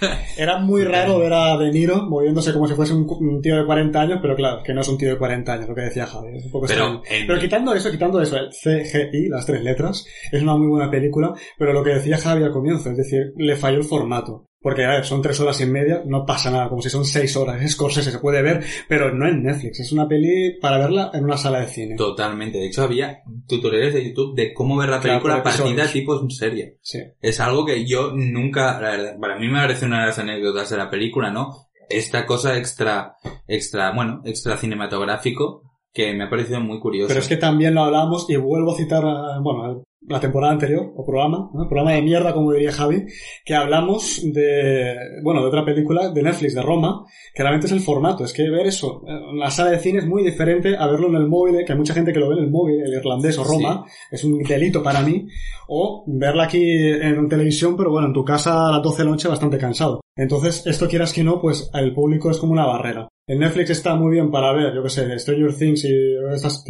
Era 0.36 0.58
muy 0.58 0.84
raro 0.84 1.18
ver 1.18 1.32
a 1.32 1.56
De 1.56 1.70
Niro 1.70 2.02
moviéndose 2.08 2.52
como 2.52 2.66
si 2.68 2.74
fuese 2.74 2.92
un, 2.92 3.06
un 3.08 3.40
tío 3.42 3.56
de 3.56 3.64
40 3.66 4.00
años, 4.00 4.18
pero 4.22 4.34
claro, 4.36 4.62
que 4.62 4.72
no 4.74 4.80
es 4.80 4.88
un 4.88 4.98
tío 4.98 5.10
de 5.10 5.18
40 5.18 5.52
años, 5.52 5.68
lo 5.68 5.74
que 5.74 5.82
decía 5.82 6.06
Javi. 6.06 6.36
Es 6.38 6.44
un 6.46 6.50
poco 6.52 6.66
Pero 6.66 7.02
en- 7.10 7.26
pero 7.26 7.38
quitando 7.40 7.74
eso, 7.74 7.90
quitando 7.90 8.20
eso, 8.20 8.36
el 8.36 8.50
CGI, 8.50 9.28
las 9.28 9.46
tres 9.46 9.62
letras, 9.62 10.04
es 10.32 10.42
una 10.42 10.56
muy 10.56 10.68
buena 10.68 10.90
película, 10.90 11.34
pero 11.58 11.72
lo 11.72 11.82
que 11.82 11.90
decía 11.94 12.18
Javi 12.18 12.42
al 12.44 12.52
comienzo, 12.52 12.90
es 12.90 12.96
decir, 12.96 13.32
le 13.36 13.56
falló 13.56 13.78
el 13.78 13.84
formato. 13.84 14.46
Porque, 14.64 14.82
a 14.86 14.92
ver, 14.92 15.04
son 15.04 15.20
tres 15.20 15.38
horas 15.40 15.60
y 15.60 15.66
media, 15.66 16.02
no 16.06 16.24
pasa 16.24 16.50
nada, 16.50 16.70
como 16.70 16.80
si 16.80 16.88
son 16.88 17.04
seis 17.04 17.36
horas, 17.36 17.62
es 17.62 17.72
Scorsese, 17.72 18.10
se 18.10 18.18
puede 18.18 18.40
ver, 18.40 18.64
pero 18.88 19.14
no 19.14 19.28
en 19.28 19.42
Netflix, 19.42 19.80
es 19.80 19.92
una 19.92 20.08
peli 20.08 20.58
para 20.58 20.78
verla 20.78 21.10
en 21.12 21.22
una 21.24 21.36
sala 21.36 21.60
de 21.60 21.66
cine. 21.66 21.96
Totalmente. 21.96 22.56
De 22.56 22.68
hecho, 22.68 22.82
había 22.82 23.22
tutoriales 23.46 23.92
de 23.92 24.08
YouTube 24.08 24.34
de 24.34 24.54
cómo 24.54 24.78
ver 24.78 24.88
la 24.88 25.00
Claro, 25.00 25.20
película 25.20 25.42
por 25.42 25.52
partida 25.52 25.86
tipo 25.86 26.18
en 26.18 26.30
serie. 26.30 26.78
Sí. 26.80 26.98
Es 27.20 27.40
algo 27.40 27.66
que 27.66 27.84
yo 27.84 28.12
nunca, 28.14 28.80
la 28.80 28.90
verdad, 28.92 29.18
para 29.20 29.38
mí 29.38 29.48
me 29.48 29.60
parece 29.60 29.84
una 29.84 30.00
de 30.00 30.06
las 30.06 30.18
anécdotas 30.18 30.70
de 30.70 30.78
la 30.78 30.88
película, 30.88 31.30
¿no? 31.30 31.68
Esta 31.90 32.24
cosa 32.24 32.56
extra, 32.56 33.16
extra, 33.46 33.92
bueno, 33.94 34.22
extra 34.24 34.56
cinematográfico 34.56 35.60
que 35.92 36.14
me 36.14 36.24
ha 36.24 36.30
parecido 36.30 36.60
muy 36.60 36.80
curioso. 36.80 37.08
Pero 37.08 37.20
es 37.20 37.28
que 37.28 37.36
también 37.36 37.74
lo 37.74 37.82
hablamos 37.82 38.24
y 38.30 38.36
vuelvo 38.36 38.72
a 38.72 38.76
citar, 38.78 39.04
bueno, 39.42 39.84
la 40.06 40.20
temporada 40.20 40.52
anterior, 40.52 40.92
o 40.96 41.04
programa, 41.04 41.50
¿no? 41.52 41.68
programa 41.68 41.92
de 41.92 42.02
mierda, 42.02 42.32
como 42.34 42.52
diría 42.52 42.72
Javi, 42.72 43.06
que 43.44 43.54
hablamos 43.54 44.20
de, 44.22 44.96
bueno, 45.22 45.40
de 45.40 45.46
otra 45.46 45.64
película 45.64 46.10
de 46.10 46.22
Netflix, 46.22 46.54
de 46.54 46.62
Roma, 46.62 47.04
que 47.34 47.42
realmente 47.42 47.66
es 47.66 47.72
el 47.72 47.80
formato. 47.80 48.24
Es 48.24 48.32
que 48.32 48.48
ver 48.50 48.66
eso 48.66 49.02
en 49.06 49.38
la 49.38 49.50
sala 49.50 49.70
de 49.70 49.78
cine 49.78 49.98
es 49.98 50.06
muy 50.06 50.22
diferente 50.22 50.76
a 50.76 50.86
verlo 50.86 51.08
en 51.08 51.16
el 51.16 51.28
móvil, 51.28 51.56
eh, 51.56 51.64
que 51.64 51.72
hay 51.72 51.78
mucha 51.78 51.94
gente 51.94 52.12
que 52.12 52.20
lo 52.20 52.28
ve 52.28 52.36
en 52.36 52.44
el 52.44 52.50
móvil, 52.50 52.80
el 52.82 52.92
irlandés 52.92 53.38
o 53.38 53.44
Roma, 53.44 53.84
es 54.10 54.22
un 54.24 54.38
delito 54.38 54.82
para 54.82 55.00
mí, 55.00 55.26
o 55.68 56.04
verla 56.06 56.44
aquí 56.44 56.62
en 56.62 57.28
televisión, 57.28 57.76
pero 57.76 57.90
bueno, 57.90 58.08
en 58.08 58.12
tu 58.12 58.24
casa 58.24 58.68
a 58.68 58.72
las 58.72 58.82
12 58.82 58.98
de 58.98 59.04
la 59.04 59.10
noche 59.10 59.28
bastante 59.28 59.58
cansado. 59.58 60.00
Entonces, 60.16 60.66
esto 60.66 60.88
quieras 60.88 61.12
que 61.12 61.24
no, 61.24 61.40
pues 61.40 61.70
el 61.74 61.92
público 61.94 62.30
es 62.30 62.38
como 62.38 62.52
una 62.52 62.66
barrera. 62.66 63.08
En 63.26 63.38
Netflix 63.38 63.70
está 63.70 63.94
muy 63.94 64.12
bien 64.12 64.30
para 64.30 64.52
ver, 64.52 64.74
yo 64.74 64.82
que 64.82 64.90
sé, 64.90 65.18
Stranger 65.18 65.54
Things 65.54 65.84
y 65.84 65.94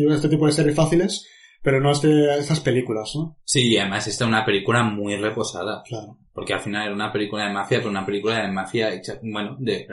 este 0.09 0.29
tipo 0.29 0.47
de 0.47 0.53
series 0.53 0.77
fáciles, 0.77 1.27
pero 1.64 1.81
no 1.81 1.92
este, 1.92 2.38
estas 2.38 2.61
películas, 2.61 3.12
¿no? 3.16 3.38
Sí, 3.42 3.72
y 3.72 3.79
además 3.79 4.07
esta 4.07 4.24
es 4.24 4.29
una 4.29 4.44
película 4.44 4.83
muy 4.83 5.16
reposada. 5.16 5.83
Claro. 5.83 6.18
Porque 6.35 6.53
al 6.53 6.61
final 6.61 6.85
era 6.85 6.94
una 6.94 7.11
película 7.11 7.46
de 7.46 7.55
mafia, 7.55 7.79
pero 7.79 7.88
una 7.88 8.05
película 8.05 8.42
de 8.42 8.53
mafia 8.53 8.92
hecha, 8.92 9.18
bueno, 9.22 9.57
de, 9.59 9.87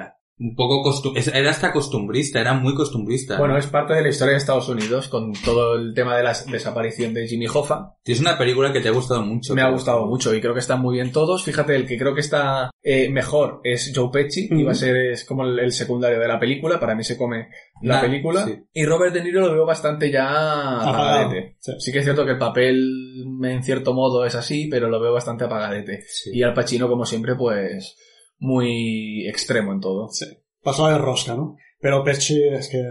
un 0.44 0.56
poco 0.56 0.82
costum 0.82 1.14
era 1.16 1.52
hasta 1.52 1.72
costumbrista, 1.72 2.42
era 2.42 2.54
muy 2.56 2.74
costumbrista. 2.74 3.38
Bueno, 3.38 3.58
es 3.58 3.68
parte 3.68 3.94
de 3.94 4.02
la 4.02 4.10
historia 4.10 4.32
de 4.32 4.38
Estados 4.40 4.68
Unidos 4.70 5.08
con 5.08 5.34
todo 5.34 5.76
el 5.76 5.94
tema 5.94 6.18
de 6.18 6.24
la 6.24 6.34
desaparición 6.52 7.14
de 7.14 7.28
Jimmy 7.28 7.46
Hoffa. 7.46 7.96
Es 8.04 8.20
una 8.20 8.38
película 8.40 8.74
que 8.74 8.80
te 8.80 8.88
ha 8.90 8.92
gustado 8.92 9.22
mucho. 9.22 9.54
Me 9.54 9.62
ha 9.62 9.70
gustado 9.70 10.08
mucho 10.08 10.34
y 10.34 10.42
creo 10.42 10.54
que 10.54 10.60
están 10.60 10.82
muy 10.82 10.96
bien 10.96 11.12
todos. 11.12 11.44
Fíjate, 11.44 11.76
el 11.76 11.86
que 11.86 11.98
creo 11.98 12.16
que 12.16 12.22
está 12.22 12.72
eh, 12.82 13.10
mejor 13.10 13.62
es 13.64 13.92
Joe 13.96 14.10
Pesci, 14.12 14.48
Ujú. 14.52 14.60
iba 14.62 14.72
a 14.72 14.76
ser 14.76 14.96
es 14.98 15.26
como 15.26 15.44
el, 15.46 15.60
el 15.60 15.72
secundario 15.72 16.20
de 16.20 16.28
la 16.28 16.40
película, 16.40 16.80
para 16.80 16.96
mí 16.96 17.04
se 17.04 17.18
come 17.18 17.48
la 17.84 17.96
Nah, 17.96 18.02
película. 18.02 18.44
sí. 18.46 18.56
Y 18.74 18.86
Robert 18.86 19.14
De 19.14 19.24
Niro 19.24 19.42
lo 19.42 19.54
veo 19.54 19.66
bastante 19.66 20.10
ya 20.10 20.82
apagadete. 20.82 21.58
Sí. 21.60 21.72
Sí 21.80 21.92
que 21.92 22.00
es 22.00 22.04
cierto 22.04 22.26
que 22.26 22.32
el 22.32 22.38
papel 22.40 23.26
en 23.44 23.64
cierto 23.64 23.94
modo 23.94 24.26
es 24.26 24.34
así, 24.36 24.68
pero 24.72 24.90
lo 24.90 25.00
veo 25.00 25.14
bastante 25.14 25.44
apagadete. 25.46 26.02
Sí. 26.08 26.32
Y 26.34 26.42
Al 26.44 26.54
Pacino, 26.54 26.88
como 26.88 27.06
siempre, 27.06 27.36
pues 27.36 27.96
muy 28.42 29.28
extremo 29.28 29.72
en 29.72 29.80
todo. 29.80 30.10
Sí. 30.10 30.26
Pasó 30.62 30.88
de 30.88 30.98
rosca, 30.98 31.36
¿no? 31.36 31.58
Pero 31.80 32.04
Pesci 32.04 32.44
es 32.44 32.70
que 32.70 32.84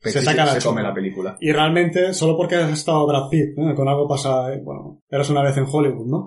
Pesci 0.00 0.20
se 0.20 0.24
saca 0.24 0.44
la 0.44 0.60
se 0.60 0.66
come 0.66 0.82
la 0.82 0.94
película. 0.94 1.36
Y 1.40 1.52
realmente, 1.52 2.14
solo 2.14 2.36
porque 2.36 2.56
has 2.56 2.72
estado 2.72 3.06
Brad 3.06 3.28
Pitt, 3.28 3.56
¿no? 3.56 3.74
con 3.74 3.88
algo 3.88 4.08
pasa, 4.08 4.52
eh, 4.52 4.60
bueno, 4.62 5.02
eras 5.10 5.28
una 5.30 5.42
vez 5.42 5.56
en 5.56 5.66
Hollywood, 5.70 6.06
¿no? 6.06 6.26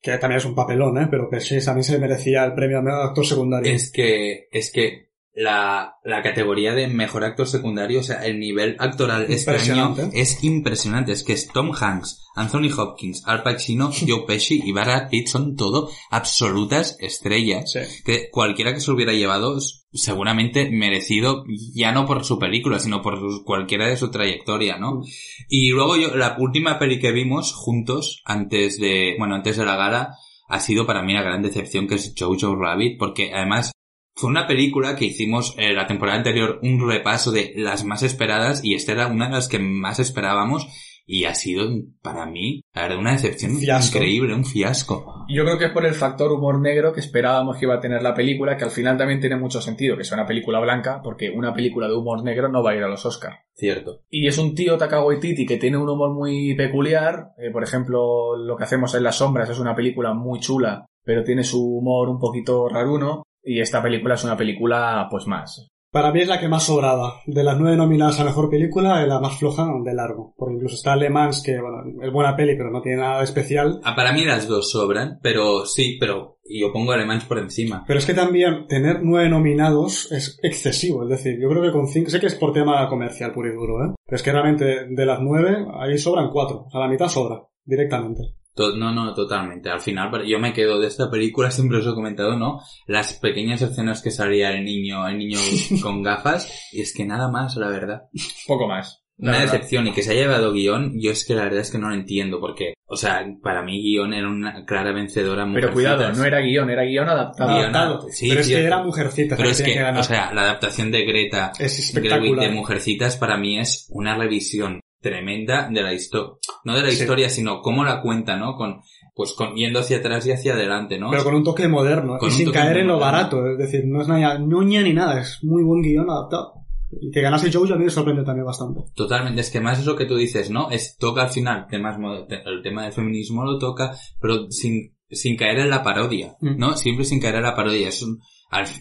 Que 0.00 0.18
también 0.18 0.38
es 0.38 0.44
un 0.44 0.54
papelón, 0.54 0.98
¿eh? 0.98 1.08
Pero 1.10 1.30
Pesci 1.30 1.64
también 1.64 1.84
se 1.84 1.98
merecía 1.98 2.44
el 2.44 2.54
premio 2.54 2.78
a 2.78 2.82
mejor 2.82 3.06
actor 3.06 3.26
secundario. 3.26 3.72
Es 3.72 3.90
que, 3.90 4.48
es 4.50 4.72
que 4.72 5.07
la, 5.38 5.94
la 6.02 6.20
categoría 6.20 6.74
de 6.74 6.88
mejor 6.88 7.22
actor 7.22 7.46
secundario, 7.46 8.00
o 8.00 8.02
sea, 8.02 8.26
el 8.26 8.40
nivel 8.40 8.74
actoral 8.80 9.26
este 9.28 9.52
año 9.52 9.94
es 10.12 10.42
impresionante. 10.42 11.12
Es 11.12 11.22
que 11.22 11.32
es 11.32 11.46
Tom 11.52 11.70
Hanks, 11.78 12.24
Anthony 12.34 12.70
Hopkins, 12.76 13.22
Al 13.24 13.44
Pacino, 13.44 13.92
Joe 14.06 14.24
Pesci 14.26 14.60
y 14.64 14.72
Brad 14.72 15.08
Pitt 15.10 15.28
son 15.28 15.54
todo 15.54 15.90
absolutas 16.10 16.96
estrellas. 16.98 17.70
Sí. 17.72 18.02
Que 18.04 18.30
cualquiera 18.32 18.74
que 18.74 18.80
se 18.80 18.90
hubiera 18.90 19.12
llevado 19.12 19.60
seguramente 19.92 20.70
merecido, 20.70 21.44
ya 21.72 21.92
no 21.92 22.04
por 22.04 22.24
su 22.24 22.40
película, 22.40 22.80
sino 22.80 23.00
por 23.00 23.44
cualquiera 23.44 23.86
de 23.86 23.96
su 23.96 24.10
trayectoria, 24.10 24.76
¿no? 24.76 24.96
Mm. 24.96 25.04
Y 25.48 25.70
luego 25.70 25.96
yo, 25.96 26.16
la 26.16 26.34
última 26.40 26.80
peli 26.80 26.98
que 26.98 27.12
vimos 27.12 27.52
juntos, 27.54 28.22
antes 28.24 28.80
de, 28.80 29.14
bueno, 29.18 29.36
antes 29.36 29.56
de 29.56 29.64
la 29.64 29.76
gala, 29.76 30.16
ha 30.48 30.58
sido 30.58 30.84
para 30.84 31.02
mí 31.02 31.12
la 31.12 31.22
gran 31.22 31.42
decepción 31.42 31.86
que 31.86 31.94
es 31.94 32.12
Jojo 32.18 32.56
Rabbit, 32.56 32.98
porque 32.98 33.32
además 33.32 33.70
fue 34.18 34.30
una 34.30 34.48
película 34.48 34.96
que 34.96 35.04
hicimos 35.04 35.54
eh, 35.58 35.72
la 35.72 35.86
temporada 35.86 36.18
anterior 36.18 36.58
un 36.62 36.84
repaso 36.88 37.30
de 37.30 37.52
las 37.54 37.84
más 37.84 38.02
esperadas 38.02 38.64
y 38.64 38.74
esta 38.74 38.90
era 38.90 39.06
una 39.06 39.26
de 39.26 39.34
las 39.34 39.46
que 39.46 39.60
más 39.60 40.00
esperábamos 40.00 40.66
y 41.06 41.24
ha 41.24 41.34
sido 41.34 41.68
para 42.02 42.26
mí, 42.26 42.60
la 42.74 42.82
verdad, 42.82 42.98
una 42.98 43.12
decepción 43.12 43.56
fiasco. 43.56 43.96
increíble, 43.96 44.34
un 44.34 44.44
fiasco. 44.44 45.24
Yo 45.28 45.44
creo 45.44 45.56
que 45.56 45.66
es 45.66 45.70
por 45.70 45.86
el 45.86 45.94
factor 45.94 46.32
humor 46.32 46.60
negro 46.60 46.92
que 46.92 47.00
esperábamos 47.00 47.56
que 47.56 47.64
iba 47.64 47.76
a 47.76 47.80
tener 47.80 48.02
la 48.02 48.12
película, 48.12 48.56
que 48.56 48.64
al 48.64 48.72
final 48.72 48.98
también 48.98 49.20
tiene 49.20 49.36
mucho 49.36 49.60
sentido 49.60 49.96
que 49.96 50.04
sea 50.04 50.18
una 50.18 50.26
película 50.26 50.58
blanca, 50.60 51.00
porque 51.02 51.30
una 51.30 51.54
película 51.54 51.86
de 51.86 51.94
humor 51.94 52.24
negro 52.24 52.48
no 52.48 52.62
va 52.62 52.72
a 52.72 52.76
ir 52.76 52.82
a 52.82 52.88
los 52.88 53.06
Oscars. 53.06 53.38
Cierto. 53.54 54.02
Y 54.10 54.26
es 54.26 54.36
un 54.36 54.54
tío 54.54 54.76
Taka 54.76 55.02
Waititi 55.02 55.46
que 55.46 55.56
tiene 55.56 55.78
un 55.78 55.88
humor 55.88 56.12
muy 56.12 56.54
peculiar. 56.56 57.30
Eh, 57.38 57.50
por 57.52 57.62
ejemplo, 57.62 58.36
lo 58.36 58.56
que 58.56 58.64
hacemos 58.64 58.94
en 58.96 59.04
las 59.04 59.16
sombras 59.16 59.48
es 59.48 59.60
una 59.60 59.76
película 59.76 60.12
muy 60.12 60.40
chula, 60.40 60.84
pero 61.04 61.24
tiene 61.24 61.44
su 61.44 61.64
humor 61.64 62.10
un 62.10 62.18
poquito 62.18 62.68
raruno. 62.68 63.22
Y 63.42 63.60
esta 63.60 63.82
película 63.82 64.14
es 64.14 64.24
una 64.24 64.36
película, 64.36 65.06
pues 65.10 65.26
más. 65.26 65.70
Para 65.90 66.12
mí 66.12 66.20
es 66.20 66.28
la 66.28 66.38
que 66.38 66.48
más 66.48 66.64
sobraba. 66.64 67.22
De 67.26 67.42
las 67.42 67.58
nueve 67.58 67.76
nominadas 67.76 68.20
a 68.20 68.24
mejor 68.24 68.50
película, 68.50 69.02
es 69.02 69.08
la 69.08 69.20
más 69.20 69.38
floja 69.38 69.66
de 69.82 69.94
largo. 69.94 70.34
Porque 70.36 70.56
incluso 70.56 70.74
está 70.74 70.94
Le 70.96 71.08
Mans, 71.08 71.42
que 71.42 71.58
bueno, 71.58 71.78
es 72.02 72.12
buena 72.12 72.36
peli, 72.36 72.56
pero 72.56 72.70
no 72.70 72.82
tiene 72.82 72.98
nada 72.98 73.18
de 73.18 73.24
especial. 73.24 73.80
Ah, 73.84 73.96
para 73.96 74.12
mí 74.12 74.24
las 74.24 74.46
dos 74.46 74.70
sobran, 74.70 75.18
pero 75.22 75.64
sí, 75.64 75.96
pero 75.98 76.38
yo 76.44 76.72
pongo 76.74 76.92
Alemán 76.92 77.22
por 77.26 77.38
encima. 77.38 77.84
Pero 77.86 77.98
es 77.98 78.04
que 78.04 78.12
también 78.12 78.66
tener 78.66 79.00
nueve 79.02 79.30
nominados 79.30 80.12
es 80.12 80.38
excesivo. 80.42 81.04
Es 81.04 81.08
decir, 81.08 81.40
yo 81.40 81.48
creo 81.48 81.62
que 81.62 81.72
con 81.72 81.88
cinco, 81.88 82.10
sé 82.10 82.20
que 82.20 82.26
es 82.26 82.34
por 82.34 82.52
tema 82.52 82.86
comercial 82.88 83.32
puro 83.32 83.48
y 83.48 83.54
duro, 83.54 83.84
¿eh? 83.84 83.94
Pero 84.04 84.16
es 84.16 84.22
que 84.22 84.32
realmente 84.32 84.86
de 84.90 85.06
las 85.06 85.20
nueve, 85.20 85.66
ahí 85.80 85.96
sobran 85.96 86.28
cuatro. 86.30 86.64
O 86.66 86.70
sea, 86.70 86.80
la 86.80 86.88
mitad 86.88 87.08
sobra, 87.08 87.40
directamente. 87.64 88.34
No, 88.76 88.92
no, 88.92 89.14
totalmente. 89.14 89.70
Al 89.70 89.80
final, 89.80 90.10
yo 90.26 90.38
me 90.38 90.52
quedo 90.52 90.78
de 90.78 90.86
esta 90.88 91.10
película, 91.10 91.50
siempre 91.52 91.78
os 91.78 91.86
he 91.86 91.94
comentado, 91.94 92.36
¿no? 92.36 92.60
Las 92.86 93.14
pequeñas 93.14 93.62
escenas 93.62 94.02
que 94.02 94.10
salía 94.10 94.52
el 94.52 94.64
niño, 94.64 95.06
el 95.08 95.18
niño 95.18 95.38
con 95.82 96.02
gafas, 96.02 96.68
y 96.72 96.80
es 96.80 96.94
que 96.94 97.04
nada 97.04 97.30
más, 97.30 97.56
la 97.56 97.68
verdad. 97.68 98.02
Poco 98.46 98.68
más. 98.68 99.02
Una 99.20 99.32
verdad. 99.32 99.52
decepción, 99.52 99.86
y 99.88 99.92
que 99.92 100.02
se 100.04 100.12
haya 100.12 100.22
llevado 100.22 100.52
guion, 100.52 100.92
yo 101.00 101.10
es 101.10 101.26
que 101.26 101.34
la 101.34 101.42
verdad 101.42 101.60
es 101.60 101.72
que 101.72 101.78
no 101.78 101.88
lo 101.88 101.94
entiendo, 101.96 102.38
porque, 102.38 102.74
o 102.86 102.94
sea, 102.96 103.26
para 103.42 103.64
mí 103.64 103.82
guion 103.82 104.14
era 104.14 104.28
una 104.28 104.64
clara 104.64 104.92
vencedora. 104.92 105.42
en 105.42 105.54
Pero 105.54 105.72
cuidado, 105.72 105.96
Mujercitas. 105.96 106.18
no 106.18 106.24
era 106.24 106.40
guion, 106.40 106.70
era 106.70 106.84
guion 106.84 107.08
adaptado. 107.08 107.50
Guión 107.50 107.74
Adaptado. 107.74 108.06
sí, 108.12 108.28
pero 108.28 108.40
es 108.42 108.48
que 108.48 108.64
era 108.64 108.80
mujercita, 108.84 109.36
Pero 109.36 109.48
es 109.48 109.60
que 109.60 109.82
o 109.82 110.02
sea, 110.04 110.32
la 110.32 110.42
adaptación 110.42 110.92
de 110.92 111.04
Greta 111.04 111.50
es 111.58 111.78
espectacular. 111.80 112.48
de 112.48 112.54
Mujercitas 112.54 113.16
para 113.16 113.36
mí 113.36 113.58
es 113.58 113.88
una 113.90 114.16
revisión 114.16 114.78
tremenda 115.00 115.68
de 115.70 115.82
la 115.82 115.92
historia, 115.94 116.34
no 116.64 116.74
de 116.76 116.82
la 116.82 116.90
Sí. 116.90 117.00
historia, 117.00 117.28
sino 117.30 117.60
cómo 117.62 117.84
la 117.84 118.00
cuenta, 118.02 118.36
¿no? 118.36 118.56
Con, 118.56 118.80
pues 119.14 119.32
con, 119.32 119.54
yendo 119.54 119.80
hacia 119.80 119.98
atrás 119.98 120.26
y 120.26 120.32
hacia 120.32 120.54
adelante, 120.54 120.98
¿no? 120.98 121.10
Pero 121.10 121.24
con 121.24 121.34
un 121.34 121.44
toque 121.44 121.68
moderno 121.68 122.18
Con 122.18 122.28
y 122.28 122.32
sin 122.32 122.50
caer 122.52 122.78
en 122.78 122.86
lo 122.88 122.94
moderno. 122.98 123.12
barato. 123.12 123.50
Es 123.50 123.58
decir, 123.58 123.82
no 123.86 124.00
es 124.02 124.08
nada 124.08 124.38
ñoña 124.38 124.82
ni 124.82 124.92
nada, 124.92 125.20
es 125.20 125.38
muy 125.42 125.62
buen 125.62 125.82
guion 125.82 126.08
adaptado. 126.10 126.54
Y 127.00 127.10
que 127.10 127.20
ganase 127.20 127.52
Jojo 127.52 127.74
a 127.74 127.76
mí 127.76 127.84
me 127.84 127.90
sorprende 127.90 128.24
también 128.24 128.46
bastante. 128.46 128.80
Totalmente, 128.94 129.42
es 129.42 129.50
que 129.50 129.60
más 129.60 129.78
es 129.78 129.84
lo 129.86 129.94
que 129.94 130.06
tú 130.06 130.16
dices, 130.16 130.50
¿no? 130.50 130.70
Es, 130.70 130.96
toca 130.96 131.22
al 131.22 131.28
final 131.30 131.66
temas, 131.68 131.98
el 132.46 132.62
tema 132.62 132.84
del 132.84 132.92
feminismo 132.92 133.44
lo 133.44 133.58
toca, 133.58 133.94
pero 134.20 134.50
sin, 134.50 134.94
sin 135.10 135.36
caer 135.36 135.58
en 135.58 135.70
la 135.70 135.82
parodia, 135.82 136.34
Mm. 136.40 136.56
¿no? 136.58 136.76
Siempre 136.76 137.04
sin 137.04 137.20
caer 137.20 137.34
en 137.36 137.42
la 137.42 137.54
parodia. 137.54 137.88
Es 137.88 138.02
un, 138.02 138.20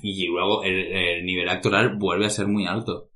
y 0.01 0.25
luego 0.27 0.63
el, 0.63 0.73
el 0.95 1.25
nivel 1.25 1.49
actoral 1.49 1.97
vuelve 1.97 2.25
a 2.27 2.29
ser 2.29 2.47
muy 2.47 2.65
alto. 2.65 3.09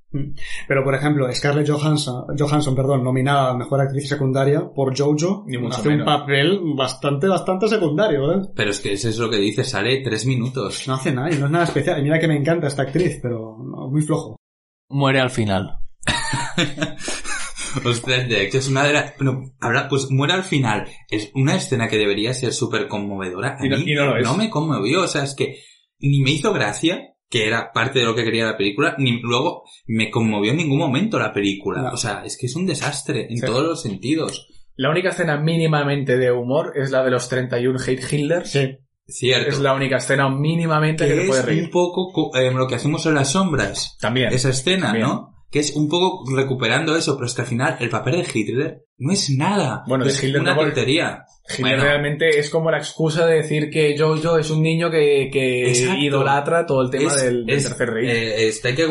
Pero, 0.68 0.84
por 0.84 0.94
ejemplo, 0.94 1.34
Scarlett 1.34 1.70
Johansson, 1.70 2.26
Johansson 2.38 2.76
perdón, 2.76 3.04
nominada 3.04 3.52
a 3.52 3.58
Mejor 3.58 3.80
Actriz 3.82 4.10
Secundaria 4.10 4.62
por 4.76 4.98
Jojo, 4.98 5.46
Ni 5.48 5.58
mucho 5.58 5.78
hace 5.80 5.90
un 5.90 6.04
papel 6.04 6.60
bastante, 6.76 7.28
bastante 7.28 7.68
secundario, 7.70 8.34
¿eh? 8.34 8.42
Pero 8.56 8.72
es 8.72 8.80
que 8.82 8.94
eso 8.94 9.08
es 9.08 9.18
lo 9.18 9.30
que 9.30 9.38
dice, 9.38 9.64
sale 9.64 10.02
tres 10.04 10.26
minutos. 10.26 10.86
No 10.88 10.96
hace 10.96 11.14
nada 11.14 11.32
y 11.32 11.38
no 11.38 11.46
es 11.46 11.52
nada 11.52 11.64
especial. 11.64 12.00
Y 12.00 12.04
mira 12.04 12.20
que 12.20 12.28
me 12.28 12.36
encanta 12.36 12.68
esta 12.68 12.82
actriz, 12.84 13.20
pero 13.22 13.58
no, 13.64 13.88
muy 13.90 14.02
flojo. 14.02 14.36
Muere 14.90 15.22
al 15.22 15.30
final. 15.30 15.78
Ostras, 17.86 18.28
de 18.28 18.44
hecho 18.46 18.58
es 18.58 18.68
una 18.68 18.84
de 18.84 18.94
las... 18.94 19.16
Bueno, 19.18 19.54
habla, 19.62 19.88
pues 19.88 20.12
muere 20.12 20.34
al 20.34 20.44
final. 20.44 20.88
Es 21.10 21.32
una 21.36 21.56
escena 21.56 21.88
que 21.88 21.98
debería 21.98 22.34
ser 22.34 22.52
súper 22.52 22.88
conmovedora. 22.90 23.56
A 23.60 23.66
Y 23.66 23.70
no- 23.70 23.78
mí 23.78 23.84
y 23.88 23.96
no 23.96 24.06
lo 24.08 24.18
es. 24.18 24.38
me 24.38 24.50
conmovió, 24.50 25.04
o 25.04 25.08
sea, 25.08 25.24
es 25.24 25.36
que 25.36 25.56
ni 26.00 26.20
me 26.22 26.32
hizo 26.32 26.52
gracia, 26.52 27.11
que 27.32 27.48
era 27.48 27.72
parte 27.72 27.98
de 28.00 28.06
lo 28.06 28.14
que 28.14 28.24
quería 28.24 28.46
la 28.46 28.58
película, 28.58 28.94
ni 29.00 29.20
luego 29.22 29.64
me 29.88 30.12
conmovió 30.12 30.52
en 30.52 30.58
ningún 30.58 30.78
momento 30.78 31.18
la 31.18 31.34
película. 31.34 31.82
No. 31.82 31.90
O 31.94 31.98
sea, 31.98 32.22
es 32.26 32.38
que 32.38 32.46
es 32.46 32.56
un 32.56 32.68
desastre 32.68 33.28
en 33.32 33.38
Sí. 33.38 33.46
todos 33.46 33.64
los 33.66 33.82
sentidos. 33.82 34.48
La 34.76 34.90
única 34.92 35.10
escena 35.10 35.38
mínimamente 35.38 36.18
de 36.18 36.32
humor 36.32 36.74
es 36.76 36.92
la 36.92 37.04
de 37.04 37.12
los 37.12 37.28
31 37.30 37.80
Hate 37.80 38.04
Hitler. 38.14 38.46
Sí. 38.46 38.78
Cierto. 39.08 39.50
Es 39.50 39.60
la 39.60 39.74
única 39.74 39.98
escena 39.98 40.30
mínimamente 40.30 41.06
que, 41.08 41.14
que 41.16 41.22
te 41.22 41.28
puede 41.28 41.40
es 41.42 41.46
reír. 41.46 41.64
un 41.64 41.70
poco 41.72 42.12
co- 42.14 42.32
eh, 42.38 42.52
lo 42.52 42.68
que 42.68 42.76
hacemos 42.76 43.06
en 43.06 43.16
las 43.16 43.32
sombras. 43.32 43.98
También. 44.00 44.32
Esa 44.32 44.50
escena, 44.50 44.88
También. 44.88 45.08
¿no? 45.08 45.30
Que 45.50 45.60
es 45.60 45.76
un 45.76 45.90
poco 45.90 46.24
recuperando 46.34 46.96
eso, 46.96 47.16
pero 47.16 47.26
es 47.28 47.34
que 47.34 47.42
al 47.42 47.48
final 47.48 47.76
el 47.82 47.90
papel 47.90 48.14
de 48.24 48.28
Hitler 48.34 48.84
no 48.98 49.12
es 49.12 49.30
nada. 49.32 49.84
Bueno, 49.86 50.06
es 50.06 50.24
Hitler 50.24 50.42
una 50.42 50.56
no, 50.56 50.62
tontería. 50.62 51.24
Hitler 51.58 51.76
Bueno. 51.78 51.84
realmente 51.84 52.40
es 52.40 52.50
como 52.50 52.72
la 52.72 52.78
excusa 52.78 53.26
de 53.26 53.36
decir 53.36 53.70
que 53.70 53.96
Jojo 53.98 54.38
es 54.38 54.50
un 54.50 54.62
niño 54.62 54.90
que, 54.90 55.30
que 55.32 55.72
idolatra 56.00 56.66
todo 56.66 56.82
el 56.84 56.90
tema 56.90 57.12
Es- 57.14 57.22
del, 57.24 57.46
del 57.46 57.56
es, 57.58 57.64
tercer 57.66 57.90
rey. 57.90 58.08
eh, 58.10 58.48
está 58.48 58.74
que 58.76 58.88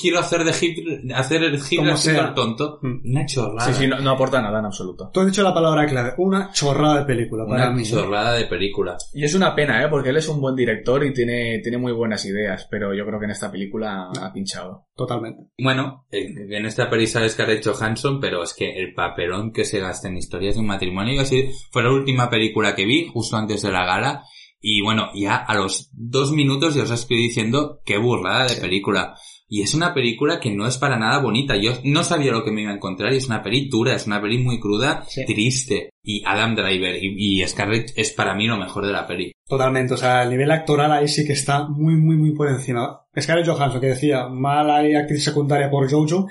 quiero 0.00 0.18
hacer 0.18 0.44
de 0.44 0.52
Hitler, 0.60 1.00
hacer 1.14 1.42
el 1.42 1.54
Hitler 1.54 1.96
el 2.26 2.34
tonto. 2.34 2.78
Mm. 2.82 3.10
Una 3.10 3.26
chorrada. 3.26 3.72
sí, 3.72 3.82
sí, 3.82 3.86
no, 3.88 3.98
no 4.00 4.10
aporta 4.10 4.40
nada 4.40 4.58
en 4.58 4.64
absoluto. 4.66 5.10
Tú 5.12 5.20
has 5.20 5.26
dicho 5.26 5.42
la 5.42 5.54
palabra 5.54 5.86
clave, 5.86 6.12
una 6.18 6.50
chorrada 6.52 7.00
de 7.00 7.04
película 7.06 7.44
para 7.46 7.68
Una 7.68 7.76
mí. 7.76 7.84
chorrada 7.84 8.34
de 8.34 8.44
película. 8.46 8.96
Y 9.14 9.24
es 9.24 9.34
una 9.34 9.54
pena, 9.54 9.82
¿eh? 9.84 9.88
Porque 9.88 10.10
él 10.10 10.16
es 10.16 10.28
un 10.28 10.40
buen 10.40 10.54
director 10.56 11.04
y 11.04 11.12
tiene, 11.12 11.58
tiene 11.62 11.78
muy 11.78 11.92
buenas 11.92 12.24
ideas, 12.26 12.66
pero 12.70 12.94
yo 12.94 13.04
creo 13.06 13.18
que 13.18 13.24
en 13.26 13.30
esta 13.32 13.50
película 13.50 14.10
ha 14.20 14.32
pinchado. 14.32 14.86
Totalmente. 14.96 15.44
Bueno, 15.58 16.06
en, 16.10 16.66
esta 16.66 16.90
peli 16.90 17.06
sale 17.06 17.28
Scarlett 17.30 17.64
Johansson, 17.66 18.20
pero 18.20 18.42
es 18.42 18.52
que 18.52 18.70
el 18.78 18.92
papelón 18.94 19.52
que 19.52 19.64
se 19.64 19.80
gasta 19.80 20.08
en 20.08 20.16
historias 20.18 20.54
de 20.54 20.60
un 20.60 20.66
matrimonio, 20.66 21.14
y 21.14 21.18
así 21.18 21.50
fue 21.70 21.82
la 21.82 21.90
última 22.00 22.28
película 22.28 22.74
que 22.74 22.84
vi, 22.84 23.06
justo 23.06 23.36
antes 23.36 23.62
de 23.62 23.70
la 23.70 23.84
gala, 23.84 24.24
y 24.60 24.82
bueno, 24.82 25.10
ya 25.14 25.36
a 25.36 25.54
los 25.54 25.90
dos 25.92 26.32
minutos 26.32 26.74
ya 26.74 26.82
os 26.82 26.90
estoy 26.90 27.16
diciendo 27.16 27.80
qué 27.84 27.96
burrada 27.98 28.46
de 28.46 28.60
película. 28.60 29.16
Y 29.52 29.62
es 29.62 29.74
una 29.74 29.92
película 29.92 30.38
que 30.38 30.52
no 30.52 30.64
es 30.66 30.78
para 30.78 30.96
nada 30.96 31.18
bonita. 31.18 31.56
Yo 31.56 31.72
no 31.82 32.04
sabía 32.04 32.30
lo 32.30 32.44
que 32.44 32.52
me 32.52 32.62
iba 32.62 32.70
a 32.70 32.76
encontrar 32.76 33.12
y 33.12 33.16
es 33.16 33.26
una 33.26 33.42
peli 33.42 33.68
dura, 33.68 33.96
es 33.96 34.06
una 34.06 34.22
peli 34.22 34.38
muy 34.38 34.60
cruda, 34.60 35.02
Sí. 35.08 35.24
triste. 35.26 35.90
Y 36.04 36.22
Adam 36.24 36.54
Driver 36.54 36.96
y, 37.02 37.40
y 37.42 37.46
Scarlett 37.46 37.92
es 37.96 38.12
para 38.12 38.34
mí 38.34 38.46
lo 38.46 38.56
mejor 38.56 38.86
de 38.86 38.92
la 38.92 39.06
peli. 39.08 39.32
Totalmente, 39.46 39.94
o 39.94 39.96
sea, 39.96 40.22
el 40.22 40.30
nivel 40.30 40.50
actoral 40.52 40.92
ahí 40.92 41.08
sí 41.08 41.26
que 41.26 41.32
está 41.32 41.66
muy, 41.68 41.96
muy, 41.96 42.16
muy 42.16 42.30
por 42.30 42.48
encima. 42.48 43.02
Scarlett 43.20 43.48
Johansson, 43.48 43.80
que 43.80 43.88
decía, 43.88 44.28
mal 44.28 44.70
hay 44.70 44.94
actriz 44.94 45.24
secundaria 45.24 45.68
por 45.68 45.90
Jojo, 45.90 46.28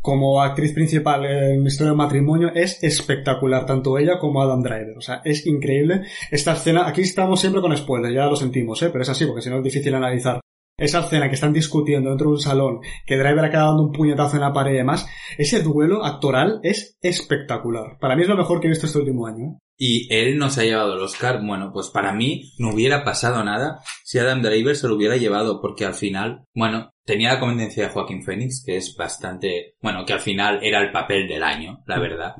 como 0.00 0.42
actriz 0.42 0.72
principal 0.72 1.24
en 1.24 1.64
Historia 1.64 1.90
del 1.90 1.96
Matrimonio, 1.98 2.50
es 2.52 2.82
espectacular, 2.82 3.64
tanto 3.64 3.96
ella 3.96 4.18
como 4.18 4.42
Adam 4.42 4.60
Driver. 4.62 4.98
O 4.98 5.00
sea, 5.00 5.22
es 5.24 5.46
increíble. 5.46 6.02
Esta 6.32 6.54
escena, 6.54 6.88
aquí 6.88 7.02
estamos 7.02 7.40
siempre 7.40 7.62
con 7.62 7.76
spoilers, 7.76 8.12
ya 8.12 8.26
lo 8.26 8.34
sentimos, 8.34 8.82
¿eh? 8.82 8.90
pero 8.90 9.02
es 9.02 9.08
así, 9.08 9.24
porque 9.24 9.42
si 9.42 9.50
no 9.50 9.58
es 9.58 9.62
difícil 9.64 9.94
analizar. 9.94 10.40
Esa 10.78 11.00
escena 11.00 11.28
que 11.28 11.34
están 11.34 11.52
discutiendo 11.52 12.10
dentro 12.10 12.28
de 12.28 12.34
un 12.34 12.40
salón, 12.40 12.80
que 13.06 13.16
Driver 13.16 13.44
acaba 13.44 13.68
dando 13.68 13.84
un 13.84 13.92
puñetazo 13.92 14.36
en 14.36 14.42
la 14.42 14.52
pared 14.52 14.72
y 14.72 14.76
demás, 14.76 15.06
ese 15.38 15.62
duelo 15.62 16.04
actoral 16.04 16.60
es 16.62 16.98
espectacular. 17.00 17.98
Para 17.98 18.14
mí 18.14 18.22
es 18.22 18.28
lo 18.28 18.36
mejor 18.36 18.60
que 18.60 18.66
he 18.66 18.70
visto 18.70 18.86
este 18.86 18.98
último 18.98 19.26
año. 19.26 19.44
¿eh? 19.46 19.58
y 19.78 20.12
él 20.14 20.38
no 20.38 20.50
se 20.50 20.62
ha 20.62 20.64
llevado 20.64 20.94
el 20.94 21.02
Oscar, 21.02 21.40
bueno, 21.44 21.70
pues 21.72 21.88
para 21.88 22.12
mí 22.12 22.52
no 22.58 22.72
hubiera 22.72 23.04
pasado 23.04 23.44
nada 23.44 23.80
si 24.04 24.18
Adam 24.18 24.40
Driver 24.40 24.74
se 24.74 24.88
lo 24.88 24.94
hubiera 24.94 25.16
llevado, 25.16 25.60
porque 25.60 25.84
al 25.84 25.94
final, 25.94 26.44
bueno, 26.54 26.90
tenía 27.04 27.34
la 27.34 27.40
conveniencia 27.40 27.84
de 27.84 27.92
Joaquín 27.92 28.24
Phoenix, 28.24 28.62
que 28.64 28.76
es 28.76 28.96
bastante, 28.96 29.74
bueno, 29.82 30.04
que 30.06 30.14
al 30.14 30.20
final 30.20 30.60
era 30.62 30.80
el 30.80 30.92
papel 30.92 31.28
del 31.28 31.42
año, 31.42 31.82
la 31.86 31.98
verdad. 31.98 32.34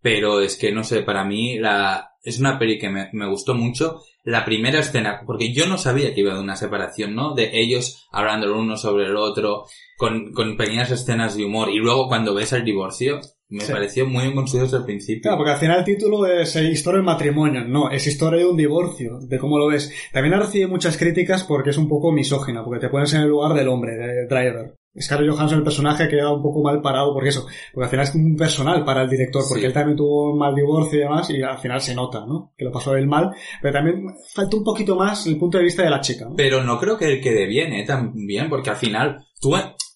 Pero 0.00 0.40
es 0.40 0.56
que, 0.56 0.72
no 0.72 0.84
sé, 0.84 1.02
para 1.02 1.24
mí 1.24 1.58
la, 1.58 2.10
es 2.22 2.38
una 2.38 2.58
peli 2.58 2.78
que 2.78 2.90
me, 2.90 3.08
me 3.12 3.28
gustó 3.28 3.54
mucho. 3.54 4.02
La 4.26 4.44
primera 4.46 4.80
escena, 4.80 5.20
porque 5.26 5.52
yo 5.52 5.66
no 5.66 5.76
sabía 5.76 6.14
que 6.14 6.20
iba 6.22 6.32
de 6.34 6.40
una 6.40 6.56
separación, 6.56 7.14
¿no? 7.14 7.34
De 7.34 7.50
ellos 7.60 8.08
hablando 8.10 8.46
el 8.46 8.52
uno 8.52 8.76
sobre 8.78 9.04
el 9.04 9.16
otro, 9.16 9.64
con, 9.98 10.32
con 10.32 10.56
pequeñas 10.56 10.90
escenas 10.90 11.36
de 11.36 11.44
humor, 11.44 11.68
y 11.70 11.76
luego 11.76 12.08
cuando 12.08 12.34
ves 12.34 12.52
el 12.54 12.64
divorcio, 12.64 13.20
me 13.50 13.60
Sí. 13.62 13.70
pareció 13.70 14.06
muy 14.06 14.22
bien 14.22 14.34
construido 14.34 14.64
desde 14.64 14.78
el 14.78 14.84
principio. 14.84 15.20
Claro, 15.24 15.36
porque 15.36 15.52
al 15.52 15.58
final 15.58 15.78
el 15.80 15.84
título 15.84 16.26
es 16.26 16.56
eh, 16.56 16.64
Historia 16.70 16.96
del 16.96 17.04
matrimonio. 17.06 17.64
No, 17.66 17.90
es 17.90 18.06
historia 18.06 18.40
de 18.40 18.46
un 18.46 18.56
divorcio, 18.56 19.18
de 19.20 19.38
cómo 19.38 19.58
lo 19.58 19.66
ves. 19.68 19.92
También 20.12 20.34
ha 20.34 20.40
recibido 20.40 20.70
muchas 20.70 20.96
críticas 20.96 21.44
porque 21.44 21.70
es 21.70 21.76
un 21.76 21.88
poco 21.88 22.10
misógina, 22.10 22.64
porque 22.64 22.80
te 22.80 22.88
pones 22.88 23.12
en 23.12 23.20
el 23.20 23.28
lugar 23.28 23.52
del 23.54 23.68
hombre, 23.68 23.92
de 23.96 24.26
Driver. 24.26 24.74
Scarlett 25.00 25.30
Johansson, 25.32 25.58
el 25.58 25.64
personaje, 25.64 26.08
queda 26.08 26.32
un 26.32 26.42
poco 26.42 26.62
mal 26.62 26.80
parado 26.80 27.12
porque 27.12 27.30
eso, 27.30 27.46
porque 27.72 27.84
al 27.84 27.90
final 27.90 28.06
es 28.06 28.14
un 28.14 28.36
personal 28.36 28.84
para 28.84 29.02
el 29.02 29.10
director, 29.10 29.42
porque 29.48 29.62
Sí. 29.62 29.66
él 29.66 29.72
también 29.72 29.96
tuvo 29.96 30.32
un 30.32 30.38
mal 30.38 30.54
divorcio 30.54 30.98
y 30.98 31.02
demás, 31.02 31.28
y 31.30 31.42
al 31.42 31.58
final 31.58 31.80
se 31.80 31.94
nota, 31.94 32.24
¿no? 32.26 32.52
Que 32.56 32.64
lo 32.64 32.70
pasó 32.72 32.94
él 32.96 33.06
mal, 33.06 33.30
pero 33.60 33.74
también 33.74 34.06
falta 34.32 34.56
un 34.56 34.64
poquito 34.64 34.94
más 34.96 35.26
el 35.26 35.36
punto 35.38 35.58
de 35.58 35.64
vista 35.64 35.82
de 35.82 35.90
la 35.90 36.00
chica, 36.00 36.26
¿no? 36.26 36.36
Pero 36.36 36.62
no 36.62 36.78
creo 36.78 36.96
que 36.96 37.06
él 37.12 37.20
quede 37.20 37.46
bien, 37.46 37.72
¿eh? 37.72 37.84
También, 37.84 38.48
porque 38.48 38.70
al 38.70 38.76
final, 38.76 39.26
tú 39.40 39.50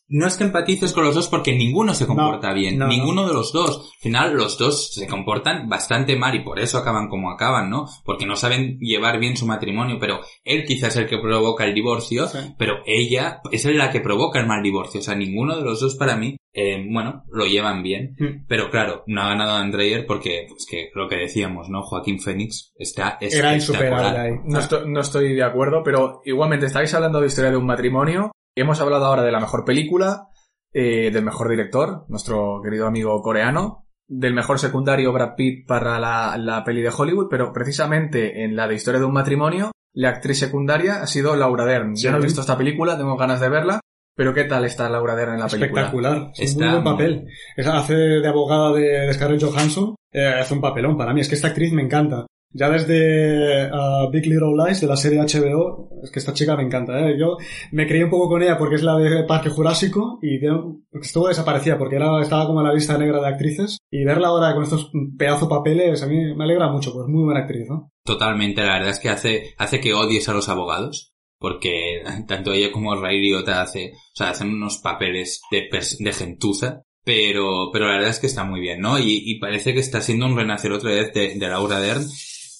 no 0.08 0.26
es 0.26 0.36
que 0.36 0.44
empatices 0.44 0.92
con 0.92 1.04
los 1.04 1.14
dos 1.14 1.28
porque 1.28 1.54
ninguno 1.54 1.94
se 1.94 2.06
comporta 2.06 2.48
No, 2.48 2.54
bien. 2.54 2.78
no, 2.78 2.86
ninguno 2.88 3.26
de 3.26 3.34
los 3.34 3.52
dos. 3.52 3.92
Al 3.96 4.00
final, 4.02 4.34
los 4.34 4.56
dos 4.58 4.94
se 4.94 5.06
comportan 5.06 5.68
bastante 5.68 6.16
mal 6.16 6.34
y 6.34 6.42
por 6.42 6.58
eso 6.58 6.78
acaban 6.78 7.08
como 7.08 7.30
acaban, 7.30 7.68
¿no? 7.70 7.86
Porque 8.04 8.26
no 8.26 8.36
saben 8.36 8.78
llevar 8.80 9.18
bien 9.18 9.36
su 9.36 9.46
matrimonio, 9.46 9.98
pero 10.00 10.20
él 10.44 10.64
quizás 10.66 10.96
es 10.96 11.02
el 11.02 11.06
que 11.08 11.18
provoca 11.18 11.64
el 11.64 11.74
divorcio, 11.74 12.26
Sí. 12.28 12.38
pero 12.58 12.76
ella 12.86 13.40
es 13.52 13.64
la 13.66 13.90
que 13.90 14.00
provoca 14.00 14.40
el 14.40 14.46
mal 14.46 14.62
divorcio. 14.62 15.00
O 15.00 15.02
sea, 15.02 15.14
ninguno 15.14 15.56
de 15.56 15.62
los 15.64 15.80
dos 15.80 15.94
para 15.96 16.16
mí, 16.16 16.36
eh, 16.54 16.84
bueno, 16.90 17.24
lo 17.30 17.46
llevan 17.46 17.82
bien. 17.82 18.16
Mm. 18.18 18.46
Pero 18.48 18.70
claro, 18.70 19.04
no 19.06 19.22
ha 19.22 19.28
ganado 19.28 19.56
Andreyer 19.56 20.06
porque, 20.06 20.46
pues 20.48 20.66
que 20.68 20.90
lo 20.94 21.08
que 21.08 21.16
decíamos, 21.16 21.68
¿no? 21.68 21.82
Joaquín 21.82 22.18
Phoenix 22.20 22.72
está 22.78 23.18
Era 23.20 23.54
insuperable 23.54 23.96
espectacular. 24.06 24.20
ahí. 24.26 24.32
No 24.44 24.58
estoy, 24.58 24.90
no 24.90 25.00
estoy 25.00 25.34
de 25.34 25.44
acuerdo, 25.44 25.82
pero 25.84 26.20
igualmente 26.24 26.66
estáis 26.66 26.92
hablando 26.94 27.20
de 27.20 27.26
historia 27.26 27.50
de 27.50 27.56
un 27.58 27.66
matrimonio. 27.66 28.32
Hemos 28.60 28.80
hablado 28.80 29.04
ahora 29.06 29.22
de 29.22 29.32
la 29.32 29.40
mejor 29.40 29.64
película, 29.64 30.28
eh, 30.72 31.10
del 31.10 31.24
mejor 31.24 31.48
director, 31.48 32.04
nuestro 32.08 32.60
querido 32.62 32.86
amigo 32.86 33.20
coreano, 33.22 33.86
del 34.06 34.34
mejor 34.34 34.58
secundario 34.58 35.12
Brad 35.12 35.34
Pitt 35.36 35.66
para 35.66 35.98
la, 35.98 36.36
la 36.38 36.64
peli 36.64 36.80
de 36.82 36.90
Hollywood, 36.96 37.28
pero 37.30 37.52
precisamente 37.52 38.44
en 38.44 38.56
la 38.56 38.66
de 38.66 38.74
historia 38.74 39.00
de 39.00 39.06
un 39.06 39.12
matrimonio, 39.12 39.70
la 39.94 40.10
actriz 40.10 40.38
secundaria 40.38 41.02
ha 41.02 41.06
sido 41.06 41.36
Laura 41.36 41.64
Dern. 41.64 41.94
Yo 41.96 42.10
no 42.10 42.18
he 42.18 42.20
visto 42.26 42.40
esta 42.40 42.56
película, 42.58 42.96
tengo 42.96 43.16
ganas 43.16 43.40
de 43.40 43.48
verla, 43.48 43.80
Pero 44.16 44.34
¿qué 44.34 44.44
tal 44.44 44.64
está 44.64 44.88
Laura 44.88 45.14
Dern 45.14 45.34
en 45.34 45.40
la 45.40 45.46
película? 45.46 45.82
Espectacular, 45.82 46.32
es 46.36 46.54
un 46.56 46.60
muy 46.62 46.68
buen 46.72 46.84
papel. 46.84 47.26
Es- 47.56 47.66
hace 47.68 47.94
de 47.94 48.28
abogada 48.28 48.72
de, 48.72 48.80
de 49.06 49.12
Scarlett 49.14 49.42
Johansson, 49.44 49.94
eh, 50.12 50.26
hace 50.40 50.54
un 50.54 50.60
papelón 50.60 50.96
para 50.96 51.14
mí. 51.14 51.20
Es 51.20 51.28
que 51.28 51.36
esta 51.36 51.48
actriz 51.48 51.72
me 51.72 51.82
encanta. 51.82 52.26
Ya 52.50 52.70
desde 52.70 53.68
ah, 53.72 54.06
Big 54.10 54.26
Little 54.26 54.54
Lies 54.56 54.80
de 54.80 54.86
la 54.86 54.96
serie 54.96 55.20
HBO, 55.20 55.90
es 56.02 56.10
que 56.10 56.18
esta 56.18 56.32
chica 56.32 56.56
me 56.56 56.62
encanta. 56.62 56.98
¿eh? 57.08 57.16
Yo 57.18 57.36
me 57.72 57.86
creí 57.86 58.02
un 58.02 58.10
poco 58.10 58.28
con 58.30 58.42
ella 58.42 58.56
porque 58.56 58.76
es 58.76 58.82
la 58.82 58.96
de 58.96 59.24
Parque 59.24 59.50
Jurásico 59.50 60.18
y 60.22 60.38
de- 60.38 60.58
estuvo 61.00 61.28
desaparecida 61.28 61.76
porque 61.78 61.96
era, 61.96 62.20
estaba 62.22 62.46
como 62.46 62.60
en 62.60 62.68
la 62.68 62.74
lista 62.74 62.96
negra 62.96 63.20
de 63.20 63.28
actrices 63.28 63.78
y 63.90 64.04
verla 64.04 64.28
ahora 64.28 64.54
con 64.54 64.64
estos 64.64 64.90
pedazo 65.18 65.48
papeles 65.48 66.02
a 66.02 66.06
mí 66.06 66.34
me 66.34 66.44
alegra 66.44 66.70
mucho, 66.70 66.92
pues 66.92 67.06
muy 67.08 67.24
buena 67.24 67.40
actriz, 67.40 67.66
¿no? 67.68 67.92
Totalmente, 68.04 68.62
la 68.62 68.74
verdad 68.74 68.90
es 68.90 68.98
que 68.98 69.10
hace, 69.10 69.54
hace 69.58 69.80
que 69.80 69.94
odies 69.94 70.28
a 70.28 70.32
los 70.34 70.48
abogados. 70.48 71.12
Porque 71.40 72.02
tanto 72.26 72.52
ella 72.52 72.72
como 72.72 72.96
Ray 72.96 73.32
hace, 73.46 73.92
o 73.94 74.16
sea, 74.16 74.30
hacen 74.30 74.48
unos 74.50 74.78
papeles 74.78 75.40
de, 75.50 75.68
de 76.00 76.12
gentuza. 76.12 76.82
Pero, 77.04 77.70
pero 77.72 77.86
la 77.86 77.92
verdad 77.94 78.10
es 78.10 78.18
que 78.18 78.26
está 78.26 78.44
muy 78.44 78.60
bien, 78.60 78.80
¿no? 78.80 78.98
Y, 78.98 79.22
y 79.24 79.38
parece 79.38 79.72
que 79.72 79.80
está 79.80 80.00
siendo 80.02 80.26
un 80.26 80.36
renacer 80.36 80.72
otra 80.72 80.90
vez 80.90 81.14
de, 81.14 81.36
de 81.38 81.48
Laura 81.48 81.80
Dern, 81.80 82.02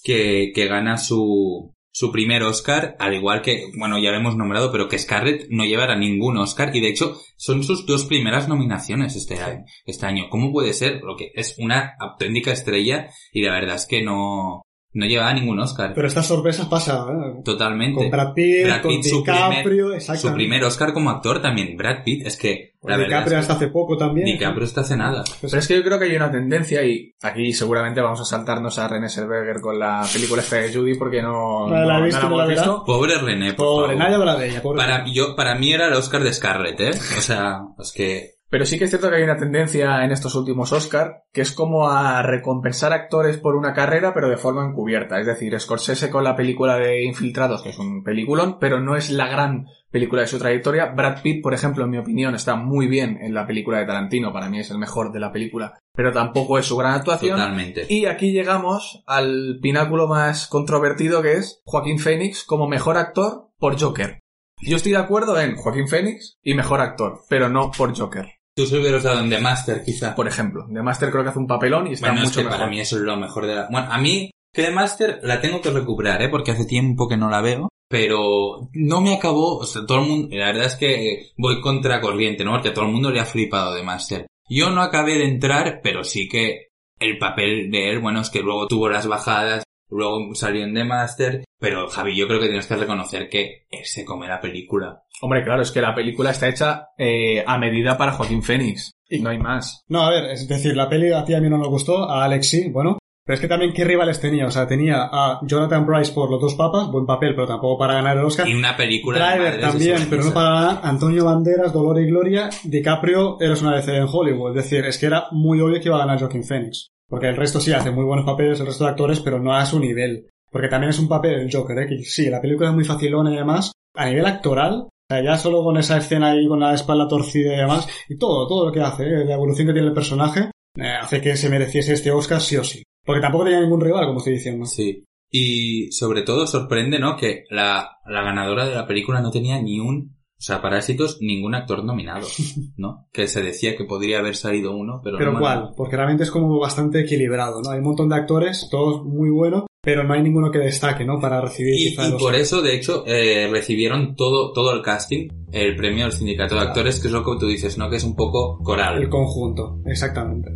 que, 0.09 0.53
que 0.55 0.67
gana 0.69 0.97
su, 0.97 1.75
su 1.91 2.11
primer 2.11 2.43
Oscar, 2.43 2.97
al 2.99 3.13
igual 3.13 3.43
que, 3.43 3.67
bueno, 3.77 3.99
ya 3.99 4.11
lo 4.11 4.17
hemos 4.17 4.37
nombrado, 4.37 4.73
pero 4.73 4.89
que 4.89 4.99
Scarlett 4.99 5.49
no 5.51 5.67
llevará 5.67 5.99
ningún 5.99 6.39
Oscar, 6.39 6.75
y 6.75 6.81
de 6.81 6.89
hecho, 6.89 7.21
son 7.37 7.63
sus 7.63 7.85
dos 7.85 8.07
primeras 8.07 8.49
nominaciones 8.49 9.17
este 9.17 9.39
año, 9.39 9.67
este 9.85 10.07
año. 10.07 10.31
¿Cómo 10.31 10.51
puede 10.51 10.73
ser? 10.73 11.03
Lo 11.03 11.15
que 11.15 11.31
es 11.35 11.57
una 11.59 11.95
auténtica 12.01 12.53
estrella, 12.53 13.11
y 13.35 13.43
la 13.43 13.53
verdad 13.53 13.77
es 13.77 13.85
que 13.85 14.03
no, 14.03 14.63
no 14.93 15.07
llevaba 15.07 15.33
ningún 15.35 15.59
Oscar. 15.61 15.93
Pero 15.95 16.09
estas 16.09 16.27
sorpresas 16.27 16.67
pasan, 16.67 17.09
¿eh? 17.11 17.41
Totalmente. 17.45 18.01
Con 18.01 18.11
Brad 18.11 18.33
Pitt, 18.35 18.65
Brad 18.65 18.83
con 18.83 18.91
Pitt, 18.93 19.05
su 19.05 19.19
DiCaprio, 19.19 19.87
primer-. 19.89 20.19
Su 20.19 20.33
primer 20.35 20.65
Oscar 20.65 20.93
como 20.93 21.11
actor 21.11 21.41
también, 21.43 21.77
Brad 21.77 22.03
Pitt, 22.05 22.27
es 22.27 22.37
que 22.37 22.73
la 22.75 22.81
Con 22.81 22.89
verdad 22.91 23.05
DiCaprio 23.07 23.39
es 23.39 23.43
hasta 23.43 23.53
hace 23.55 23.69
poco 23.69 23.97
también. 23.97 24.27
DiCaprio 24.27 24.65
está 24.65 24.81
hace 24.81 24.97
nada. 24.97 25.23
Pero 25.41 25.59
es 25.59 25.69
que 25.69 25.77
yo 25.77 25.83
creo 25.85 25.99
que 25.99 26.07
hay 26.07 26.17
una 26.17 26.31
tendencia 26.33 26.83
y 26.85 27.13
aquí 27.23 27.53
seguramente 27.53 28.01
vamos 28.01 28.21
a 28.21 28.25
saltarnos 28.25 28.79
a 28.79 28.89
René 28.89 29.09
Selberger 29.09 29.61
con 29.61 29.79
la 29.79 30.05
película 30.13 30.41
esta 30.43 30.57
de 30.57 30.73
Judy 30.73 30.95
porque 30.97 31.21
no, 31.23 31.69
No 31.69 31.85
la 31.85 31.97
he 31.97 31.99
no- 32.01 32.05
visto, 32.07 32.21
la 32.23 32.27
hemos 32.27 32.47
verá. 32.49 32.63
visto. 32.63 32.85
Pobre 32.87 33.19
René, 33.19 33.53
por 33.55 33.67
Pobre, 33.67 33.87
favor. 33.89 33.99
nadie 34.03 34.15
habla 34.17 34.37
de 34.37 34.49
ella, 34.49 34.63
pobre. 34.63 34.79
Para, 34.79 35.05
yo, 35.13 35.37
para 35.37 35.55
mí 35.55 35.73
era 35.73 35.89
el 35.89 35.93
Oscar 35.95 36.23
de 36.23 36.33
Scarlett, 36.33 36.81
¿eh? 36.81 36.91
O 37.19 37.21
sea, 37.21 37.61
es 37.79 37.93
que... 37.93 38.38
Pero 38.51 38.65
sí 38.65 38.79
que 38.79 38.85
es 38.85 38.91
cierto 38.91 39.11
que 39.11 39.17
hay 39.17 39.23
una 39.25 39.37
tendencia 39.37 40.03
en 40.05 40.11
estos 40.11 40.35
últimos 40.35 40.73
Oscar 40.73 41.25
que 41.33 41.43
es 41.43 41.53
como 41.53 41.91
a 41.91 42.23
recompensar 42.23 42.95
actores 42.95 43.37
por 43.37 43.55
una 43.55 43.75
carrera 43.75 44.15
pero 44.15 44.31
de 44.31 44.39
forma 44.39 44.65
encubierta. 44.65 45.21
Es 45.21 45.27
decir, 45.27 45.59
Scorsese 45.61 46.09
con 46.09 46.25
la 46.25 46.35
película 46.35 46.79
de 46.79 47.05
Infiltrados, 47.05 47.63
que 47.63 47.71
es 47.71 47.79
un 47.79 48.03
peliculón, 48.03 48.59
pero 48.59 48.81
no 48.81 48.97
es 48.97 49.11
la 49.11 49.29
gran 49.29 49.67
película 49.91 50.23
de 50.23 50.29
su 50.29 50.39
trayectoria. 50.39 50.87
Brad 50.87 51.21
Pitt, 51.23 51.43
por 51.43 51.53
ejemplo, 51.53 51.85
en 51.85 51.91
mi 51.91 51.99
opinión, 51.99 52.35
está 52.35 52.57
muy 52.57 52.87
bien 52.87 53.19
en 53.21 53.35
la 53.35 53.47
película 53.47 53.79
de 53.79 53.87
Tarantino. 53.87 54.33
Para 54.33 54.49
mí 54.49 54.59
es 54.61 54.71
el 54.71 54.79
mejor 54.79 55.13
de 55.13 55.21
la 55.21 55.33
película, 55.33 55.79
pero 55.95 56.13
tampoco 56.13 56.59
es 56.59 56.67
su 56.67 56.77
gran 56.77 56.95
actuación. 56.95 57.37
Totalmente. 57.37 57.87
Y 57.89 58.07
aquí 58.07 58.33
llegamos 58.33 59.03
al 59.07 59.59
pináculo 59.61 60.09
más 60.09 60.47
controvertido 60.47 61.21
que 61.23 61.35
es 61.35 61.61
Joaquín 61.65 61.99
Phoenix 61.99 62.45
como 62.45 62.67
mejor 62.67 62.97
actor 62.97 63.51
por 63.59 63.79
Joker. 63.79 64.21
Yo 64.61 64.77
estoy 64.77 64.93
de 64.93 64.99
acuerdo 64.99 65.39
en 65.39 65.57
Joaquín 65.57 65.87
Phoenix 65.87 66.39
y 66.43 66.55
mejor 66.55 66.81
actor, 66.81 67.21
pero 67.29 67.49
no 67.49 67.71
por 67.71 67.97
Joker. 67.97 68.38
Tú 68.59 68.67
se 68.67 68.77
hubieras 68.77 69.05
dado 69.05 69.21
en 69.21 69.31
The 69.31 69.39
Master, 69.39 69.85
quizá. 69.85 70.17
Por 70.17 70.27
ejemplo, 70.27 70.67
The 70.67 70.83
Master 70.83 71.13
creo 71.13 71.23
que 71.23 71.31
hace 71.31 71.39
un 71.39 71.47
papelón 71.47 71.87
y 71.87 71.93
está 71.93 72.09
Bueno, 72.09 72.23
es 72.23 72.31
mucho 72.31 72.41
que 72.41 72.47
mejor. 72.47 72.59
para 72.59 72.69
mí 72.69 72.81
eso 72.81 72.97
es 72.97 73.03
lo 73.03 73.17
mejor 73.17 73.47
de 73.47 73.55
la... 73.55 73.69
Bueno, 73.71 73.87
a 73.89 73.99
mí, 73.99 74.33
que 74.53 74.63
The 74.65 74.73
Master 74.73 75.21
la 75.23 75.41
tengo 75.41 75.61
que 75.61 75.71
recuperar, 75.71 76.21
¿eh? 76.23 76.29
Porque 76.29 76.51
hace 76.51 76.65
tiempo 76.65 77.07
que 77.07 77.17
no 77.17 77.31
la 77.31 77.41
veo. 77.41 77.69
Pero 77.89 78.69
no 78.73 79.01
me 79.01 79.15
acabó, 79.15 79.59
o 79.59 79.65
sea, 79.65 79.87
todo 79.87 80.01
el 80.01 80.09
mundo, 80.09 80.37
la 80.37 80.47
verdad 80.47 80.67
es 80.67 80.75
que 80.75 81.31
voy 81.37 81.61
contra 81.61 82.01
corriente, 82.01 82.43
¿no? 82.43 82.51
Porque 82.51 82.71
a 82.71 82.75
todo 82.75 82.87
el 82.87 82.91
mundo 82.91 83.13
le 83.13 83.21
ha 83.21 83.25
flipado 83.27 83.77
The 83.77 83.85
Master. 83.85 84.27
Yo 84.49 84.71
no 84.71 84.83
acabé 84.83 85.19
de 85.19 85.29
entrar, 85.29 85.79
pero 85.81 86.03
sí 86.03 86.29
que 86.29 86.71
el 86.99 87.17
papel 87.17 87.71
de 87.71 87.91
él, 87.91 88.01
bueno, 88.01 88.23
es 88.23 88.29
que 88.29 88.41
luego 88.41 88.67
tuvo 88.67 88.89
las 88.89 89.07
bajadas, 89.07 89.63
luego 89.91 90.35
salió 90.35 90.65
en 90.65 90.75
The 90.75 90.85
Master, 90.85 91.45
pero 91.59 91.89
Javi, 91.89 92.17
yo 92.17 92.27
creo 92.27 92.41
que 92.41 92.47
tienes 92.47 92.67
que 92.67 92.77
reconocer 92.77 93.29
que 93.29 93.67
se 93.85 94.05
come 94.05 94.29
la 94.29 94.41
película. 94.41 95.03
Hombre, 95.21 95.43
claro, 95.43 95.63
es 95.63 95.73
que 95.73 95.81
la 95.81 95.95
película 95.95 96.31
está 96.31 96.49
hecha 96.49 96.89
eh, 96.97 97.43
a 97.47 97.59
medida 97.59 97.99
para 97.99 98.13
Joaquín 98.13 98.43
Phoenix. 98.43 98.93
Y 99.09 99.21
no 99.21 99.31
hay 99.31 99.39
más. 99.39 99.85
No, 99.89 100.03
a 100.03 100.11
ver, 100.11 100.31
es 100.31 100.47
decir, 100.47 100.77
la 100.77 100.89
peli 100.89 101.13
a 101.13 101.25
ti 101.25 101.35
a 101.35 101.41
mí 101.41 101.49
no 101.49 101.59
nos 101.59 101.69
gustó, 101.69 102.09
a 102.09 102.25
Alex 102.25 102.49
sí, 102.49 102.69
bueno. 102.71 102.99
Pero 103.25 103.35
es 103.35 103.41
que 103.43 103.49
también 103.49 103.75
qué 103.75 103.85
rivales 103.85 104.21
tenía, 104.21 104.47
o 104.47 104.51
sea, 104.51 104.67
tenía 104.67 105.03
a 105.03 105.41
Jonathan 105.43 105.85
Price 105.85 106.13
por 106.13 106.31
Los 106.31 106.41
dos 106.41 106.55
papas, 106.55 106.91
buen 106.91 107.05
papel, 107.05 107.35
pero 107.35 107.47
tampoco 107.47 107.79
para 107.79 107.93
ganar 107.93 108.17
el 108.17 108.25
Oscar. 108.25 108.49
Y 108.49 108.55
una 108.55 108.75
película 108.75 109.19
de 109.19 109.37
Driver 109.37 109.57
de 109.57 109.61
también, 109.61 110.07
pero 110.09 110.25
no 110.25 110.33
para 110.33 110.51
ganar. 110.51 110.81
Antonio 110.83 111.27
Banderas, 111.27 111.73
Dolor 111.75 112.01
y 112.01 112.07
Gloria, 112.07 112.49
DiCaprio, 112.65 113.39
eres 113.39 113.61
una 113.61 113.75
vez 113.75 113.87
en 113.89 114.07
Hollywood. 114.11 114.57
Es 114.57 114.65
decir, 114.65 114.87
es 114.87 114.97
que 114.97 115.05
era 115.05 115.27
muy 115.33 115.61
obvio 115.61 115.79
que 115.79 115.89
iba 115.89 115.97
a 115.97 116.07
ganar 116.07 116.19
Joaquin 116.19 116.43
Phoenix. 116.43 116.91
Porque 117.09 117.29
el 117.29 117.37
resto 117.37 117.61
sí 117.61 117.73
hace 117.73 117.91
muy 117.91 118.05
buenos 118.05 118.27
papeles, 118.27 118.61
el 118.61 118.67
resto 118.67 118.85
de 118.85 118.91
actores, 118.91 119.21
pero 119.21 119.39
no 119.39 119.55
a 119.55 119.65
su 119.65 119.81
nivel. 119.81 120.29
Porque 120.51 120.69
también 120.69 120.91
es 120.91 120.99
un 120.99 121.09
papel 121.09 121.35
el 121.35 121.53
Joker, 121.53 121.79
¿eh? 121.79 121.87
Que 121.87 122.05
sí, 122.05 122.29
la 122.29 122.41
película 122.41 122.69
es 122.69 122.75
muy 122.75 122.85
facilona 122.85 123.33
y 123.33 123.37
demás. 123.37 123.73
A 123.95 124.07
nivel 124.07 124.27
actoral, 124.27 124.89
ya 125.11 125.37
solo 125.37 125.63
con 125.65 125.77
esa 125.79 125.97
escena 125.97 126.31
ahí 126.31 126.47
con 126.47 126.61
la 126.61 126.75
espalda 126.75 127.09
torcida 127.09 127.55
y 127.55 127.57
demás, 127.57 127.89
y 128.09 128.19
todo, 128.19 128.47
todo 128.47 128.67
lo 128.67 128.73
que 128.73 128.81
hace, 128.81 129.05
¿eh? 129.05 129.25
la 129.25 129.35
evolución 129.35 129.67
que 129.67 129.73
tiene 129.73 129.89
el 129.89 129.95
personaje, 129.95 130.51
eh, 130.77 130.93
hace 131.01 131.21
que 131.21 131.37
se 131.37 131.49
mereciese 131.49 131.95
este 131.95 132.11
Oscar 132.11 132.41
sí 132.41 132.57
o 132.57 132.65
sí. 132.65 132.83
Porque 133.05 133.23
tampoco 133.23 133.45
tenía 133.45 133.61
ningún 133.61 133.81
rival, 133.81 134.07
como 134.07 134.19
estoy 134.19 134.35
diciendo. 134.35 134.67
Sí. 134.67 135.03
Y 135.31 135.91
sobre 135.93 136.23
todo 136.23 136.47
sorprende, 136.47 136.99
¿no? 136.99 137.17
Que 137.17 137.45
la, 137.51 137.99
la 138.07 138.23
ganadora 138.23 138.67
de 138.67 138.75
la 138.75 138.87
película 138.87 139.21
no 139.21 139.31
tenía 139.31 139.61
ni 139.61 139.81
un, 139.81 140.18
o 140.39 140.41
sea, 140.41 140.63
Parásitos, 140.63 141.19
ningún 141.21 141.55
actor 141.57 141.85
nominado, 141.85 142.27
¿no? 142.77 143.07
que 143.13 143.27
se 143.27 143.43
decía 143.43 143.77
que 143.77 143.85
podría 143.85 144.21
haber 144.21 144.37
salido 144.37 144.77
uno, 144.77 145.01
pero, 145.03 145.19
Pero 145.19 145.33
no 145.33 145.41
¿cuál? 145.41 145.71
Porque 145.77 145.97
realmente 145.97 146.23
es 146.25 146.31
como 146.31 146.59
bastante 146.59 147.01
equilibrado, 147.01 147.61
¿no? 147.63 147.71
Hay 147.71 147.79
un 147.79 147.85
montón 147.85 148.09
de 148.09 148.17
actores, 148.17 148.69
todos 148.71 149.05
muy 149.05 149.31
buenos, 149.31 149.65
pero 149.83 150.05
no 150.05 150.15
hay 150.15 150.23
ninguno 150.23 150.51
que 150.51 150.59
destaque, 150.59 151.05
¿no? 151.05 151.19
Para 151.21 151.41
recibir 151.41 151.75
Y, 151.75 151.91
quizá 151.91 152.07
y 152.07 152.11
los- 152.13 152.23
por 152.23 152.35
eso, 152.35 152.63
de 152.63 152.75
hecho, 152.77 153.05
eh, 153.07 153.49
recibieron 153.51 154.15
todo, 154.15 154.53
todo 154.53 154.73
el 154.75 154.83
casting, 154.83 155.29
el 155.53 155.75
premio 155.77 156.05
del 156.05 156.13
sindicato 156.13 156.55
de 156.55 156.61
actores, 156.61 157.01
que 157.01 157.09
es 157.09 157.13
lo 157.13 157.25
que 157.25 157.33
tú 157.41 157.47
dices, 157.49 157.77
¿no? 157.79 157.89
Que 157.91 157.97
es 157.97 158.05
un 158.05 158.15
poco 158.15 158.59
coral. 158.63 159.03
el 159.03 159.09
conjunto, 159.09 159.81
exactamente. 159.87 160.51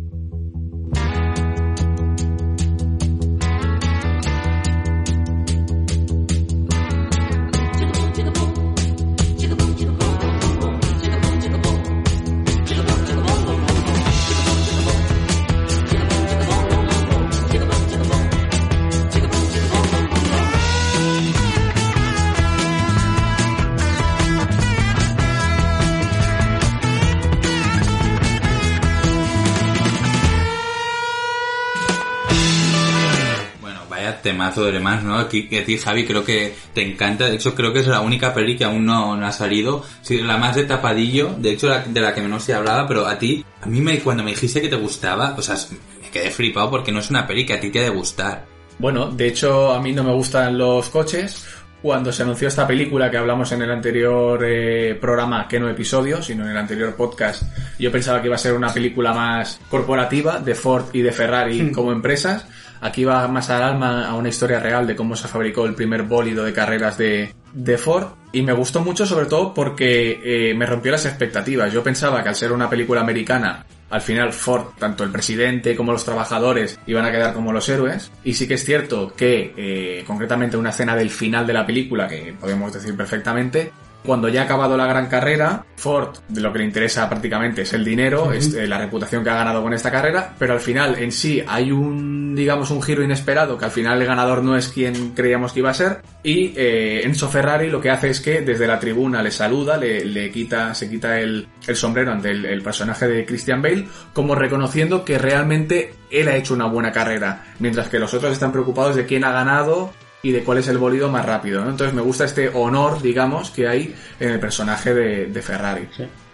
Temazo 34.53 34.71
de 34.71 34.79
más, 34.79 35.03
¿no? 35.03 35.17
Aquí, 35.17 35.43
ti, 35.43 35.77
Javi, 35.77 36.05
creo 36.05 36.23
que 36.23 36.53
te 36.73 36.81
encanta. 36.81 37.25
De 37.25 37.35
hecho, 37.35 37.55
creo 37.55 37.73
que 37.73 37.79
es 37.79 37.87
la 37.87 38.01
única 38.01 38.33
peli 38.33 38.55
que 38.55 38.63
aún 38.63 38.85
no, 38.85 39.15
no 39.15 39.25
ha 39.25 39.31
salido. 39.31 39.83
Sí, 40.01 40.21
la 40.21 40.37
más 40.37 40.55
de 40.55 40.63
tapadillo, 40.63 41.35
de 41.37 41.51
hecho, 41.51 41.67
la, 41.67 41.79
de 41.79 42.01
la 42.01 42.13
que 42.13 42.21
menos 42.21 42.43
se 42.43 42.53
hablaba, 42.53 42.87
pero 42.87 43.05
a 43.05 43.17
ti, 43.17 43.43
a 43.61 43.65
mí 43.67 43.81
me, 43.81 43.99
cuando 43.99 44.23
me 44.23 44.31
dijiste 44.31 44.61
que 44.61 44.69
te 44.69 44.75
gustaba, 44.75 45.35
o 45.37 45.41
sea, 45.41 45.55
me 46.01 46.09
quedé 46.09 46.31
flipado 46.31 46.69
porque 46.69 46.91
no 46.91 46.99
es 46.99 47.09
una 47.09 47.27
peli 47.27 47.45
que 47.45 47.53
a 47.53 47.59
ti 47.59 47.69
te 47.69 47.79
ha 47.79 47.83
de 47.83 47.89
gustar. 47.89 48.45
Bueno, 48.79 49.07
de 49.07 49.27
hecho, 49.27 49.71
a 49.73 49.81
mí 49.81 49.91
no 49.91 50.03
me 50.03 50.13
gustan 50.13 50.57
los 50.57 50.89
coches. 50.89 51.45
Cuando 51.81 52.13
se 52.13 52.23
anunció 52.23 52.47
esta 52.47 52.65
película 52.65 53.11
que 53.11 53.17
hablamos 53.17 53.51
en 53.51 53.61
el 53.61 53.69
anterior 53.69 54.41
eh, 54.45 54.95
programa, 54.95 55.49
que 55.49 55.59
no 55.59 55.69
episodio, 55.69 56.21
sino 56.21 56.45
en 56.45 56.51
el 56.51 56.57
anterior 56.57 56.95
podcast, 56.95 57.43
yo 57.77 57.91
pensaba 57.91 58.21
que 58.21 58.27
iba 58.27 58.35
a 58.35 58.39
ser 58.39 58.53
una 58.53 58.73
película 58.73 59.11
más 59.13 59.59
corporativa 59.69 60.39
de 60.39 60.55
Ford 60.55 60.85
y 60.93 61.01
de 61.01 61.11
Ferrari 61.11 61.71
como 61.75 61.91
empresas. 61.91 62.45
Aquí 62.83 63.05
va 63.05 63.25
más 63.29 63.49
al 63.49 63.63
alma 63.63 64.05
a 64.09 64.13
una 64.13 64.27
historia 64.27 64.59
real 64.59 64.85
de 64.85 64.93
cómo 64.93 65.15
se 65.15 65.29
fabricó 65.29 65.65
el 65.65 65.73
primer 65.73 66.03
bólido 66.03 66.43
de 66.43 66.51
carreras 66.51 66.97
de, 66.97 67.33
de 67.53 67.77
Ford. 67.77 68.07
Y 68.33 68.41
me 68.41 68.51
gustó 68.51 68.81
mucho 68.81 69.05
sobre 69.05 69.27
todo 69.27 69.53
porque 69.53 70.19
eh, 70.21 70.53
me 70.53 70.65
rompió 70.65 70.91
las 70.91 71.05
expectativas. 71.05 71.71
Yo 71.71 71.81
pensaba 71.81 72.21
que 72.21 72.27
al 72.27 72.35
ser 72.35 72.51
una 72.51 72.69
película 72.69 72.99
americana, 72.99 73.65
al 73.89 74.01
final 74.01 74.33
Ford, 74.33 74.73
tanto 74.77 75.05
el 75.05 75.11
presidente 75.11 75.77
como 75.77 75.93
los 75.93 76.03
trabajadores, 76.03 76.77
iban 76.85 77.05
a 77.05 77.11
quedar 77.11 77.33
como 77.33 77.53
los 77.53 77.69
héroes. 77.69 78.11
Y 78.25 78.33
sí 78.33 78.49
que 78.49 78.55
es 78.55 78.65
cierto 78.65 79.13
que, 79.15 79.53
eh, 79.55 80.03
concretamente 80.05 80.57
una 80.57 80.71
escena 80.71 80.93
del 80.93 81.09
final 81.09 81.47
de 81.47 81.53
la 81.53 81.65
película, 81.65 82.09
que 82.09 82.35
podemos 82.37 82.73
decir 82.73 82.97
perfectamente, 82.97 83.71
cuando 84.03 84.29
ya 84.29 84.41
ha 84.41 84.45
acabado 84.45 84.77
la 84.77 84.85
gran 84.85 85.07
carrera, 85.07 85.65
Ford 85.75 86.17
de 86.27 86.41
lo 86.41 86.51
que 86.51 86.59
le 86.59 86.65
interesa 86.65 87.09
prácticamente 87.09 87.63
es 87.63 87.73
el 87.73 87.83
dinero, 87.83 88.31
es 88.31 88.53
eh, 88.53 88.67
la 88.67 88.77
reputación 88.77 89.23
que 89.23 89.29
ha 89.29 89.35
ganado 89.35 89.61
con 89.61 89.73
esta 89.73 89.91
carrera, 89.91 90.33
pero 90.37 90.53
al 90.53 90.59
final 90.59 90.95
en 90.99 91.11
sí 91.11 91.43
hay 91.47 91.71
un, 91.71 92.35
digamos, 92.35 92.71
un 92.71 92.81
giro 92.81 93.03
inesperado 93.03 93.57
que 93.57 93.65
al 93.65 93.71
final 93.71 94.01
el 94.01 94.07
ganador 94.07 94.43
no 94.43 94.57
es 94.57 94.67
quien 94.69 95.11
creíamos 95.11 95.53
que 95.53 95.59
iba 95.59 95.69
a 95.69 95.73
ser 95.73 96.01
y 96.23 96.53
eh, 96.55 97.01
Enzo 97.03 97.29
Ferrari 97.29 97.69
lo 97.69 97.81
que 97.81 97.89
hace 97.89 98.09
es 98.09 98.21
que 98.21 98.41
desde 98.41 98.67
la 98.67 98.79
tribuna 98.79 99.21
le 99.21 99.31
saluda, 99.31 99.77
le, 99.77 100.05
le 100.05 100.31
quita, 100.31 100.73
se 100.73 100.89
quita 100.89 101.19
el, 101.19 101.47
el 101.67 101.75
sombrero 101.75 102.11
ante 102.11 102.31
el, 102.31 102.45
el 102.45 102.61
personaje 102.61 103.07
de 103.07 103.25
Christian 103.25 103.61
Bale 103.61 103.87
como 104.13 104.35
reconociendo 104.35 105.03
que 105.03 105.17
realmente 105.17 105.93
él 106.09 106.27
ha 106.27 106.35
hecho 106.35 106.53
una 106.53 106.67
buena 106.67 106.91
carrera, 106.91 107.45
mientras 107.59 107.89
que 107.89 107.99
los 107.99 108.13
otros 108.13 108.33
están 108.33 108.51
preocupados 108.51 108.95
de 108.95 109.05
quién 109.05 109.23
ha 109.23 109.31
ganado 109.31 109.91
y 110.23 110.31
de 110.31 110.43
cuál 110.43 110.57
es 110.59 110.69
el 110.69 110.77
bolido 110.77 111.09
más 111.09 111.25
rápido, 111.25 111.63
¿no? 111.63 111.69
Entonces 111.69 111.93
me 111.93 112.01
gusta 112.01 112.23
este 112.23 112.49
honor, 112.49 113.01
digamos, 113.01 113.51
que 113.51 113.67
hay 113.67 113.93
en 114.19 114.29
el 114.29 114.39
personaje 114.39 114.93
de, 114.93 115.25
de 115.27 115.41
Ferrari. 115.41 115.87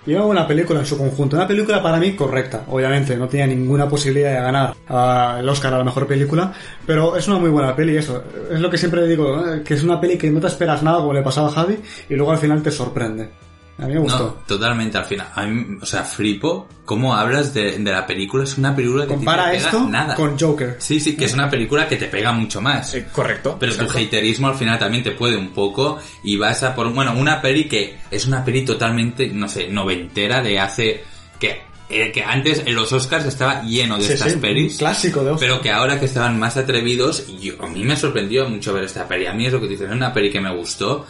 Y 0.05 0.13
una 0.13 0.23
buena 0.23 0.47
película 0.47 0.79
en 0.79 0.85
su 0.85 0.97
conjunto. 0.97 1.35
Una 1.35 1.47
película 1.47 1.81
para 1.81 1.97
mí 1.97 2.15
correcta. 2.15 2.63
Obviamente, 2.67 3.17
no 3.17 3.27
tenía 3.27 3.47
ninguna 3.47 3.89
posibilidad 3.89 4.29
de 4.29 4.41
ganar 4.41 4.75
ah, 4.87 5.37
el 5.39 5.49
Oscar 5.49 5.73
a 5.73 5.79
la 5.79 5.83
mejor 5.83 6.05
película. 6.05 6.53
Pero 6.85 7.17
es 7.17 7.27
una 7.27 7.39
muy 7.39 7.49
buena 7.49 7.75
peli, 7.75 7.97
eso. 7.97 8.23
Es 8.51 8.59
lo 8.59 8.69
que 8.69 8.77
siempre 8.77 9.05
digo, 9.07 9.43
que 9.65 9.73
es 9.73 9.83
una 9.83 9.99
peli 9.99 10.17
que 10.17 10.29
no 10.29 10.39
te 10.39 10.47
esperas 10.47 10.83
nada, 10.83 10.99
como 10.99 11.13
le 11.13 11.23
pasaba 11.23 11.49
a 11.49 11.51
Javi, 11.51 11.79
y 12.09 12.15
luego 12.15 12.31
al 12.31 12.37
final 12.37 12.61
te 12.61 12.71
sorprende. 12.71 13.29
A 13.82 13.86
mí 13.88 13.93
me 13.93 13.99
gustó. 13.99 14.19
No, 14.19 14.34
totalmente 14.45 14.97
al 14.97 15.05
final. 15.05 15.27
A 15.34 15.45
mí, 15.45 15.77
o 15.82 15.86
sea, 15.86 16.03
flipo 16.03 16.67
cómo 16.86 17.15
hablas 17.15 17.53
de, 17.53 17.77
de 17.77 17.91
la 17.91 18.05
película. 18.05 18.43
Es 18.43 18.57
una 18.57 18.75
película 18.75 19.03
que 19.03 19.09
Compara 19.13 19.45
te 19.51 19.57
pega 19.57 19.65
esto 19.69 19.88
nada. 19.89 20.15
con 20.15 20.38
Joker. 20.38 20.75
Sí, 20.80 20.99
sí, 20.99 21.15
que 21.15 21.25
es 21.25 21.34
una 21.34 21.49
película 21.49 21.88
que 21.88 21.95
te 21.95 22.07
pega 22.07 22.32
mucho 22.32 22.59
más. 22.61 22.93
Eh, 22.95 23.07
correcto. 23.11 23.57
Pero 23.59 23.75
tu 23.75 23.86
haterismo 23.86 24.47
al 24.47 24.55
final 24.55 24.77
también 24.80 25.03
te 25.03 25.11
puede 25.11 25.38
un 25.38 25.49
poco 25.49 25.97
y 26.23 26.36
vas 26.38 26.61
a 26.63 26.75
por, 26.75 26.91
bueno, 26.93 27.13
una 27.17 27.41
peli 27.41 27.65
que 27.65 27.97
es 28.11 28.25
una 28.27 28.43
peli 28.43 28.65
totalmente, 28.65 29.27
no 29.30 29.47
sé, 29.47 29.67
noventera 29.69 30.41
de 30.41 30.59
hace, 30.59 31.03
que, 31.39 31.61
eh, 31.89 32.11
que 32.11 32.23
antes 32.23 32.63
en 32.65 32.75
los 32.75 32.91
Oscars 32.91 33.25
estaba 33.25 33.61
lleno 33.63 33.97
de 33.97 34.03
Sí, 34.03 34.13
estas 34.13 34.34
sí, 34.34 34.39
pelis. 34.39 34.77
clásico 34.77 35.23
de 35.23 35.32
Oscar. 35.32 35.47
Pero 35.49 35.61
que 35.61 35.71
ahora 35.71 35.99
que 35.99 36.05
estaban 36.05 36.38
más 36.38 36.57
atrevidos, 36.57 37.27
yo, 37.39 37.53
a 37.63 37.67
mí 37.67 37.84
me 37.84 37.95
sorprendió 37.95 38.49
mucho 38.49 38.73
ver 38.73 38.84
esta 38.84 39.07
peli. 39.07 39.25
A 39.27 39.34
mí 39.34 39.45
es 39.45 39.53
lo 39.53 39.59
que 39.61 39.67
te 39.67 39.71
dicen, 39.73 39.88
es 39.91 39.95
una 39.95 40.11
peli 40.13 40.30
que 40.32 40.41
me 40.41 40.53
gustó, 40.55 41.05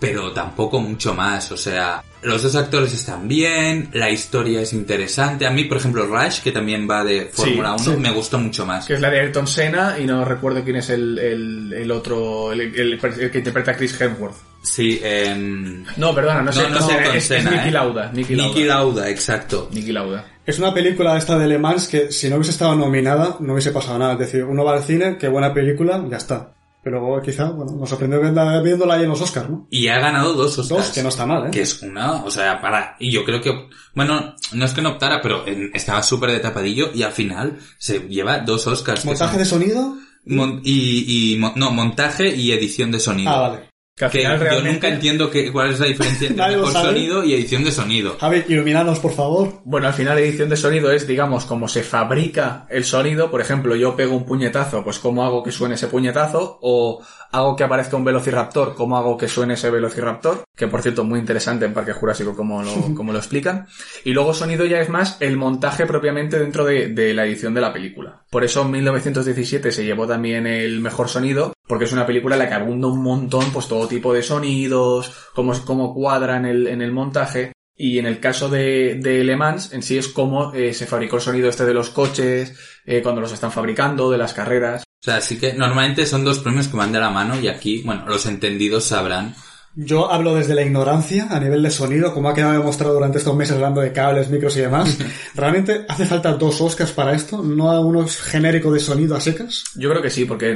pero 0.00 0.32
tampoco 0.32 0.80
mucho 0.80 1.14
más. 1.14 1.52
O 1.52 1.56
sea, 1.56 2.02
los 2.22 2.42
dos 2.42 2.56
actores 2.56 2.92
están 2.92 3.28
bien, 3.28 3.90
la 3.92 4.10
historia 4.10 4.60
es 4.62 4.72
interesante. 4.72 5.46
A 5.46 5.50
mí, 5.50 5.64
por 5.64 5.76
ejemplo, 5.76 6.06
Rush, 6.06 6.40
que 6.40 6.50
también 6.52 6.88
va 6.90 7.04
de 7.04 7.26
Fórmula 7.32 7.74
1, 7.74 7.78
sí. 7.78 7.90
me 7.98 8.10
gustó 8.10 8.38
mucho 8.38 8.66
más. 8.66 8.86
Que 8.86 8.94
es 8.94 9.00
la 9.00 9.10
de 9.10 9.20
Ayrton 9.20 9.46
Senna 9.46 9.96
y 9.98 10.06
no 10.06 10.24
recuerdo 10.24 10.64
quién 10.64 10.76
es 10.76 10.90
el, 10.90 11.18
el, 11.18 11.72
el 11.74 11.90
otro, 11.90 12.52
el, 12.52 12.60
el- 12.60 12.98
el 13.20 13.30
que 13.30 13.38
interpreta 13.38 13.70
a 13.72 13.76
Chris 13.76 14.00
Hemsworth. 14.00 14.36
Sí, 14.62 15.00
em, 15.02 15.84
No, 15.96 16.14
perdona, 16.14 16.42
no 16.42 16.52
sé, 16.52 16.62
No, 16.64 16.80
no 16.80 16.86
sé 16.86 16.98
es, 17.08 17.14
es 17.16 17.24
Senna, 17.24 17.50
Niki 17.52 17.68
¿eh? 17.68 17.70
Lauda. 17.70 18.10
Niki 18.12 18.34
Lauda. 18.34 18.48
Niki 18.54 18.64
Lauda, 18.66 19.08
exacto. 19.08 19.68
Niki 19.72 19.92
Lauda. 19.92 20.24
Es 20.44 20.58
una 20.58 20.74
película 20.74 21.16
esta 21.16 21.38
de 21.38 21.46
Le 21.46 21.58
Mans 21.58 21.88
que 21.88 22.10
si 22.12 22.28
no 22.28 22.36
hubiese 22.36 22.50
estado 22.50 22.74
nominada 22.74 23.36
no 23.40 23.52
hubiese 23.54 23.70
pasado 23.70 23.98
nada. 23.98 24.12
Es 24.14 24.18
decir, 24.18 24.44
uno 24.44 24.64
va 24.64 24.74
al 24.76 24.82
cine, 24.82 25.16
qué 25.18 25.28
buena 25.28 25.54
película, 25.54 26.04
ya 26.10 26.16
está. 26.18 26.52
Pero 26.82 27.20
quizá, 27.22 27.50
bueno, 27.50 27.72
nos 27.72 27.88
sorprendió 27.90 28.20
viéndola 28.20 28.94
ahí 28.94 29.02
en 29.02 29.10
los 29.10 29.20
Oscars, 29.20 29.50
¿no? 29.50 29.66
Y 29.70 29.88
ha 29.88 29.98
ganado 29.98 30.32
dos 30.32 30.58
Oscars. 30.58 30.68
Dos, 30.86 30.90
que 30.94 31.02
no 31.02 31.10
está 31.10 31.26
mal, 31.26 31.46
¿eh? 31.46 31.50
Que 31.50 31.60
es 31.60 31.82
una, 31.82 32.24
o 32.24 32.30
sea, 32.30 32.60
para, 32.60 32.96
y 32.98 33.10
yo 33.12 33.24
creo 33.24 33.40
que, 33.42 33.68
bueno, 33.94 34.34
no 34.52 34.64
es 34.64 34.72
que 34.72 34.80
no 34.80 34.90
optara, 34.90 35.20
pero 35.20 35.46
en- 35.46 35.70
estaba 35.74 36.02
súper 36.02 36.30
de 36.30 36.40
tapadillo 36.40 36.90
y 36.94 37.02
al 37.02 37.12
final 37.12 37.58
se 37.78 38.00
lleva 38.08 38.38
dos 38.38 38.66
Oscars. 38.66 39.04
Montaje 39.04 39.30
son 39.32 39.38
de 39.38 39.44
sonido. 39.44 39.94
mon- 40.24 40.60
y, 40.64 41.32
y, 41.34 41.38
mo- 41.38 41.52
no, 41.56 41.70
montaje 41.70 42.34
y 42.34 42.52
edición 42.52 42.90
de 42.90 43.00
sonido. 43.00 43.30
Ah, 43.30 43.40
vale. 43.48 43.69
Que 44.00 44.06
al 44.06 44.10
Que 44.38 44.46
final 44.46 44.64
yo 44.64 44.72
nunca 44.72 44.88
entiendo 44.88 45.30
que, 45.30 45.52
cuál 45.52 45.72
es 45.72 45.78
la 45.78 45.86
diferencia 45.86 46.28
entre 46.28 46.56
mejor 46.56 46.72
sonido 46.72 47.22
y 47.22 47.34
edición 47.34 47.64
de 47.64 47.70
sonido. 47.70 48.16
Javi, 48.18 48.44
iluminanos, 48.48 48.98
por 48.98 49.12
favor. 49.12 49.60
Bueno, 49.64 49.88
al 49.88 49.92
final 49.92 50.18
edición 50.18 50.48
de 50.48 50.56
sonido 50.56 50.90
es, 50.90 51.06
digamos, 51.06 51.44
cómo 51.44 51.68
se 51.68 51.82
fabrica 51.82 52.66
el 52.70 52.84
sonido. 52.84 53.30
Por 53.30 53.42
ejemplo, 53.42 53.76
yo 53.76 53.96
pego 53.96 54.16
un 54.16 54.24
puñetazo, 54.24 54.82
pues 54.82 54.98
cómo 54.98 55.22
hago 55.22 55.42
que 55.42 55.52
suene 55.52 55.74
ese 55.74 55.88
puñetazo, 55.88 56.58
o 56.62 57.02
hago 57.32 57.56
que 57.56 57.64
aparezca 57.64 57.96
un 57.96 58.04
velociraptor, 58.04 58.74
cómo 58.74 58.96
hago 58.96 59.18
que 59.18 59.28
suene 59.28 59.54
ese 59.54 59.70
velociraptor, 59.70 60.44
que 60.56 60.66
por 60.66 60.80
cierto 60.80 61.04
muy 61.04 61.20
interesante 61.20 61.66
en 61.66 61.74
Parque 61.74 61.92
Jurásico 61.92 62.34
como 62.34 62.62
lo, 62.62 62.72
como 62.96 63.12
lo 63.12 63.18
explican. 63.18 63.66
Y 64.04 64.12
luego 64.12 64.32
sonido 64.32 64.64
ya 64.64 64.80
es 64.80 64.88
más 64.88 65.18
el 65.20 65.36
montaje 65.36 65.86
propiamente 65.86 66.38
dentro 66.38 66.64
de, 66.64 66.88
de 66.88 67.12
la 67.12 67.26
edición 67.26 67.52
de 67.52 67.60
la 67.60 67.72
película. 67.72 68.22
Por 68.30 68.44
eso 68.44 68.62
en 68.62 68.70
1917 68.70 69.72
se 69.72 69.84
llevó 69.84 70.06
también 70.06 70.46
el 70.46 70.80
mejor 70.80 71.08
sonido, 71.08 71.52
porque 71.70 71.84
es 71.84 71.92
una 71.92 72.04
película 72.04 72.34
en 72.34 72.40
la 72.40 72.48
que 72.48 72.54
abunda 72.54 72.88
un 72.88 73.00
montón, 73.00 73.52
pues 73.52 73.68
todo 73.68 73.86
tipo 73.86 74.12
de 74.12 74.24
sonidos, 74.24 75.14
cómo, 75.32 75.52
cómo 75.64 75.94
cuadra 75.94 76.36
en 76.36 76.46
el, 76.46 76.66
en 76.66 76.82
el 76.82 76.90
montaje. 76.90 77.52
Y 77.76 78.00
en 78.00 78.06
el 78.06 78.18
caso 78.18 78.48
de, 78.48 78.96
de 78.96 79.22
Le 79.22 79.36
Mans, 79.36 79.72
en 79.72 79.84
sí 79.84 79.96
es 79.96 80.08
cómo 80.08 80.52
eh, 80.52 80.74
se 80.74 80.88
fabricó 80.88 81.16
el 81.16 81.22
sonido 81.22 81.48
este 81.48 81.64
de 81.64 81.72
los 81.72 81.90
coches, 81.90 82.58
eh, 82.84 83.00
cuando 83.02 83.20
los 83.20 83.30
están 83.30 83.52
fabricando, 83.52 84.10
de 84.10 84.18
las 84.18 84.34
carreras. 84.34 84.82
O 84.82 85.04
sea, 85.04 85.20
sí 85.20 85.38
que 85.38 85.52
normalmente 85.52 86.06
son 86.06 86.24
dos 86.24 86.40
premios 86.40 86.66
que 86.66 86.76
van 86.76 86.90
de 86.90 86.98
la 86.98 87.10
mano 87.10 87.38
y 87.38 87.46
aquí, 87.46 87.82
bueno, 87.84 88.04
los 88.04 88.26
entendidos 88.26 88.86
sabrán. 88.86 89.36
Yo 89.82 90.12
hablo 90.12 90.34
desde 90.34 90.54
la 90.54 90.60
ignorancia 90.60 91.28
a 91.30 91.40
nivel 91.40 91.62
de 91.62 91.70
sonido, 91.70 92.12
como 92.12 92.28
ha 92.28 92.34
quedado 92.34 92.52
demostrado 92.52 92.92
durante 92.92 93.16
estos 93.16 93.34
meses 93.34 93.54
hablando 93.54 93.80
de 93.80 93.92
cables, 93.92 94.28
micros 94.28 94.54
y 94.58 94.60
demás. 94.60 94.98
¿Realmente 95.34 95.86
hace 95.88 96.04
falta 96.04 96.34
dos 96.34 96.60
Oscars 96.60 96.92
para 96.92 97.14
esto? 97.14 97.42
¿No 97.42 97.70
a 97.70 97.80
unos 97.80 98.20
genéricos 98.20 98.74
de 98.74 98.80
sonido 98.80 99.16
a 99.16 99.20
secas? 99.22 99.64
Yo 99.74 99.88
creo 99.88 100.02
que 100.02 100.10
sí, 100.10 100.26
porque 100.26 100.54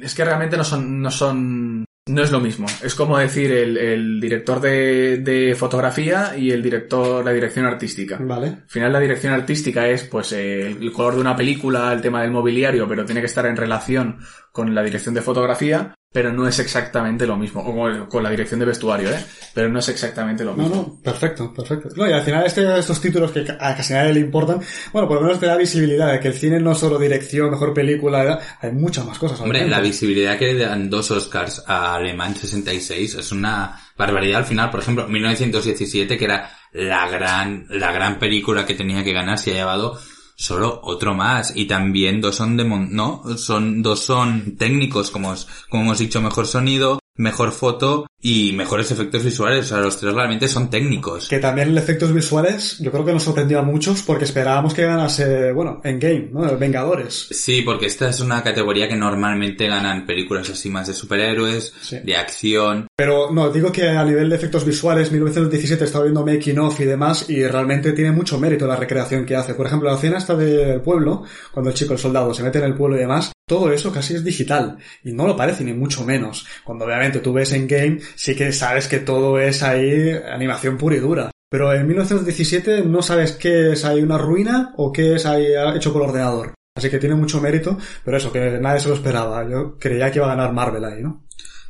es 0.00 0.14
que 0.14 0.24
realmente 0.24 0.56
no 0.56 0.62
son, 0.62 1.02
no 1.02 1.10
son, 1.10 1.84
no 2.06 2.22
es 2.22 2.30
lo 2.30 2.38
mismo. 2.38 2.66
Es 2.80 2.94
como 2.94 3.18
decir 3.18 3.50
el, 3.50 3.76
el 3.76 4.20
director 4.20 4.60
de, 4.60 5.18
de 5.18 5.56
fotografía 5.56 6.36
y 6.38 6.52
el 6.52 6.62
director, 6.62 7.24
la 7.24 7.32
dirección 7.32 7.66
artística. 7.66 8.18
Vale. 8.20 8.46
Al 8.46 8.68
final 8.68 8.92
la 8.92 9.00
dirección 9.00 9.32
artística 9.32 9.88
es 9.88 10.04
pues 10.04 10.30
eh, 10.30 10.68
el 10.68 10.92
color 10.92 11.16
de 11.16 11.20
una 11.22 11.34
película, 11.34 11.92
el 11.92 12.00
tema 12.00 12.22
del 12.22 12.30
mobiliario, 12.30 12.86
pero 12.86 13.04
tiene 13.04 13.20
que 13.20 13.26
estar 13.26 13.46
en 13.46 13.56
relación 13.56 14.18
con 14.54 14.72
la 14.72 14.84
dirección 14.84 15.16
de 15.16 15.20
fotografía, 15.20 15.96
pero 16.12 16.32
no 16.32 16.46
es 16.46 16.60
exactamente 16.60 17.26
lo 17.26 17.36
mismo. 17.36 17.60
O 17.60 17.74
con, 17.74 18.06
con 18.06 18.22
la 18.22 18.30
dirección 18.30 18.60
de 18.60 18.66
vestuario, 18.66 19.10
¿eh? 19.10 19.18
Pero 19.52 19.68
no 19.68 19.80
es 19.80 19.88
exactamente 19.88 20.44
lo 20.44 20.54
No, 20.54 20.62
mismo. 20.62 20.76
no, 20.76 21.02
perfecto, 21.02 21.52
perfecto. 21.52 21.88
No, 21.96 22.08
y 22.08 22.12
al 22.12 22.22
final 22.22 22.46
este, 22.46 22.78
estos 22.78 23.00
títulos 23.00 23.32
que 23.32 23.40
a 23.50 23.74
casi 23.76 23.94
nadie 23.94 24.12
le 24.12 24.20
importan, 24.20 24.60
bueno, 24.92 25.08
por 25.08 25.16
lo 25.16 25.22
menos 25.24 25.40
te 25.40 25.46
da 25.46 25.56
visibilidad 25.56 26.12
de 26.12 26.20
que 26.20 26.28
el 26.28 26.34
cine 26.34 26.60
no 26.60 26.70
es 26.70 26.78
solo 26.78 27.00
dirección, 27.00 27.50
mejor 27.50 27.74
película, 27.74 28.38
hay 28.60 28.70
muchas 28.70 29.04
más 29.04 29.18
cosas. 29.18 29.40
Hombre, 29.40 29.66
la 29.66 29.80
visibilidad 29.80 30.38
que 30.38 30.54
le 30.54 30.64
dan 30.66 30.88
dos 30.88 31.10
Oscars 31.10 31.64
a 31.66 31.96
Alemán 31.96 32.36
66 32.36 33.16
es 33.16 33.32
una 33.32 33.76
barbaridad 33.98 34.38
al 34.38 34.46
final. 34.46 34.70
Por 34.70 34.78
ejemplo, 34.80 35.08
1917, 35.08 36.16
que 36.16 36.24
era 36.24 36.48
la 36.72 37.08
gran, 37.08 37.66
la 37.70 37.90
gran 37.90 38.20
película 38.20 38.64
que 38.64 38.74
tenía 38.74 39.02
que 39.02 39.12
ganar, 39.12 39.36
se 39.36 39.50
ha 39.50 39.54
llevado 39.54 39.98
solo 40.36 40.80
otro 40.82 41.14
más. 41.14 41.52
Y 41.56 41.66
también 41.66 42.20
dos 42.20 42.36
son 42.36 42.56
de, 42.56 42.64
mon- 42.64 42.94
no, 42.94 43.22
son, 43.36 43.82
dos 43.82 44.00
son 44.00 44.56
técnicos, 44.56 45.10
como, 45.10 45.34
como 45.68 45.82
hemos 45.84 45.98
dicho, 45.98 46.20
mejor 46.20 46.46
sonido, 46.46 46.98
mejor 47.16 47.52
foto 47.52 48.06
y 48.20 48.52
mejores 48.52 48.90
efectos 48.90 49.22
visuales. 49.22 49.66
O 49.66 49.68
sea, 49.68 49.78
los 49.78 49.98
tres 49.98 50.14
realmente 50.14 50.48
son 50.48 50.70
técnicos. 50.70 51.28
Que 51.28 51.38
también 51.38 51.76
efectos 51.76 52.12
visuales, 52.12 52.78
yo 52.80 52.90
creo 52.90 53.04
que 53.04 53.12
nos 53.12 53.22
sorprendió 53.22 53.58
a 53.58 53.62
muchos 53.62 54.02
porque 54.02 54.24
esperábamos 54.24 54.72
que 54.74 54.82
ganase, 54.84 55.52
bueno, 55.52 55.80
en 55.84 55.98
Game, 55.98 56.28
¿no? 56.32 56.40
Vengadores. 56.56 57.26
Sí, 57.30 57.62
porque 57.62 57.86
esta 57.86 58.08
es 58.08 58.20
una 58.20 58.42
categoría 58.42 58.88
que 58.88 58.96
normalmente 58.96 59.66
ganan 59.68 60.06
películas 60.06 60.48
así 60.50 60.70
más 60.70 60.86
de 60.88 60.94
superhéroes, 60.94 61.72
Sí. 61.82 61.98
de 62.02 62.16
acción, 62.16 62.86
Pero 62.96 63.30
no, 63.30 63.50
digo 63.50 63.70
que 63.72 63.88
a 63.88 64.04
nivel 64.04 64.30
de 64.30 64.36
efectos 64.36 64.64
visuales, 64.64 65.10
1917 65.12 65.84
estaba 65.84 66.04
viendo 66.04 66.24
making 66.24 66.58
of 66.58 66.80
y 66.80 66.84
demás, 66.84 67.28
y 67.28 67.44
realmente 67.46 67.92
tiene 67.92 68.12
mucho 68.12 68.38
mérito 68.38 68.66
la 68.66 68.76
recreación 68.76 69.24
que 69.26 69.36
hace. 69.36 69.54
Por 69.54 69.66
ejemplo, 69.66 69.88
la 69.90 69.96
escena 69.96 70.18
esta 70.18 70.34
del 70.34 70.80
pueblo, 70.80 71.24
cuando 71.52 71.70
el 71.70 71.76
chico, 71.76 71.92
el 71.92 71.98
soldado, 71.98 72.32
se 72.32 72.42
mete 72.42 72.58
en 72.58 72.64
el 72.64 72.74
pueblo 72.74 72.96
y 72.96 73.00
demás, 73.00 73.32
todo 73.46 73.72
eso 73.72 73.92
casi 73.92 74.14
es 74.14 74.24
digital. 74.24 74.78
Y 75.02 75.12
no 75.12 75.26
lo 75.26 75.36
parece, 75.36 75.64
ni 75.64 75.72
mucho 75.72 76.04
menos. 76.04 76.46
Cuando 76.64 76.84
obviamente 76.84 77.20
tú 77.20 77.32
ves 77.32 77.52
en 77.52 77.66
game, 77.66 77.98
sí 78.14 78.34
que 78.34 78.52
sabes 78.52 78.88
que 78.88 79.00
todo 79.00 79.38
es 79.38 79.62
ahí 79.62 80.12
animación 80.12 80.78
pura 80.78 80.96
y 80.96 81.00
dura. 81.00 81.30
Pero 81.50 81.72
en 81.72 81.86
1917 81.86 82.82
no 82.82 83.02
sabes 83.02 83.32
qué 83.32 83.72
es 83.72 83.84
ahí 83.84 84.02
una 84.02 84.18
ruina 84.18 84.72
o 84.76 84.92
qué 84.92 85.14
es 85.14 85.26
ahí 85.26 85.46
hecho 85.76 85.92
por 85.92 86.02
ordenador. 86.02 86.54
Así 86.76 86.90
que 86.90 86.98
tiene 86.98 87.14
mucho 87.14 87.40
mérito, 87.40 87.78
pero 88.04 88.16
eso, 88.16 88.32
que 88.32 88.58
nadie 88.60 88.80
se 88.80 88.88
lo 88.88 88.94
esperaba. 88.94 89.48
Yo 89.48 89.78
creía 89.78 90.10
que 90.10 90.18
iba 90.18 90.26
a 90.26 90.34
ganar 90.34 90.52
Marvel 90.52 90.84
ahí, 90.84 91.02
¿no? 91.02 91.24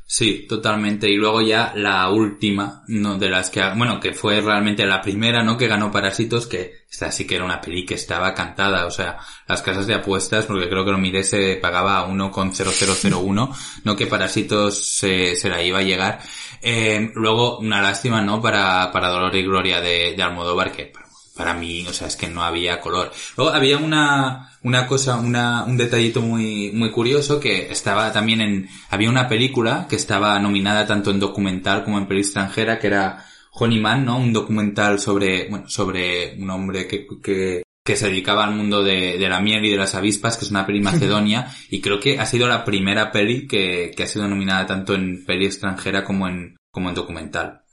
Sí, 0.06 0.46
totalmente. 0.46 1.08
Y 1.08 1.16
luego 1.16 1.40
ya 1.40 1.72
la 1.74 2.08
última, 2.10 2.84
no 2.88 3.18
de 3.18 3.30
las 3.30 3.48
que, 3.48 3.62
bueno, 3.74 3.98
que 3.98 4.12
fue 4.12 4.40
realmente 4.40 4.86
la 4.86 5.00
primera, 5.00 5.42
¿no? 5.42 5.56
Que 5.56 5.66
ganó 5.66 5.90
Parásitos, 5.90 6.46
que 6.46 6.84
esta 6.90 7.10
sí 7.10 7.26
que 7.26 7.36
era 7.36 7.44
una 7.44 7.60
peli 7.60 7.86
que 7.86 7.94
estaba 7.94 8.34
cantada. 8.34 8.86
O 8.86 8.90
sea, 8.90 9.18
las 9.48 9.62
casas 9.62 9.86
de 9.86 9.94
apuestas, 9.94 10.44
porque 10.44 10.68
creo 10.68 10.84
que 10.84 10.92
lo 10.92 10.98
miré, 10.98 11.24
se 11.24 11.56
pagaba 11.56 11.98
a 11.98 12.08
1,0001, 12.08 13.56
no 13.84 13.96
que 13.96 14.06
Parásitos 14.06 14.86
se, 14.94 15.36
se 15.36 15.48
la 15.48 15.62
iba 15.62 15.78
a 15.78 15.82
llegar. 15.82 16.20
Eh, 16.60 17.10
luego, 17.14 17.58
una 17.58 17.80
lástima, 17.80 18.20
¿no? 18.20 18.40
Para, 18.42 18.92
para 18.92 19.08
Dolor 19.08 19.34
y 19.34 19.42
Gloria 19.42 19.80
de, 19.80 20.14
de 20.14 20.22
Almodóvar, 20.22 20.70
que 20.70 20.92
para 21.36 21.54
mí, 21.54 21.84
o 21.88 21.92
sea, 21.92 22.06
es 22.06 22.16
que 22.16 22.28
no 22.28 22.42
había 22.42 22.80
color. 22.80 23.12
Luego 23.36 23.52
había 23.52 23.78
una, 23.78 24.50
una 24.62 24.86
cosa, 24.86 25.16
una, 25.16 25.64
un 25.64 25.76
detallito 25.76 26.22
muy, 26.22 26.70
muy 26.72 26.90
curioso 26.90 27.40
que 27.40 27.72
estaba 27.72 28.12
también 28.12 28.40
en, 28.40 28.68
había 28.90 29.10
una 29.10 29.28
película 29.28 29.86
que 29.88 29.96
estaba 29.96 30.38
nominada 30.38 30.86
tanto 30.86 31.10
en 31.10 31.20
documental 31.20 31.84
como 31.84 31.98
en 31.98 32.06
peli 32.06 32.20
extranjera 32.20 32.78
que 32.78 32.86
era 32.86 33.24
Honeyman, 33.52 34.04
¿no? 34.04 34.18
Un 34.18 34.32
documental 34.32 35.00
sobre, 35.00 35.48
bueno, 35.48 35.68
sobre 35.68 36.36
un 36.40 36.50
hombre 36.50 36.86
que, 36.86 37.06
que, 37.22 37.62
que 37.84 37.96
se 37.96 38.08
dedicaba 38.08 38.44
al 38.44 38.54
mundo 38.54 38.82
de, 38.82 39.18
de 39.18 39.28
la 39.28 39.40
miel 39.40 39.64
y 39.64 39.70
de 39.70 39.76
las 39.76 39.94
avispas, 39.94 40.36
que 40.36 40.44
es 40.44 40.50
una 40.50 40.66
peli 40.66 40.80
macedonia, 40.82 41.48
y 41.68 41.80
creo 41.80 41.98
que 41.98 42.20
ha 42.20 42.26
sido 42.26 42.46
la 42.46 42.64
primera 42.64 43.10
peli 43.10 43.48
que, 43.48 43.92
que 43.96 44.02
ha 44.04 44.06
sido 44.06 44.28
nominada 44.28 44.66
tanto 44.66 44.94
en 44.94 45.24
peli 45.24 45.46
extranjera 45.46 46.04
como 46.04 46.28
en, 46.28 46.56
como 46.70 46.88
en 46.88 46.94
documental. 46.94 47.63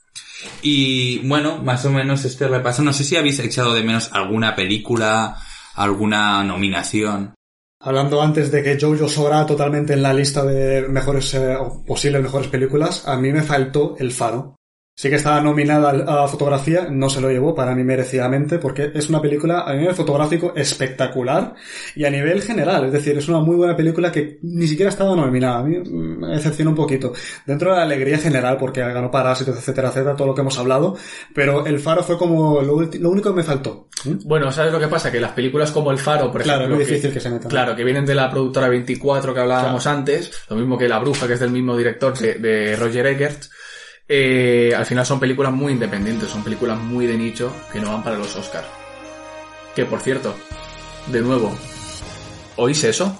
Y 0.62 1.18
bueno, 1.26 1.58
más 1.58 1.84
o 1.84 1.90
menos 1.90 2.24
este 2.24 2.48
repaso. 2.48 2.82
No 2.82 2.92
sé 2.92 3.04
si 3.04 3.16
habéis 3.16 3.38
echado 3.38 3.74
de 3.74 3.82
menos 3.82 4.10
alguna 4.12 4.54
película, 4.54 5.36
alguna 5.74 6.42
nominación. 6.44 7.34
Hablando 7.84 8.22
antes 8.22 8.52
de 8.52 8.62
que 8.62 8.78
Jojo 8.80 9.08
sobra 9.08 9.44
totalmente 9.44 9.92
en 9.92 10.02
la 10.02 10.14
lista 10.14 10.44
de 10.44 10.86
mejores 10.88 11.34
eh, 11.34 11.56
o 11.56 11.84
posibles 11.84 12.22
mejores 12.22 12.46
películas, 12.46 13.08
a 13.08 13.16
mí 13.16 13.32
me 13.32 13.42
faltó 13.42 13.96
El 13.98 14.12
Faro. 14.12 14.54
Sí 14.94 15.08
que 15.08 15.16
estaba 15.16 15.40
nominada 15.40 16.22
a 16.22 16.28
fotografía, 16.28 16.86
no 16.90 17.08
se 17.08 17.22
lo 17.22 17.30
llevó 17.30 17.54
para 17.54 17.74
mí 17.74 17.82
merecidamente, 17.82 18.58
porque 18.58 18.92
es 18.94 19.08
una 19.08 19.22
película 19.22 19.62
a 19.62 19.74
nivel 19.74 19.94
fotográfico 19.94 20.52
espectacular 20.54 21.54
y 21.96 22.04
a 22.04 22.10
nivel 22.10 22.42
general, 22.42 22.84
es 22.84 22.92
decir, 22.92 23.16
es 23.16 23.26
una 23.26 23.40
muy 23.40 23.56
buena 23.56 23.74
película 23.74 24.12
que 24.12 24.38
ni 24.42 24.66
siquiera 24.66 24.90
estaba 24.90 25.16
nominada, 25.16 25.60
a 25.60 25.62
mí 25.62 25.78
me 25.90 26.28
decepciona 26.28 26.70
un 26.70 26.76
poquito. 26.76 27.14
Dentro 27.46 27.70
de 27.70 27.78
la 27.78 27.84
alegría 27.84 28.18
general, 28.18 28.58
porque 28.58 28.80
ganó 28.80 29.10
Parásitos, 29.10 29.56
etcétera, 29.56 29.88
etcétera, 29.88 30.14
todo 30.14 30.28
lo 30.28 30.34
que 30.34 30.42
hemos 30.42 30.58
hablado, 30.58 30.94
pero 31.34 31.64
El 31.64 31.78
Faro 31.80 32.02
fue 32.02 32.18
como 32.18 32.60
lo, 32.60 32.82
lo 32.82 33.10
único 33.10 33.30
que 33.30 33.36
me 33.36 33.42
faltó. 33.44 33.88
Bueno, 34.24 34.52
¿sabes 34.52 34.72
lo 34.72 34.78
que 34.78 34.88
pasa? 34.88 35.10
Que 35.10 35.20
las 35.20 35.32
películas 35.32 35.70
como 35.70 35.90
El 35.90 35.98
Faro, 35.98 36.30
por 36.30 36.42
Claro, 36.42 36.64
ejemplo... 36.64 36.82
es 36.82 36.86
muy 36.86 36.94
difícil 36.94 37.14
que 37.14 37.20
se 37.20 37.30
metan. 37.30 37.48
Claro, 37.50 37.74
que 37.74 37.82
vienen 37.82 38.04
de 38.04 38.14
la 38.14 38.30
productora 38.30 38.68
24 38.68 39.32
que 39.32 39.40
hablábamos 39.40 39.86
antes, 39.86 40.30
lo 40.50 40.56
mismo 40.56 40.76
que 40.76 40.86
La 40.86 40.98
Bruja, 40.98 41.26
que 41.26 41.32
es 41.32 41.40
del 41.40 41.50
mismo 41.50 41.76
director 41.78 42.16
de, 42.18 42.34
de 42.34 42.76
Roger 42.76 43.06
Eggert, 43.06 43.44
eh, 44.14 44.74
al 44.76 44.84
final 44.84 45.06
son 45.06 45.18
películas 45.18 45.54
muy 45.54 45.72
independientes, 45.72 46.28
son 46.28 46.44
películas 46.44 46.78
muy 46.78 47.06
de 47.06 47.16
nicho 47.16 47.50
que 47.72 47.80
no 47.80 47.92
van 47.92 48.02
para 48.02 48.18
los 48.18 48.36
Oscars. 48.36 48.66
Que 49.74 49.86
por 49.86 50.00
cierto, 50.00 50.34
de 51.06 51.22
nuevo, 51.22 51.50
¿oís 52.56 52.84
eso? 52.84 53.18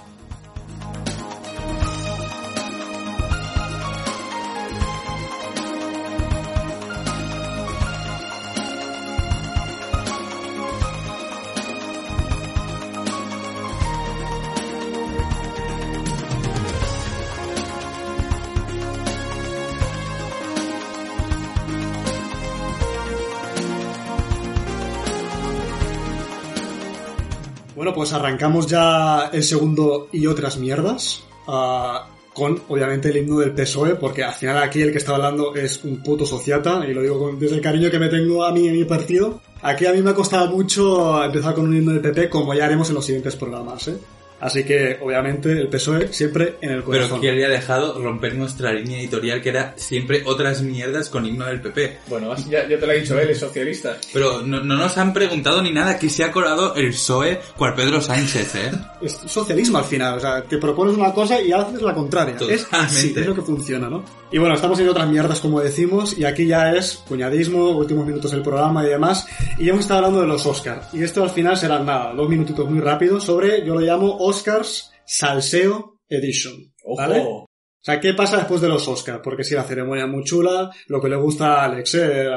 Arrancamos 28.13 28.67
ya 28.67 29.31
el 29.33 29.43
segundo 29.43 30.09
y 30.13 30.27
otras 30.27 30.57
mierdas. 30.59 31.25
ah, 31.49 32.07
con, 32.35 32.63
obviamente, 32.71 33.11
el 33.11 33.19
himno 33.19 33.41
del 33.41 33.53
PSOE, 33.53 33.97
porque 33.97 34.23
al 34.25 34.33
final 34.33 34.57
aquí 34.63 34.81
el 34.81 34.91
que 34.91 34.97
está 34.97 35.15
hablando 35.17 35.55
es 35.55 35.85
un 35.85 36.03
puto 36.03 36.25
sociata, 36.25 36.83
y 36.89 36.95
lo 36.95 37.03
digo 37.03 37.19
con- 37.19 37.39
desde 37.39 37.57
el 37.57 37.61
cariño 37.61 37.91
que 37.91 37.99
me 37.99 38.09
tengo 38.09 38.43
a 38.43 38.51
mí 38.53 38.61
y 38.65 38.69
a 38.71 38.73
mi 38.73 38.85
partido. 38.87 39.39
Aquí 39.61 39.85
a 39.85 39.93
mí 39.93 40.01
me 40.01 40.11
ha 40.11 40.15
costado 40.15 40.49
mucho 40.51 41.23
empezar 41.23 41.53
con 41.55 41.67
un 41.67 41.77
himno 41.77 41.93
del 41.93 42.01
PP, 42.01 42.31
como 42.31 42.55
ya 42.55 42.65
haremos 42.65 42.89
en 42.89 42.95
los 42.95 43.05
siguientes 43.05 43.37
programas, 43.37 43.87
¿eh? 43.89 43.99
Así 44.43 44.65
que, 44.65 44.99
obviamente, 45.01 45.53
el 45.53 45.69
PSOE 45.69 46.13
siempre 46.13 46.57
en 46.61 46.71
el 46.71 46.83
Pero 46.83 46.85
corazón. 46.85 47.21
que 47.21 47.31
había 47.31 47.49
dejado 47.49 48.03
romper 48.03 48.35
nuestra 48.35 48.73
línea 48.73 48.99
editorial 48.99 49.41
que 49.41 49.51
era 49.51 49.73
siempre 49.77 50.25
otras 50.27 50.63
mierdas 50.63 51.09
con 51.09 51.25
himno 51.25 51.47
del 51.47 51.61
PP. 51.61 51.99
Bueno, 52.09 52.35
ya, 52.51 52.69
ya 52.69 52.77
te 52.77 52.85
lo 52.85 52.91
ha 52.91 52.97
dicho 52.97 53.17
él, 53.21 53.31
es 53.31 53.39
socialista. 53.39 53.97
Pero 54.13 54.43
no, 54.43 54.59
no 54.61 54.77
nos 54.77 54.99
han 54.99 55.13
preguntado 55.13 55.63
ni 55.63 55.71
nada 55.71 55.97
que 55.97 56.11
se 56.11 56.25
ha 56.25 56.33
colado 56.33 56.75
el 56.75 56.89
PSOE 56.91 57.39
cual 57.57 57.77
Pedro 57.77 58.01
Sánchez, 58.01 58.55
¿eh? 58.57 58.71
Es 59.01 59.13
socialismo 59.27 59.79
al 59.79 59.85
final, 59.85 60.19
o 60.19 60.21
sea, 60.21 60.43
te 60.43 60.59
propones 60.59 60.97
una 60.97 61.13
cosa 61.13 61.41
y 61.41 61.53
haces 61.53 61.81
la 61.81 61.95
contraria. 61.95 62.35
Es 62.35 62.65
Totalmente. 62.65 62.77
así, 62.77 63.15
es 63.17 63.27
lo 63.27 63.35
que 63.37 63.43
funciona, 63.43 63.89
¿no? 63.89 64.05
Y 64.33 64.39
bueno, 64.39 64.55
estamos 64.55 64.81
en 64.81 64.89
otras 64.89 65.09
mierdas, 65.09 65.39
como 65.41 65.61
decimos, 65.61 66.19
y 66.19 66.25
aquí 66.25 66.47
ya 66.47 66.73
es 66.73 67.03
cuñadismo, 67.07 67.71
últimos 67.71 68.07
minutos 68.07 68.31
del 68.33 68.43
programa 68.43 68.85
y 68.85 68.89
demás, 68.89 69.27
y 69.59 69.69
hemos 69.69 69.83
estado 69.83 69.99
hablando 69.99 70.23
de 70.23 70.27
los 70.27 70.45
Oscars. 70.47 70.87
Y 70.95 71.03
esto 71.05 71.23
al 71.23 71.31
final 71.31 71.57
será 71.57 71.79
nada, 71.81 72.13
dos 72.15 72.29
minutitos 72.29 72.69
muy 72.69 72.81
rápidos 72.81 73.25
sobre, 73.25 73.65
yo 73.65 73.75
lo 73.75 73.81
llamo 73.81 74.17
Oscars 74.33 74.91
Salseo 75.05 76.01
Edition. 76.09 76.73
¿Vale? 76.97 77.21
¡Ojo! 77.21 77.45
O 77.45 77.85
sea, 77.85 77.99
¿qué 78.01 78.15
pasa 78.15 78.37
después 78.39 78.61
de 78.61 78.69
los 78.69 78.87
Oscars? 78.87 79.21
Porque 79.23 79.43
sí, 79.43 79.55
la 79.55 79.65
ceremonia 79.65 80.05
es 80.05 80.11
muy 80.11 80.23
chula, 80.23 80.71
lo 80.87 81.01
que 81.01 81.09
le 81.09 81.17
gusta 81.17 81.57
a 81.57 81.65
Alex, 81.65 81.95
eh, 81.97 82.31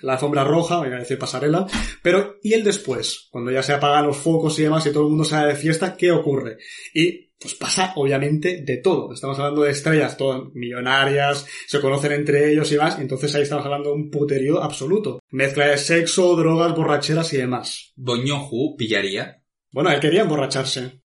la, 0.00 0.12
alfombra 0.14 0.42
roja, 0.42 0.78
voy 0.78 0.88
a 0.88 0.96
decir 0.96 1.18
pasarela, 1.18 1.66
pero 2.02 2.36
¿y 2.42 2.54
el 2.54 2.64
después? 2.64 3.28
Cuando 3.30 3.50
ya 3.50 3.62
se 3.62 3.74
apagan 3.74 4.06
los 4.06 4.16
focos 4.16 4.58
y 4.58 4.62
demás 4.62 4.86
y 4.86 4.92
todo 4.92 5.02
el 5.02 5.10
mundo 5.10 5.24
sale 5.24 5.48
de 5.48 5.54
fiesta, 5.54 5.96
¿qué 5.98 6.10
ocurre? 6.10 6.56
Y 6.94 7.26
pues 7.38 7.54
pasa 7.54 7.92
obviamente 7.96 8.62
de 8.62 8.78
todo. 8.78 9.12
Estamos 9.12 9.38
hablando 9.38 9.64
de 9.64 9.72
estrellas 9.72 10.16
todas 10.16 10.42
millonarias, 10.54 11.46
se 11.66 11.80
conocen 11.80 12.12
entre 12.12 12.50
ellos 12.50 12.72
y 12.72 12.78
más, 12.78 12.98
entonces 12.98 13.34
ahí 13.34 13.42
estamos 13.42 13.66
hablando 13.66 13.90
de 13.90 13.96
un 13.96 14.10
puterío 14.10 14.62
absoluto. 14.62 15.20
Mezcla 15.30 15.66
de 15.66 15.76
sexo, 15.76 16.34
drogas, 16.36 16.74
borracheras 16.74 17.30
y 17.34 17.36
demás. 17.36 17.92
Boñoju 17.96 18.76
pillaría. 18.78 19.42
Bueno, 19.70 19.90
él 19.90 20.00
quería 20.00 20.22
emborracharse. 20.22 21.02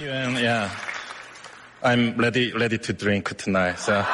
Yeah. 0.00 0.70
I'm 1.82 2.16
ready, 2.16 2.52
ready 2.52 2.78
to 2.78 2.92
drink 2.94 3.36
tonight. 3.36 3.76
So. 3.78 3.92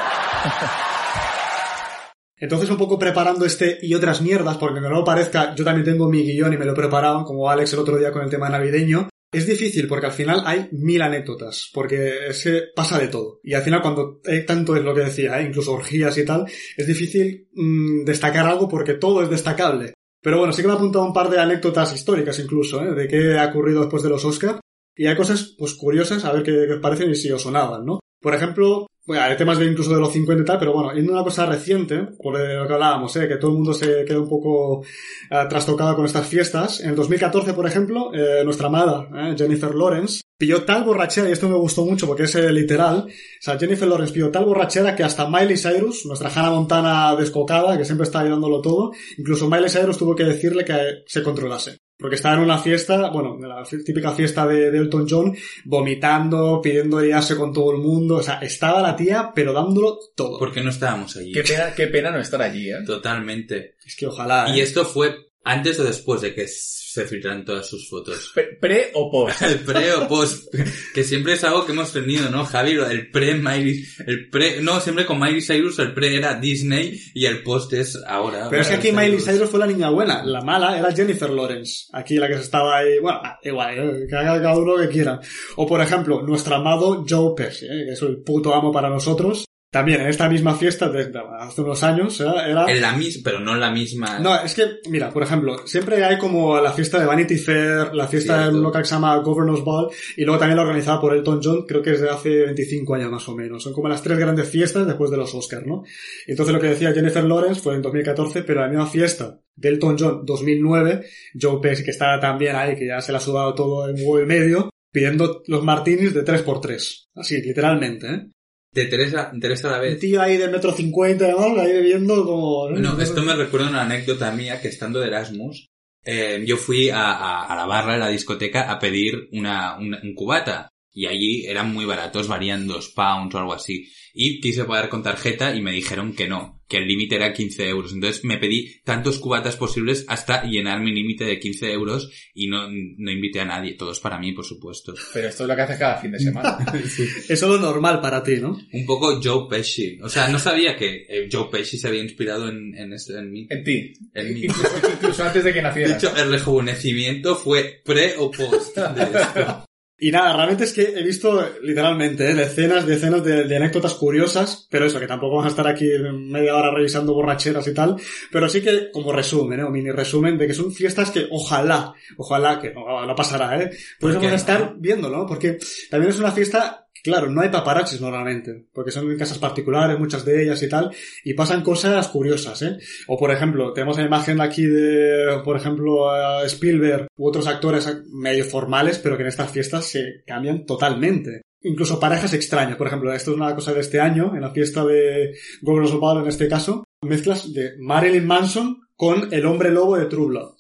Entonces, 2.41 2.71
un 2.71 2.77
poco 2.77 2.99
preparando 2.99 3.45
este 3.45 3.79
y 3.83 3.95
otras 3.95 4.21
mierdas, 4.21 4.57
porque 4.57 4.81
no 4.81 4.91
lo 4.91 5.05
parezca, 5.05 5.55
yo 5.55 5.65
también 5.65 5.85
tengo 5.85 6.09
mi 6.09 6.25
guion 6.25 6.53
y 6.53 6.57
me 6.57 6.65
lo 6.65 6.73
he 6.73 7.25
como 7.25 7.49
Alex 7.51 7.73
el 7.73 7.79
otro 7.81 7.97
día 7.97 8.13
con 8.13 8.23
el 8.23 8.31
tema 8.31 8.49
navideño. 8.49 9.09
Es 9.31 9.47
difícil 9.47 9.87
porque 9.87 10.07
al 10.07 10.13
final 10.13 10.43
hay 10.47 10.69
mil 10.73 11.03
anécdotas, 11.03 11.71
porque 11.73 12.29
es 12.29 12.43
que 12.43 12.63
pasa 12.75 12.99
de 12.99 13.09
todo. 13.09 13.41
Y 13.43 13.55
al 13.55 13.63
final 13.63 13.83
cuando 13.83 14.21
hay 14.25 14.47
tanto 14.47 14.75
es 14.75 14.83
lo 14.83 14.95
que 14.95 15.03
decía, 15.03 15.39
¿eh? 15.39 15.45
incluso 15.45 15.75
orgías 15.75 16.17
y 16.17 16.25
tal, 16.25 16.47
es 16.77 16.87
difícil 16.87 17.49
mm, 17.53 18.05
destacar 18.05 18.47
algo 18.47 18.69
porque 18.69 18.95
todo 18.95 19.23
es 19.23 19.29
destacable. 19.29 19.93
Pero 20.23 20.39
bueno, 20.39 20.53
sí 20.53 20.63
que 20.63 20.69
me 20.69 20.75
ha 20.75 20.77
apuntado 20.77 21.05
un 21.05 21.13
par 21.13 21.29
de 21.29 21.39
anécdotas 21.39 21.93
históricas 21.95 22.39
incluso, 22.39 22.83
¿eh? 22.83 22.95
de 22.95 23.07
qué 23.07 23.39
ha 23.39 23.47
ocurrido 23.47 23.81
después 23.81 24.03
de 24.03 24.09
los 24.09 24.25
Oscars. 24.25 24.61
Y 24.99 25.07
hay 25.07 25.17
cosas 25.17 25.55
pues 25.57 25.75
curiosas, 25.75 26.25
a 26.25 26.33
ver 26.33 26.43
qué, 26.43 26.73
os 26.73 26.81
parecen 26.81 27.11
y 27.11 27.15
si 27.15 27.31
os 27.31 27.43
sonaban, 27.43 27.87
¿no? 27.87 28.01
Por 28.21 28.35
ejemplo, 28.35 28.89
bueno, 29.07 29.23
hay 29.23 29.37
temas 29.37 29.59
de 29.59 29.67
incluso 29.67 29.95
de 29.95 30.01
los 30.01 30.13
50 30.13 30.43
y 30.43 30.45
tal, 30.45 30.59
pero 30.59 30.73
bueno, 30.73 30.93
en 30.93 31.09
una 31.09 31.23
cosa 31.23 31.47
reciente, 31.47 32.09
por 32.21 32.37
lo 32.37 32.67
que 32.67 32.75
hablábamos, 32.75 33.15
¿eh? 33.17 33.29
que 33.29 33.37
todo 33.37 33.53
el 33.53 33.57
mundo 33.59 33.73
se 33.73 34.05
queda 34.05 34.19
un 34.19 34.29
poco 34.29 34.85
eh, 35.31 35.47
trastocado 35.49 35.95
con 35.95 36.05
estas 36.05 36.27
fiestas. 36.27 36.81
En 36.81 36.91
el 36.91 36.97
2014, 36.97 37.55
por 37.55 37.67
ejemplo, 37.67 38.11
eh, 38.13 38.43
nuestra 38.45 38.67
amada 38.67 39.09
eh, 39.15 39.35
Jennifer 39.39 39.73
Lawrence 39.73 40.23
pilló 40.37 40.65
tal 40.65 40.83
borrachera, 40.85 41.29
y 41.29 41.33
esto 41.33 41.49
me 41.49 41.57
gustó 41.57 41.85
mucho 41.85 42.07
porque 42.09 42.25
es 42.25 42.35
eh, 42.35 42.53
literal, 42.53 43.07
o 43.07 43.41
sea, 43.41 43.57
Jennifer 43.57 43.87
Lawrence 43.87 44.13
pilló 44.13 44.31
tal 44.31 44.45
borrachera 44.45 44.97
que 44.97 45.05
hasta 45.05 45.29
Miley 45.29 45.57
Cyrus, 45.57 46.05
nuestra 46.07 46.29
Hannah 46.29 46.51
Montana 46.51 47.17
descocada, 47.17 47.79
que 47.79 47.85
siempre 47.85 48.05
está 48.05 48.21
ayudándolo 48.21 48.61
todo, 48.61 48.93
incluso 49.17 49.49
Miley 49.49 49.71
Cyrus 49.71 49.97
tuvo 49.97 50.15
que 50.15 50.25
decirle 50.25 50.65
que 50.65 51.03
se 51.07 51.23
controlase. 51.23 51.79
Porque 51.99 52.15
estaba 52.15 52.37
en 52.37 52.43
una 52.43 52.59
fiesta, 52.59 53.11
bueno, 53.11 53.37
la 53.41 53.65
típica 53.85 54.13
fiesta 54.13 54.47
de, 54.47 54.71
de 54.71 54.79
Elton 54.79 55.07
John, 55.09 55.37
vomitando, 55.65 56.61
pidiendo 56.63 57.01
liarse 57.01 57.35
con 57.37 57.53
todo 57.53 57.73
el 57.73 57.79
mundo, 57.79 58.17
o 58.17 58.23
sea, 58.23 58.39
estaba 58.39 58.81
la 58.81 58.95
tía, 58.95 59.33
pero 59.35 59.53
dándolo 59.53 59.99
todo. 60.15 60.39
¿Por 60.39 60.53
qué 60.53 60.63
no 60.63 60.71
estábamos 60.71 61.17
allí? 61.17 61.33
Qué 61.33 61.43
pena, 61.43 61.75
qué 61.75 61.89
pena 61.89 62.11
no 62.13 62.21
estar 62.21 62.41
allí, 62.41 62.71
¿eh? 62.71 62.85
Totalmente. 62.87 63.75
Es 63.85 63.97
que 63.97 64.07
ojalá. 64.07 64.47
Y 64.55 64.61
¿eh? 64.61 64.63
esto 64.63 64.85
fue 64.85 65.28
antes 65.49 65.81
o 65.81 65.85
después 65.85 66.21
de 66.21 66.35
que 66.35 66.47
se 66.47 67.07
filtraran 67.07 67.45
todas 67.45 67.67
sus 67.67 67.89
fotos. 67.89 68.33
Pre, 68.35 68.57
pre 68.61 68.91
o 68.95 69.11
post. 69.11 69.43
El 69.43 69.61
pre 69.65 69.93
o 69.95 70.07
post, 70.09 70.55
que 70.95 71.05
siempre 71.05 71.35
es 71.35 71.45
algo 71.45 71.65
que 71.65 71.73
hemos 71.73 71.93
tenido, 71.93 72.31
¿no, 72.31 72.45
Javi? 72.45 72.75
Del 72.75 73.11
pre 73.11 73.35
Miley, 73.35 73.83
el 74.07 74.29
pre, 74.29 74.61
no, 74.61 74.81
siempre 74.81 75.07
con 75.07 75.19
Miley 75.19 75.41
Cyrus 75.41 75.79
el 75.79 75.95
pre 75.95 76.17
era 76.17 76.35
Disney 76.35 77.01
y 77.15 77.25
el 77.25 77.43
post 77.43 77.73
es 77.73 77.99
ahora. 78.07 78.49
Pero 78.51 78.63
es 78.63 78.69
que 78.69 78.75
aquí 78.75 78.93
Miley 78.93 79.21
Cyrus 79.21 79.49
fue 79.49 79.61
la 79.61 79.67
niña 79.67 79.91
buena, 79.91 80.23
la 80.23 80.43
mala 80.43 80.79
era 80.79 80.93
Jennifer 80.93 81.31
Lawrence. 81.31 81.87
Aquí 81.93 82.17
la 82.17 82.29
que 82.29 82.35
se 82.35 82.43
estaba 82.43 82.79
ahí, 82.79 82.99
bueno, 83.01 83.21
ah, 83.25 83.39
igual, 83.43 83.79
eh, 83.79 84.07
que 84.09 84.17
haga 84.17 84.43
cada 84.43 84.57
uno 84.57 84.77
lo 84.77 84.83
que 84.83 84.93
quiera. 84.93 85.19
O 85.57 85.67
por 85.67 85.81
ejemplo, 85.81 86.23
nuestro 86.23 86.57
amado 86.57 87.05
Joe 87.09 87.35
Pesci, 87.35 87.67
eh, 87.67 87.85
que 87.87 87.93
es 87.93 88.03
el 88.03 88.19
puto 88.19 88.55
amo 88.55 88.71
para 88.71 88.91
nosotros. 88.91 89.48
También 89.71 90.01
en 90.01 90.07
esta 90.07 90.31
misma 90.31 90.55
fiesta 90.55 90.89
de, 90.89 91.13
hace 91.41 91.61
unos 91.61 91.83
años 91.83 92.19
era... 92.21 92.65
En 92.73 92.81
la 92.81 92.93
misma, 92.93 93.21
pero 93.23 93.39
no 93.39 93.53
en 93.53 93.61
la 93.61 93.71
misma. 93.71 94.19
No, 94.19 94.35
es 94.41 94.55
que, 94.55 94.65
mira, 94.89 95.11
por 95.11 95.23
ejemplo, 95.23 95.67
siempre 95.67 96.03
hay 96.03 96.17
como 96.17 96.59
la 96.59 96.73
fiesta 96.73 96.99
de 96.99 97.05
Vanity 97.05 97.37
Fair, 97.37 97.95
la 97.95 98.09
fiesta 98.09 98.45
de 98.45 98.55
un 98.55 98.63
local 98.63 98.81
que 98.81 98.89
se 98.89 98.95
llama 98.95 99.15
Governor's 99.19 99.63
Ball, 99.63 99.91
y 100.17 100.25
luego 100.25 100.39
también 100.39 100.57
la 100.57 100.63
organizada 100.63 100.99
por 100.99 101.15
Elton 101.15 101.41
John, 101.43 101.67
creo 101.67 101.83
que 101.83 101.93
es 101.93 102.01
de 102.01 102.09
hace 102.09 102.31
25 102.47 102.95
años 102.95 103.11
más 103.11 103.29
o 103.29 103.37
menos. 103.37 103.63
Son 103.63 103.75
como 103.75 103.89
las 103.89 104.03
tres 104.03 104.19
grandes 104.19 104.49
fiestas 104.49 104.87
después 104.87 105.11
de 105.11 105.19
los 105.19 105.35
Oscars, 105.35 105.67
¿no? 105.67 105.83
Entonces 106.27 106.55
lo 106.55 106.61
que 106.61 106.69
decía 106.69 106.95
Jennifer 106.95 107.25
Lawrence 107.25 107.61
fue 107.61 107.75
en 107.75 107.83
2014, 107.83 108.45
pero 108.45 108.63
la 108.63 108.69
misma 108.69 108.87
fiesta 108.87 109.39
de 109.55 109.69
Elton 109.69 109.97
John 109.99 110.23
2009, 110.25 111.05
Joe 111.39 111.61
Pesci, 111.61 111.85
que 111.85 111.91
estaba 111.91 112.19
también 112.19 112.57
ahí, 112.57 112.75
que 112.75 112.87
ya 112.87 113.03
se 113.03 113.13
le 113.13 113.19
ha 113.19 113.21
sudado 113.21 113.55
todo 113.55 113.87
en 113.87 113.97
huevo 113.97 114.23
y 114.23 114.27
medio, 114.27 114.71
pidiendo 114.91 115.43
los 115.47 115.63
martinis 115.63 116.15
de 116.15 116.25
3x3. 116.25 117.09
Así, 117.17 117.43
literalmente, 117.43 118.07
¿eh? 118.07 118.31
De 118.73 118.85
tres 118.87 119.15
a, 119.15 119.33
tres 119.41 119.65
a 119.65 119.71
la 119.71 119.77
Un 119.77 119.83
vez. 119.83 119.99
tío 119.99 120.21
ahí 120.21 120.37
de 120.37 120.49
metro 120.49 120.73
cincuenta, 120.73 121.29
¿no? 121.31 121.59
Ahí 121.61 121.73
bebiendo 121.73 122.25
como... 122.25 122.69
¿no? 122.71 122.79
No, 122.79 123.01
esto 123.01 123.23
me 123.23 123.35
recuerda 123.35 123.71
una 123.71 123.83
anécdota 123.83 124.31
mía 124.33 124.61
que 124.61 124.69
estando 124.69 125.01
de 125.01 125.07
Erasmus, 125.09 125.69
eh, 126.05 126.45
yo 126.47 126.57
fui 126.57 126.91
a, 126.91 127.13
a- 127.13 127.47
a 127.47 127.57
la 127.57 127.67
barra 127.67 127.95
de 127.95 127.99
la 127.99 128.09
discoteca 128.09 128.71
a 128.71 128.79
pedir 128.79 129.29
una, 129.33 129.79
una- 129.79 130.01
un 130.03 130.15
cubata. 130.15 130.69
Y 130.99 131.07
allí 131.07 131.47
eran 131.47 131.73
muy 131.73 131.85
baratos, 131.85 132.27
varían 132.27 132.67
dos 132.67 132.89
pounds 132.89 133.33
o 133.37 133.39
algo 133.39 133.55
así. 133.55 133.89
Y 134.15 134.41
quise 134.41 134.65
pagar 134.65 134.89
con 134.89 135.05
tarjeta 135.05 135.55
y 135.55 135.63
me 135.63 135.71
dijeron 135.71 136.13
que 136.13 136.27
no, 136.27 136.61
que 136.67 136.79
el 136.79 136.89
límite 136.89 137.15
era 137.15 137.33
15 137.33 137.69
euros. 137.69 137.93
Entonces 137.93 138.25
me 138.25 138.37
pedí 138.39 138.81
tantos 138.83 139.21
cubatas 139.21 139.55
posibles 139.55 140.05
hasta 140.09 140.43
llenar 140.43 140.81
mi 140.81 140.91
límite 140.93 141.23
de 141.25 141.39
15 141.39 141.71
euros 141.71 142.11
y 142.35 142.49
no, 142.49 142.67
no 142.69 143.13
invité 143.13 143.39
a 143.39 143.45
nadie. 143.45 143.75
Todos 143.75 144.01
para 144.01 144.19
mí, 144.19 144.33
por 144.33 144.45
supuesto. 144.45 144.93
Pero 145.15 145.29
esto 145.29 145.45
es 145.45 145.49
lo 145.49 145.55
que 145.55 145.63
haces 145.63 145.79
cada 145.79 146.01
fin 146.01 146.11
de 146.11 146.19
semana. 146.19 146.59
Eso 146.75 147.29
es 147.29 147.43
lo 147.43 147.59
normal 147.61 148.01
para 148.01 148.21
ti, 148.25 148.39
¿no? 148.41 148.59
Un 148.73 148.85
poco 148.85 149.21
Joe 149.23 149.47
Pesci. 149.49 150.01
O 150.03 150.09
sea, 150.09 150.27
no 150.27 150.41
sabía 150.41 150.75
que 150.75 151.07
eh, 151.09 151.29
Joe 151.31 151.47
Pesci 151.49 151.79
se 151.79 151.87
había 151.87 152.03
inspirado 152.03 152.49
en, 152.49 152.75
en, 152.77 152.93
esto, 152.93 153.17
en 153.17 153.31
mí. 153.31 153.47
en 153.49 153.63
ti. 153.63 153.93
En 154.15 154.35
mí. 154.35 154.41
Incluso, 154.47 154.79
incluso 154.95 155.23
antes 155.23 155.45
de 155.45 155.53
que 155.53 155.59
De 155.59 155.63
nacieras. 155.63 156.03
hecho, 156.03 156.17
el 156.17 156.33
rejuvenecimiento 156.33 157.37
fue 157.37 157.83
pre 157.85 158.15
o 158.19 158.33
post 158.33 158.77
de 158.77 159.03
esto. 159.05 159.65
Y 160.01 160.13
nada, 160.13 160.33
realmente 160.33 160.63
es 160.63 160.73
que 160.73 160.83
he 160.83 161.03
visto 161.03 161.45
literalmente 161.61 162.31
¿eh? 162.31 162.35
decenas, 162.35 162.87
decenas 162.87 163.25
de, 163.25 163.45
de 163.45 163.57
anécdotas 163.57 163.95
curiosas, 163.95 164.69
pero 164.71 164.87
eso, 164.87 165.01
que 165.01 165.09
tampoco 165.09 165.37
vamos 165.37 165.47
a 165.47 165.51
estar 165.51 165.67
aquí 165.67 165.89
media 166.13 166.55
hora 166.55 166.71
revisando 166.71 167.15
borracheras 167.15 167.67
y 167.67 167.75
tal, 167.75 167.97
pero 168.31 168.49
sí 168.49 168.61
que 168.61 168.93
como 168.93 169.13
resumen, 169.13 169.59
¿eh? 169.59 169.65
o 169.65 169.71
mini 169.71 169.91
resumen 169.91 170.39
de 170.39 170.47
que 170.47 170.55
son 170.55 170.73
fiestas 170.73 171.11
que 171.11 171.27
ojalá, 171.31 171.95
ojalá, 172.17 172.61
que 172.61 172.73
no, 172.73 173.05
no 173.05 173.15
pasará, 173.17 173.61
¿eh? 173.61 173.71
Pudiésemos 173.99 174.27
qué 174.27 174.31
no? 174.31 174.37
estar 174.37 174.75
viéndolo, 174.79 175.19
¿no? 175.19 175.27
Porque 175.27 175.59
también 175.91 176.13
es 176.13 176.21
una 176.21 176.31
fiesta 176.31 176.88
Claro, 177.03 177.31
no 177.31 177.41
hay 177.41 177.49
paparazzis 177.49 178.01
normalmente, 178.01 178.67
porque 178.73 178.91
son 178.91 179.17
casas 179.17 179.39
particulares, 179.39 179.99
muchas 179.99 180.25
de 180.25 180.43
ellas 180.43 180.63
y 180.63 180.69
tal, 180.69 180.91
y 181.25 181.35
pasan 181.35 181.63
cosas 181.63 182.09
curiosas, 182.09 182.63
¿eh? 182.63 182.79
O 183.07 183.19
por 183.19 183.31
ejemplo, 183.31 183.73
tenemos 183.73 183.99
la 183.99 184.05
imagen 184.05 184.41
aquí 184.41 184.65
de, 184.65 185.41
por 185.45 185.57
ejemplo, 185.57 186.11
a 186.11 186.45
Spielberg 186.45 187.09
u 187.17 187.29
otros 187.29 187.47
actores 187.47 187.89
medio 188.11 188.45
formales, 188.45 188.99
pero 188.99 189.17
que 189.17 189.23
en 189.23 189.29
estas 189.29 189.51
fiestas 189.51 189.87
se 189.87 190.23
cambian 190.27 190.67
totalmente. 190.67 191.43
Incluso 191.63 191.99
parejas 191.99 192.35
extrañas, 192.35 192.77
por 192.77 192.87
ejemplo, 192.87 193.13
esto 193.13 193.33
es 193.33 193.37
una 193.37 193.55
cosa 193.55 193.75
de 193.75 193.81
este 193.81 194.01
año, 194.01 194.35
en 194.35 194.43
la 194.43 194.51
fiesta 194.51 194.85
de 194.85 195.35
Governor's 195.63 195.99
Ball 195.99 196.23
en 196.23 196.29
este 196.29 196.49
caso, 196.49 196.85
mezclas 197.03 197.53
de 197.53 197.73
Marilyn 197.79 198.27
Manson 198.27 198.89
con 198.95 199.33
el 199.33 199.47
hombre 199.47 199.71
lobo 199.71 199.97
de 199.97 200.07
True 200.07 200.29
Blood. 200.29 200.55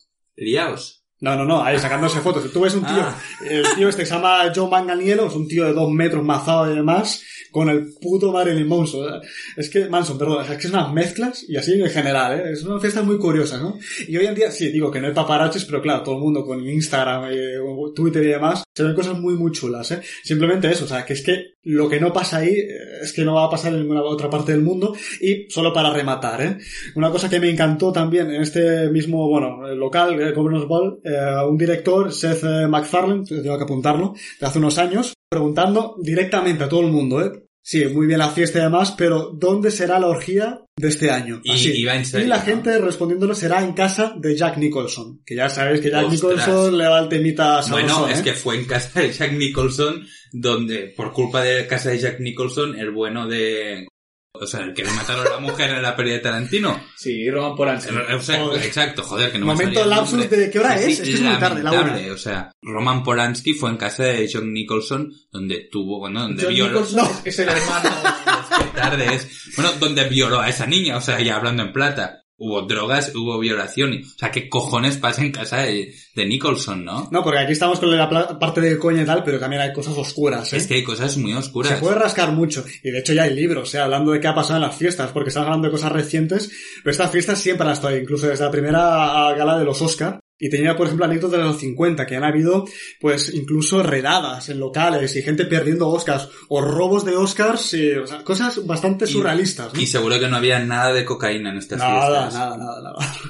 No, 1.21 1.35
no, 1.37 1.45
no, 1.45 1.63
ahí 1.63 1.79
sacándose 1.79 2.21
fotos. 2.21 2.51
Tú 2.53 2.61
ves 2.61 2.75
un 2.75 2.85
tío, 2.85 3.03
Ah. 3.03 3.19
el 3.49 3.65
tío 3.77 3.89
este 3.89 4.03
que 4.03 4.07
se 4.07 4.15
llama 4.15 4.53
Joe 4.55 4.71
Manganiello, 4.71 5.27
es 5.27 5.35
un 5.35 5.49
tío 5.49 5.65
de 5.65 5.73
dos 5.73 5.91
metros 5.91 6.25
mazado 6.25 6.71
y 6.73 6.77
demás, 6.77 7.23
con 7.51 7.69
el 7.69 7.93
puto 8.01 8.31
Marilyn 8.31 8.69
Manson. 8.69 9.21
Es 9.57 9.69
que, 9.69 9.89
Manson, 9.89 10.17
perdón, 10.19 10.45
es 10.49 10.57
que 10.57 10.69
son 10.69 10.79
unas 10.79 10.93
mezclas 10.93 11.45
y 11.49 11.57
así 11.57 11.73
en 11.81 11.91
general, 11.91 12.39
¿eh? 12.39 12.53
Es 12.53 12.63
una 12.63 12.79
fiesta 12.79 13.03
muy 13.03 13.19
curiosa, 13.19 13.59
¿no? 13.59 13.79
Y 14.07 14.17
hoy 14.17 14.27
en 14.27 14.35
día, 14.35 14.51
sí, 14.53 14.69
digo 14.71 14.91
que 14.93 15.01
no 15.01 15.09
hay 15.09 15.15
paparazzis, 15.15 15.65
pero 15.65 15.83
claro, 15.83 16.03
todo 16.05 16.15
el 16.17 16.21
mundo 16.21 16.45
con 16.45 16.65
Instagram, 16.65 17.25
eh, 17.33 17.55
Twitter 17.97 18.23
y 18.23 18.29
demás, 18.29 18.63
se 18.75 18.85
ven 18.85 18.95
cosas 18.95 19.19
muy, 19.19 19.35
muy 19.35 19.51
chulas, 19.51 19.91
¿eh? 19.91 20.01
Simplemente 20.23 20.71
eso, 20.71 20.85
o 20.85 20.89
sea, 20.89 21.05
que 21.05 21.15
es 21.15 21.23
que 21.23 21.55
lo 21.65 21.89
que 21.89 22.01
no 22.01 22.13
pasa 22.13 22.39
ahí 22.39 22.51
eh, 22.55 22.69
es 23.03 23.13
que 23.13 23.25
no 23.25 23.35
va 23.35 23.45
a 23.47 23.51
pasar 23.51 23.73
en 23.73 23.81
ninguna 23.81 24.03
otra 24.03 24.31
parte 24.31 24.53
del 24.53 24.63
mundo 24.63 24.95
y 25.21 25.47
solo 25.51 25.73
para 25.73 25.93
rematar, 25.93 26.41
¿eh? 26.43 26.59
Una 26.95 27.11
cosa 27.11 27.29
que 27.29 27.41
me 27.41 27.51
encantó 27.51 27.91
también 27.93 28.31
en 28.31 28.43
este 28.43 28.89
mismo, 28.91 29.29
bueno, 29.29 29.67
el 29.67 29.79
local, 29.79 30.21
eh, 30.21 30.33
Governor's 30.33 30.69
Ball, 30.69 31.01
eh, 31.09 31.45
un 31.49 31.57
director, 31.57 32.13
Seth 32.13 32.45
eh, 32.45 32.67
MacFarlane, 32.69 33.25
tengo 33.25 33.57
que 33.57 33.65
apuntarlo, 33.65 34.15
de 34.41 34.47
hace 34.47 34.59
unos 34.59 34.79
años, 34.79 35.15
preguntando 35.29 35.97
directamente 36.03 36.65
a 36.65 36.69
todo 36.69 36.81
el 36.81 36.93
mundo, 36.93 37.21
¿eh? 37.25 37.33
Sí, 37.61 37.85
muy 37.85 38.07
bien 38.07 38.19
la 38.19 38.31
fiesta 38.31 38.61
y 38.61 38.63
demás, 38.63 38.95
pero 38.97 39.31
¿dónde 39.35 39.71
será 39.71 39.99
la 39.99 40.07
orgía 40.07 40.63
de 40.75 40.89
este 40.89 41.11
año? 41.11 41.43
Y 41.45 41.53
Así. 41.53 41.73
iba 41.79 41.95
en 41.95 42.07
serio, 42.07 42.25
y 42.25 42.29
la 42.31 42.39
¿no? 42.39 42.43
gente 42.45 42.79
respondiéndolo 42.79 43.35
será 43.35 43.63
en 43.63 43.75
casa 43.75 44.15
de 44.17 44.35
Jack 44.35 44.57
Nicholson, 44.57 45.21
que 45.27 45.35
ya 45.35 45.51
sabéis 45.51 45.83
que 45.83 45.91
Jack 45.91 46.07
Ostras. 46.07 46.39
Nicholson 46.39 46.79
le 46.79 46.89
va 46.89 46.99
el 47.01 47.11
temita 47.11 47.61
Bueno, 47.69 47.89
sabrosón, 47.89 48.11
es 48.11 48.21
¿eh? 48.21 48.23
que 48.23 48.33
fue 48.33 48.57
en 48.57 48.65
casa 48.65 49.01
de 49.01 49.13
Jack 49.13 49.33
Nicholson 49.33 50.07
donde, 50.33 50.95
por 50.97 51.13
culpa 51.13 51.43
de 51.43 51.67
casa 51.67 51.91
de 51.91 51.99
Jack 51.99 52.21
Nicholson, 52.21 52.79
el 52.79 52.91
bueno 52.91 53.27
de... 53.29 53.87
O 54.33 54.47
sea, 54.47 54.61
el 54.61 54.73
que 54.75 54.85
le 54.85 54.91
mataron 54.93 55.27
a 55.27 55.31
la 55.31 55.39
mujer 55.41 55.71
en 55.71 55.83
la 55.83 55.97
pérdida 55.97 56.15
de 56.15 56.21
Tarantino. 56.21 56.81
Sí, 56.97 57.29
Roman 57.31 57.57
Polanski. 57.57 57.93
O 57.95 58.21
sea, 58.21 58.45
exacto, 58.63 59.03
joder, 59.03 59.33
que 59.33 59.39
no 59.39 59.47
me 59.47 59.53
Momento 59.55 59.83
el 59.83 59.91
lapsus 59.91 60.31
de 60.31 60.51
¿qué 60.51 60.59
hora 60.61 60.79
Sí, 60.79 60.93
es? 60.93 61.01
Es 61.01 61.09
que 61.09 61.15
es 61.15 61.21
muy 61.23 61.37
tarde, 61.39 61.63
la 61.63 61.73
una. 61.73 61.99
O 62.13 62.17
sea, 62.19 62.51
Roman 62.63 63.03
Polanski 63.03 63.55
fue 63.55 63.71
en 63.71 63.77
casa 63.79 64.05
de 64.05 64.29
John 64.33 64.53
Nicholson 64.53 65.11
donde 65.33 65.69
tuvo, 65.73 65.99
bueno, 65.99 66.23
donde 66.23 66.45
John 66.45 66.55
violó... 66.55 66.81
Nicholson 66.81 67.09
es- 67.25 67.27
es 67.27 67.39
el 67.41 67.49
hermano. 67.49 67.91
Qué 68.59 68.81
tarde 68.81 69.15
es. 69.15 69.29
Bueno, 69.57 69.73
donde 69.81 70.09
violó 70.09 70.41
a 70.41 70.49
esa 70.49 70.67
niña, 70.67 70.97
o 70.97 71.01
sea, 71.01 71.21
ya 71.21 71.37
hablando 71.37 71.63
en 71.65 71.73
plata. 71.73 72.23
Hubo 72.41 72.63
drogas, 72.63 73.13
hubo 73.17 73.39
violación. 73.39 74.01
O 74.05 74.19
sea, 74.19 74.31
¿qué 74.31 74.49
cojones 74.49 74.97
pasa 74.97 75.23
en 75.23 75.33
casa 75.33 75.59
de, 75.59 75.93
de 76.15 76.27
Nicholson, 76.27 76.85
no? 76.85 77.09
No, 77.11 77.25
porque 77.25 77.41
aquí 77.41 77.53
estamos 77.53 77.81
con 77.81 77.97
la 77.97 78.39
parte 78.39 78.61
del 78.61 78.79
coña 78.79 79.03
y 79.03 79.05
tal, 79.05 79.25
pero 79.25 79.41
también 79.41 79.61
hay 79.61 79.73
cosas 79.73 79.99
oscuras, 79.99 80.53
¿eh? 80.53 80.59
Es 80.59 80.69
que 80.69 80.75
hay 80.75 80.85
cosas 80.85 81.17
muy 81.17 81.33
oscuras. 81.35 81.73
Se 81.75 81.79
puede 81.79 81.97
rascar 81.97 82.31
mucho. 82.31 82.65
Y 82.85 82.91
de 82.91 83.01
hecho 83.01 83.13
ya 83.13 83.25
hay 83.25 83.35
libros, 83.35 83.75
¿eh? 83.75 83.81
hablando 83.81 84.13
de 84.13 84.21
qué 84.21 84.29
ha 84.29 84.35
pasado 84.35 84.57
en 84.57 84.63
las 84.63 84.77
fiestas, 84.77 85.11
porque 85.11 85.29
estamos 85.29 85.49
hablando 85.49 85.67
de 85.67 85.73
cosas 85.73 85.91
recientes, 85.91 86.51
pero 86.85 86.93
estas 86.93 87.11
fiestas 87.11 87.41
siempre 87.41 87.67
han 87.67 87.73
estado 87.73 87.95
ahí, 87.95 88.01
incluso 88.01 88.29
desde 88.29 88.45
la 88.45 88.51
primera 88.51 89.35
gala 89.37 89.59
de 89.59 89.65
los 89.65 89.83
Oscar. 89.83 90.21
Y 90.41 90.51
tenía, 90.51 90.77
por 90.77 90.87
ejemplo, 90.87 91.05
anécdotas 91.05 91.39
de 91.41 91.45
los 91.45 91.59
50, 91.59 92.07
que 92.07 92.17
han 92.17 92.25
habido, 92.25 92.65
pues, 93.01 93.35
incluso 93.35 93.83
redadas 93.83 94.49
en 94.49 94.61
locales 94.61 95.17
y 95.17 95.23
gente 95.23 95.47
perdiendo 95.47 95.89
Oscars, 95.89 96.29
o 96.49 96.61
robos 96.61 97.05
de 97.05 97.17
Oscars, 97.17 97.75
y, 97.75 97.93
o 97.93 98.07
sea, 98.07 98.23
cosas 98.23 98.65
bastante 98.67 99.05
Y- 99.05 99.09
surrealistas. 99.09 99.75
¿no? 99.75 99.81
Y 99.81 99.87
seguro 99.87 100.19
que 100.21 100.29
no 100.29 100.37
había 100.37 100.61
nada 100.61 100.93
de 100.93 101.05
cocaína 101.05 101.51
en 101.51 101.59
estas 101.59 101.79
Nada, 101.81 102.23
fiestas. 102.31 102.35
nada, 102.35 102.57
nada, 102.57 102.81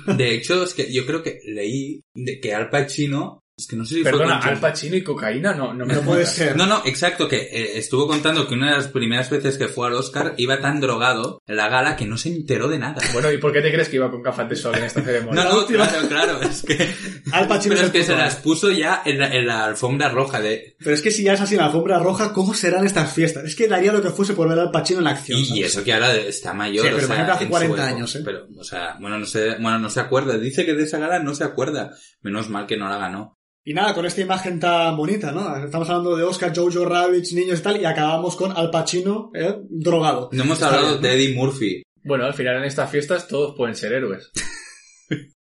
nada. 0.07 0.17
De 0.17 0.35
hecho, 0.35 0.63
es 0.65 0.75
que 0.75 0.93
yo 0.93 1.07
creo 1.07 1.23
que 1.23 1.39
leí 1.47 2.03
de 2.15 2.41
que 2.41 2.55
Al 2.55 2.69
Pacino, 2.69 3.43
es 3.59 3.67
que 3.67 3.75
no 3.75 3.85
sé 3.85 3.97
si 3.97 4.03
fue 4.03 4.13
Perdona, 4.13 4.39
con- 4.39 4.51
Al 4.51 4.61
Pacino 4.61 4.95
y 4.95 5.03
cocaína 5.03 5.53
no, 5.53 5.75
no 5.75 5.85
me 5.85 5.93
No 5.93 6.01
lo 6.01 6.07
puede 6.07 6.25
ser. 6.27 6.57
No, 6.57 6.65
no, 6.65 6.81
exacto, 6.85 7.27
que 7.29 7.39
eh, 7.39 7.77
estuvo 7.77 8.07
contando 8.07 8.47
que 8.47 8.55
una 8.55 8.71
de 8.71 8.77
las 8.77 8.87
primeras 8.87 9.29
veces 9.31 9.59
que 9.59 9.67
fue 9.67 9.89
al 9.89 9.95
Oscar 9.95 10.35
iba 10.37 10.61
tan 10.61 10.81
drogado 10.81 11.43
en 11.45 11.57
la 11.57 11.69
gala 11.69 11.97
que 11.97 12.05
no 12.05 12.17
se 12.17 12.29
enteró 12.29 12.69
de 12.69 12.79
nada. 12.79 13.01
Bueno, 13.13 13.33
¿y 13.33 13.39
por 13.39 13.53
qué 13.53 13.61
te 13.61 13.73
crees 13.73 13.89
que 13.89 13.97
iba 13.97 14.09
con 14.13 14.23
gafas 14.23 14.49
de 14.49 14.55
sol 14.55 14.77
en 14.77 14.85
esta 14.85 15.03
ceremonia? 15.03 15.43
No, 15.43 15.53
no, 15.63 15.67
claro, 15.67 16.09
claro, 16.09 16.41
es 16.41 16.63
que... 16.63 16.89
Al 17.33 17.49
Pacino 17.49 17.75
Pero 17.75 17.87
es 17.89 17.93
que 17.93 18.05
se 18.05 18.15
las 18.15 18.37
puso 18.37 18.71
ya 18.71 19.03
en 19.05 19.19
la, 19.19 19.35
en 19.35 19.45
la 19.45 19.65
alfombra 19.65 20.09
roja 20.09 20.41
de... 20.41 20.77
Pero 20.79 20.95
es 20.95 21.03
que 21.03 21.11
si 21.11 21.25
ya 21.25 21.33
es 21.33 21.41
así 21.41 21.55
en 21.55 21.61
la 21.61 21.67
alfombra 21.67 21.99
roja, 21.99 22.33
¿cómo 22.33 22.55
serán 22.55 22.87
estas 22.87 23.13
fiestas? 23.13 23.43
Es 23.43 23.57
que 23.57 23.67
daría 23.67 23.93
lo 23.93 24.01
que 24.01 24.11
fuese 24.11 24.35
por 24.35 24.49
ver 24.49 24.61
al 24.61 24.71
Pacino 24.71 25.01
en 25.01 25.09
acción. 25.09 25.41
Y, 25.41 25.65
eso 25.65 25.83
que 25.83 25.93
ahora 25.93 26.15
está 26.15 26.55
mayor, 26.55 26.85
Sí, 26.85 26.93
pero 26.93 26.97
o 26.97 27.01
sea, 27.01 27.07
imagínate 27.17 27.33
hace 27.33 27.45
en 27.45 27.51
40 27.51 27.75
su 27.75 27.83
época. 27.83 27.97
años, 27.97 28.15
¿eh? 28.15 28.23
Pero, 28.25 28.47
o 28.57 28.63
sea, 28.65 28.97
bueno, 29.01 29.19
no 29.19 29.27
sé, 29.27 29.57
bueno, 29.61 29.81
no 29.81 29.91
se 29.91 29.99
acuerda. 29.99 30.39
Dice 30.39 30.65
que 30.65 30.75
de 30.75 30.85
esa 30.85 30.99
gala 30.99 31.19
no 31.19 31.35
se 31.35 31.43
acuerda. 31.43 31.91
Menos 32.23 32.49
mal 32.49 32.67
que 32.67 32.77
no 32.77 32.89
la 32.89 32.99
ganó. 32.99 33.39
Y 33.69 33.75
nada, 33.75 33.93
con 33.93 34.07
esta 34.07 34.23
imagen 34.23 34.59
tan 34.59 34.97
bonita, 34.97 35.31
¿no? 35.31 35.63
Estamos 35.63 35.87
hablando 35.91 36.17
de 36.17 36.25
Oscar, 36.25 36.57
Jojo 36.57 36.87
Rabbit, 36.87 37.33
niños 37.33 37.61
y 37.61 37.63
tal, 37.63 37.79
y 37.79 37.85
acabamos 37.85 38.35
con 38.35 38.51
Al 38.57 38.71
Pacino, 38.71 39.31
¿eh? 39.35 39.57
Drogado. 39.69 40.31
No 40.33 40.45
hemos 40.45 40.63
hablado 40.63 40.97
de 40.97 41.13
Eddie 41.13 41.35
Murphy. 41.35 41.83
Bueno, 42.03 42.25
al 42.25 42.33
final 42.33 42.57
en 42.57 42.65
estas 42.65 42.91
fiestas 42.91 43.29
todos 43.29 43.55
pueden 43.55 43.75
ser 43.75 43.93
héroes. 43.93 44.31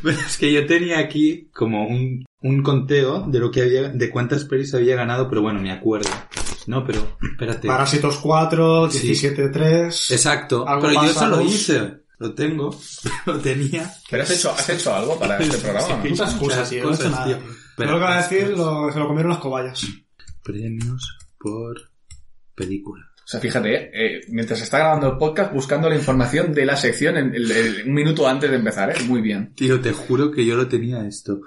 pero 0.02 0.18
es 0.18 0.36
que 0.38 0.52
yo 0.52 0.66
tenía 0.66 0.98
aquí 0.98 1.48
como 1.52 1.86
un, 1.86 2.24
un 2.40 2.62
conteo 2.62 3.26
de 3.26 3.38
lo 3.38 3.50
que 3.50 3.62
había, 3.62 3.88
de 3.88 4.10
cuántas 4.10 4.44
pelis 4.44 4.74
había 4.74 4.96
ganado, 4.96 5.28
pero 5.28 5.42
bueno, 5.42 5.60
me 5.60 5.72
acuerdo. 5.72 6.10
No, 6.66 6.84
pero, 6.84 7.16
espérate. 7.22 7.66
Parásitos 7.68 8.18
4, 8.18 8.90
Sí. 8.90 9.10
17-3. 9.12 10.12
Exacto. 10.12 10.64
Pero 10.80 10.92
yo 10.92 11.04
eso 11.04 11.26
lo 11.28 11.40
hice. 11.40 12.00
Lo 12.18 12.34
tengo. 12.34 12.78
Lo 13.26 13.38
tenía. 13.38 13.90
¿Pero 14.10 14.22
has 14.24 14.30
hecho, 14.30 14.50
has 14.50 14.68
hecho 14.68 14.94
algo 14.94 15.18
para 15.18 15.38
este 15.38 15.56
programa? 15.56 15.88
no? 15.96 16.04
Muchas 16.04 16.34
cosas, 16.34 16.68
tío. 16.68 16.84
No 16.84 16.90
he 16.90 16.94
hecho 16.94 17.04
cosas, 17.04 17.12
nada. 17.12 17.26
tío. 17.26 17.36
Pero 17.38 17.56
Pero- 17.76 17.90
lo 17.92 17.96
que 17.98 18.04
va 18.04 18.18
a 18.18 18.22
decir 18.22 18.48
lo, 18.50 18.92
se 18.92 18.98
lo 18.98 19.06
comieron 19.08 19.30
las 19.32 19.40
cobayas. 19.40 19.86
Premios 20.44 21.18
por 21.38 21.80
película. 22.54 23.09
O 23.30 23.32
sea, 23.32 23.38
fíjate, 23.38 23.90
eh, 23.94 24.22
mientras 24.30 24.60
está 24.60 24.78
grabando 24.78 25.12
el 25.12 25.16
podcast, 25.16 25.52
buscando 25.52 25.88
la 25.88 25.94
información 25.94 26.52
de 26.52 26.66
la 26.66 26.74
sección 26.74 27.16
en 27.16 27.32
un 27.86 27.94
minuto 27.94 28.26
antes 28.26 28.50
de 28.50 28.56
empezar, 28.56 28.90
¿eh? 28.90 29.00
Muy 29.06 29.20
bien. 29.20 29.54
Tío, 29.54 29.80
te 29.80 29.92
juro 29.92 30.32
que 30.32 30.44
yo 30.44 30.56
lo 30.56 30.66
tenía 30.66 31.06
esto. 31.06 31.40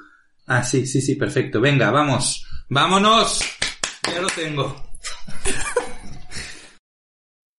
Ah, 0.48 0.64
sí, 0.64 0.88
sí, 0.88 1.02
sí, 1.02 1.16
perfecto. 1.16 1.60
Venga, 1.60 1.92
vamos. 1.92 2.48
¡Vámonos! 2.70 3.42
Ya 4.14 4.22
lo 4.22 4.30
tengo. 4.30 4.94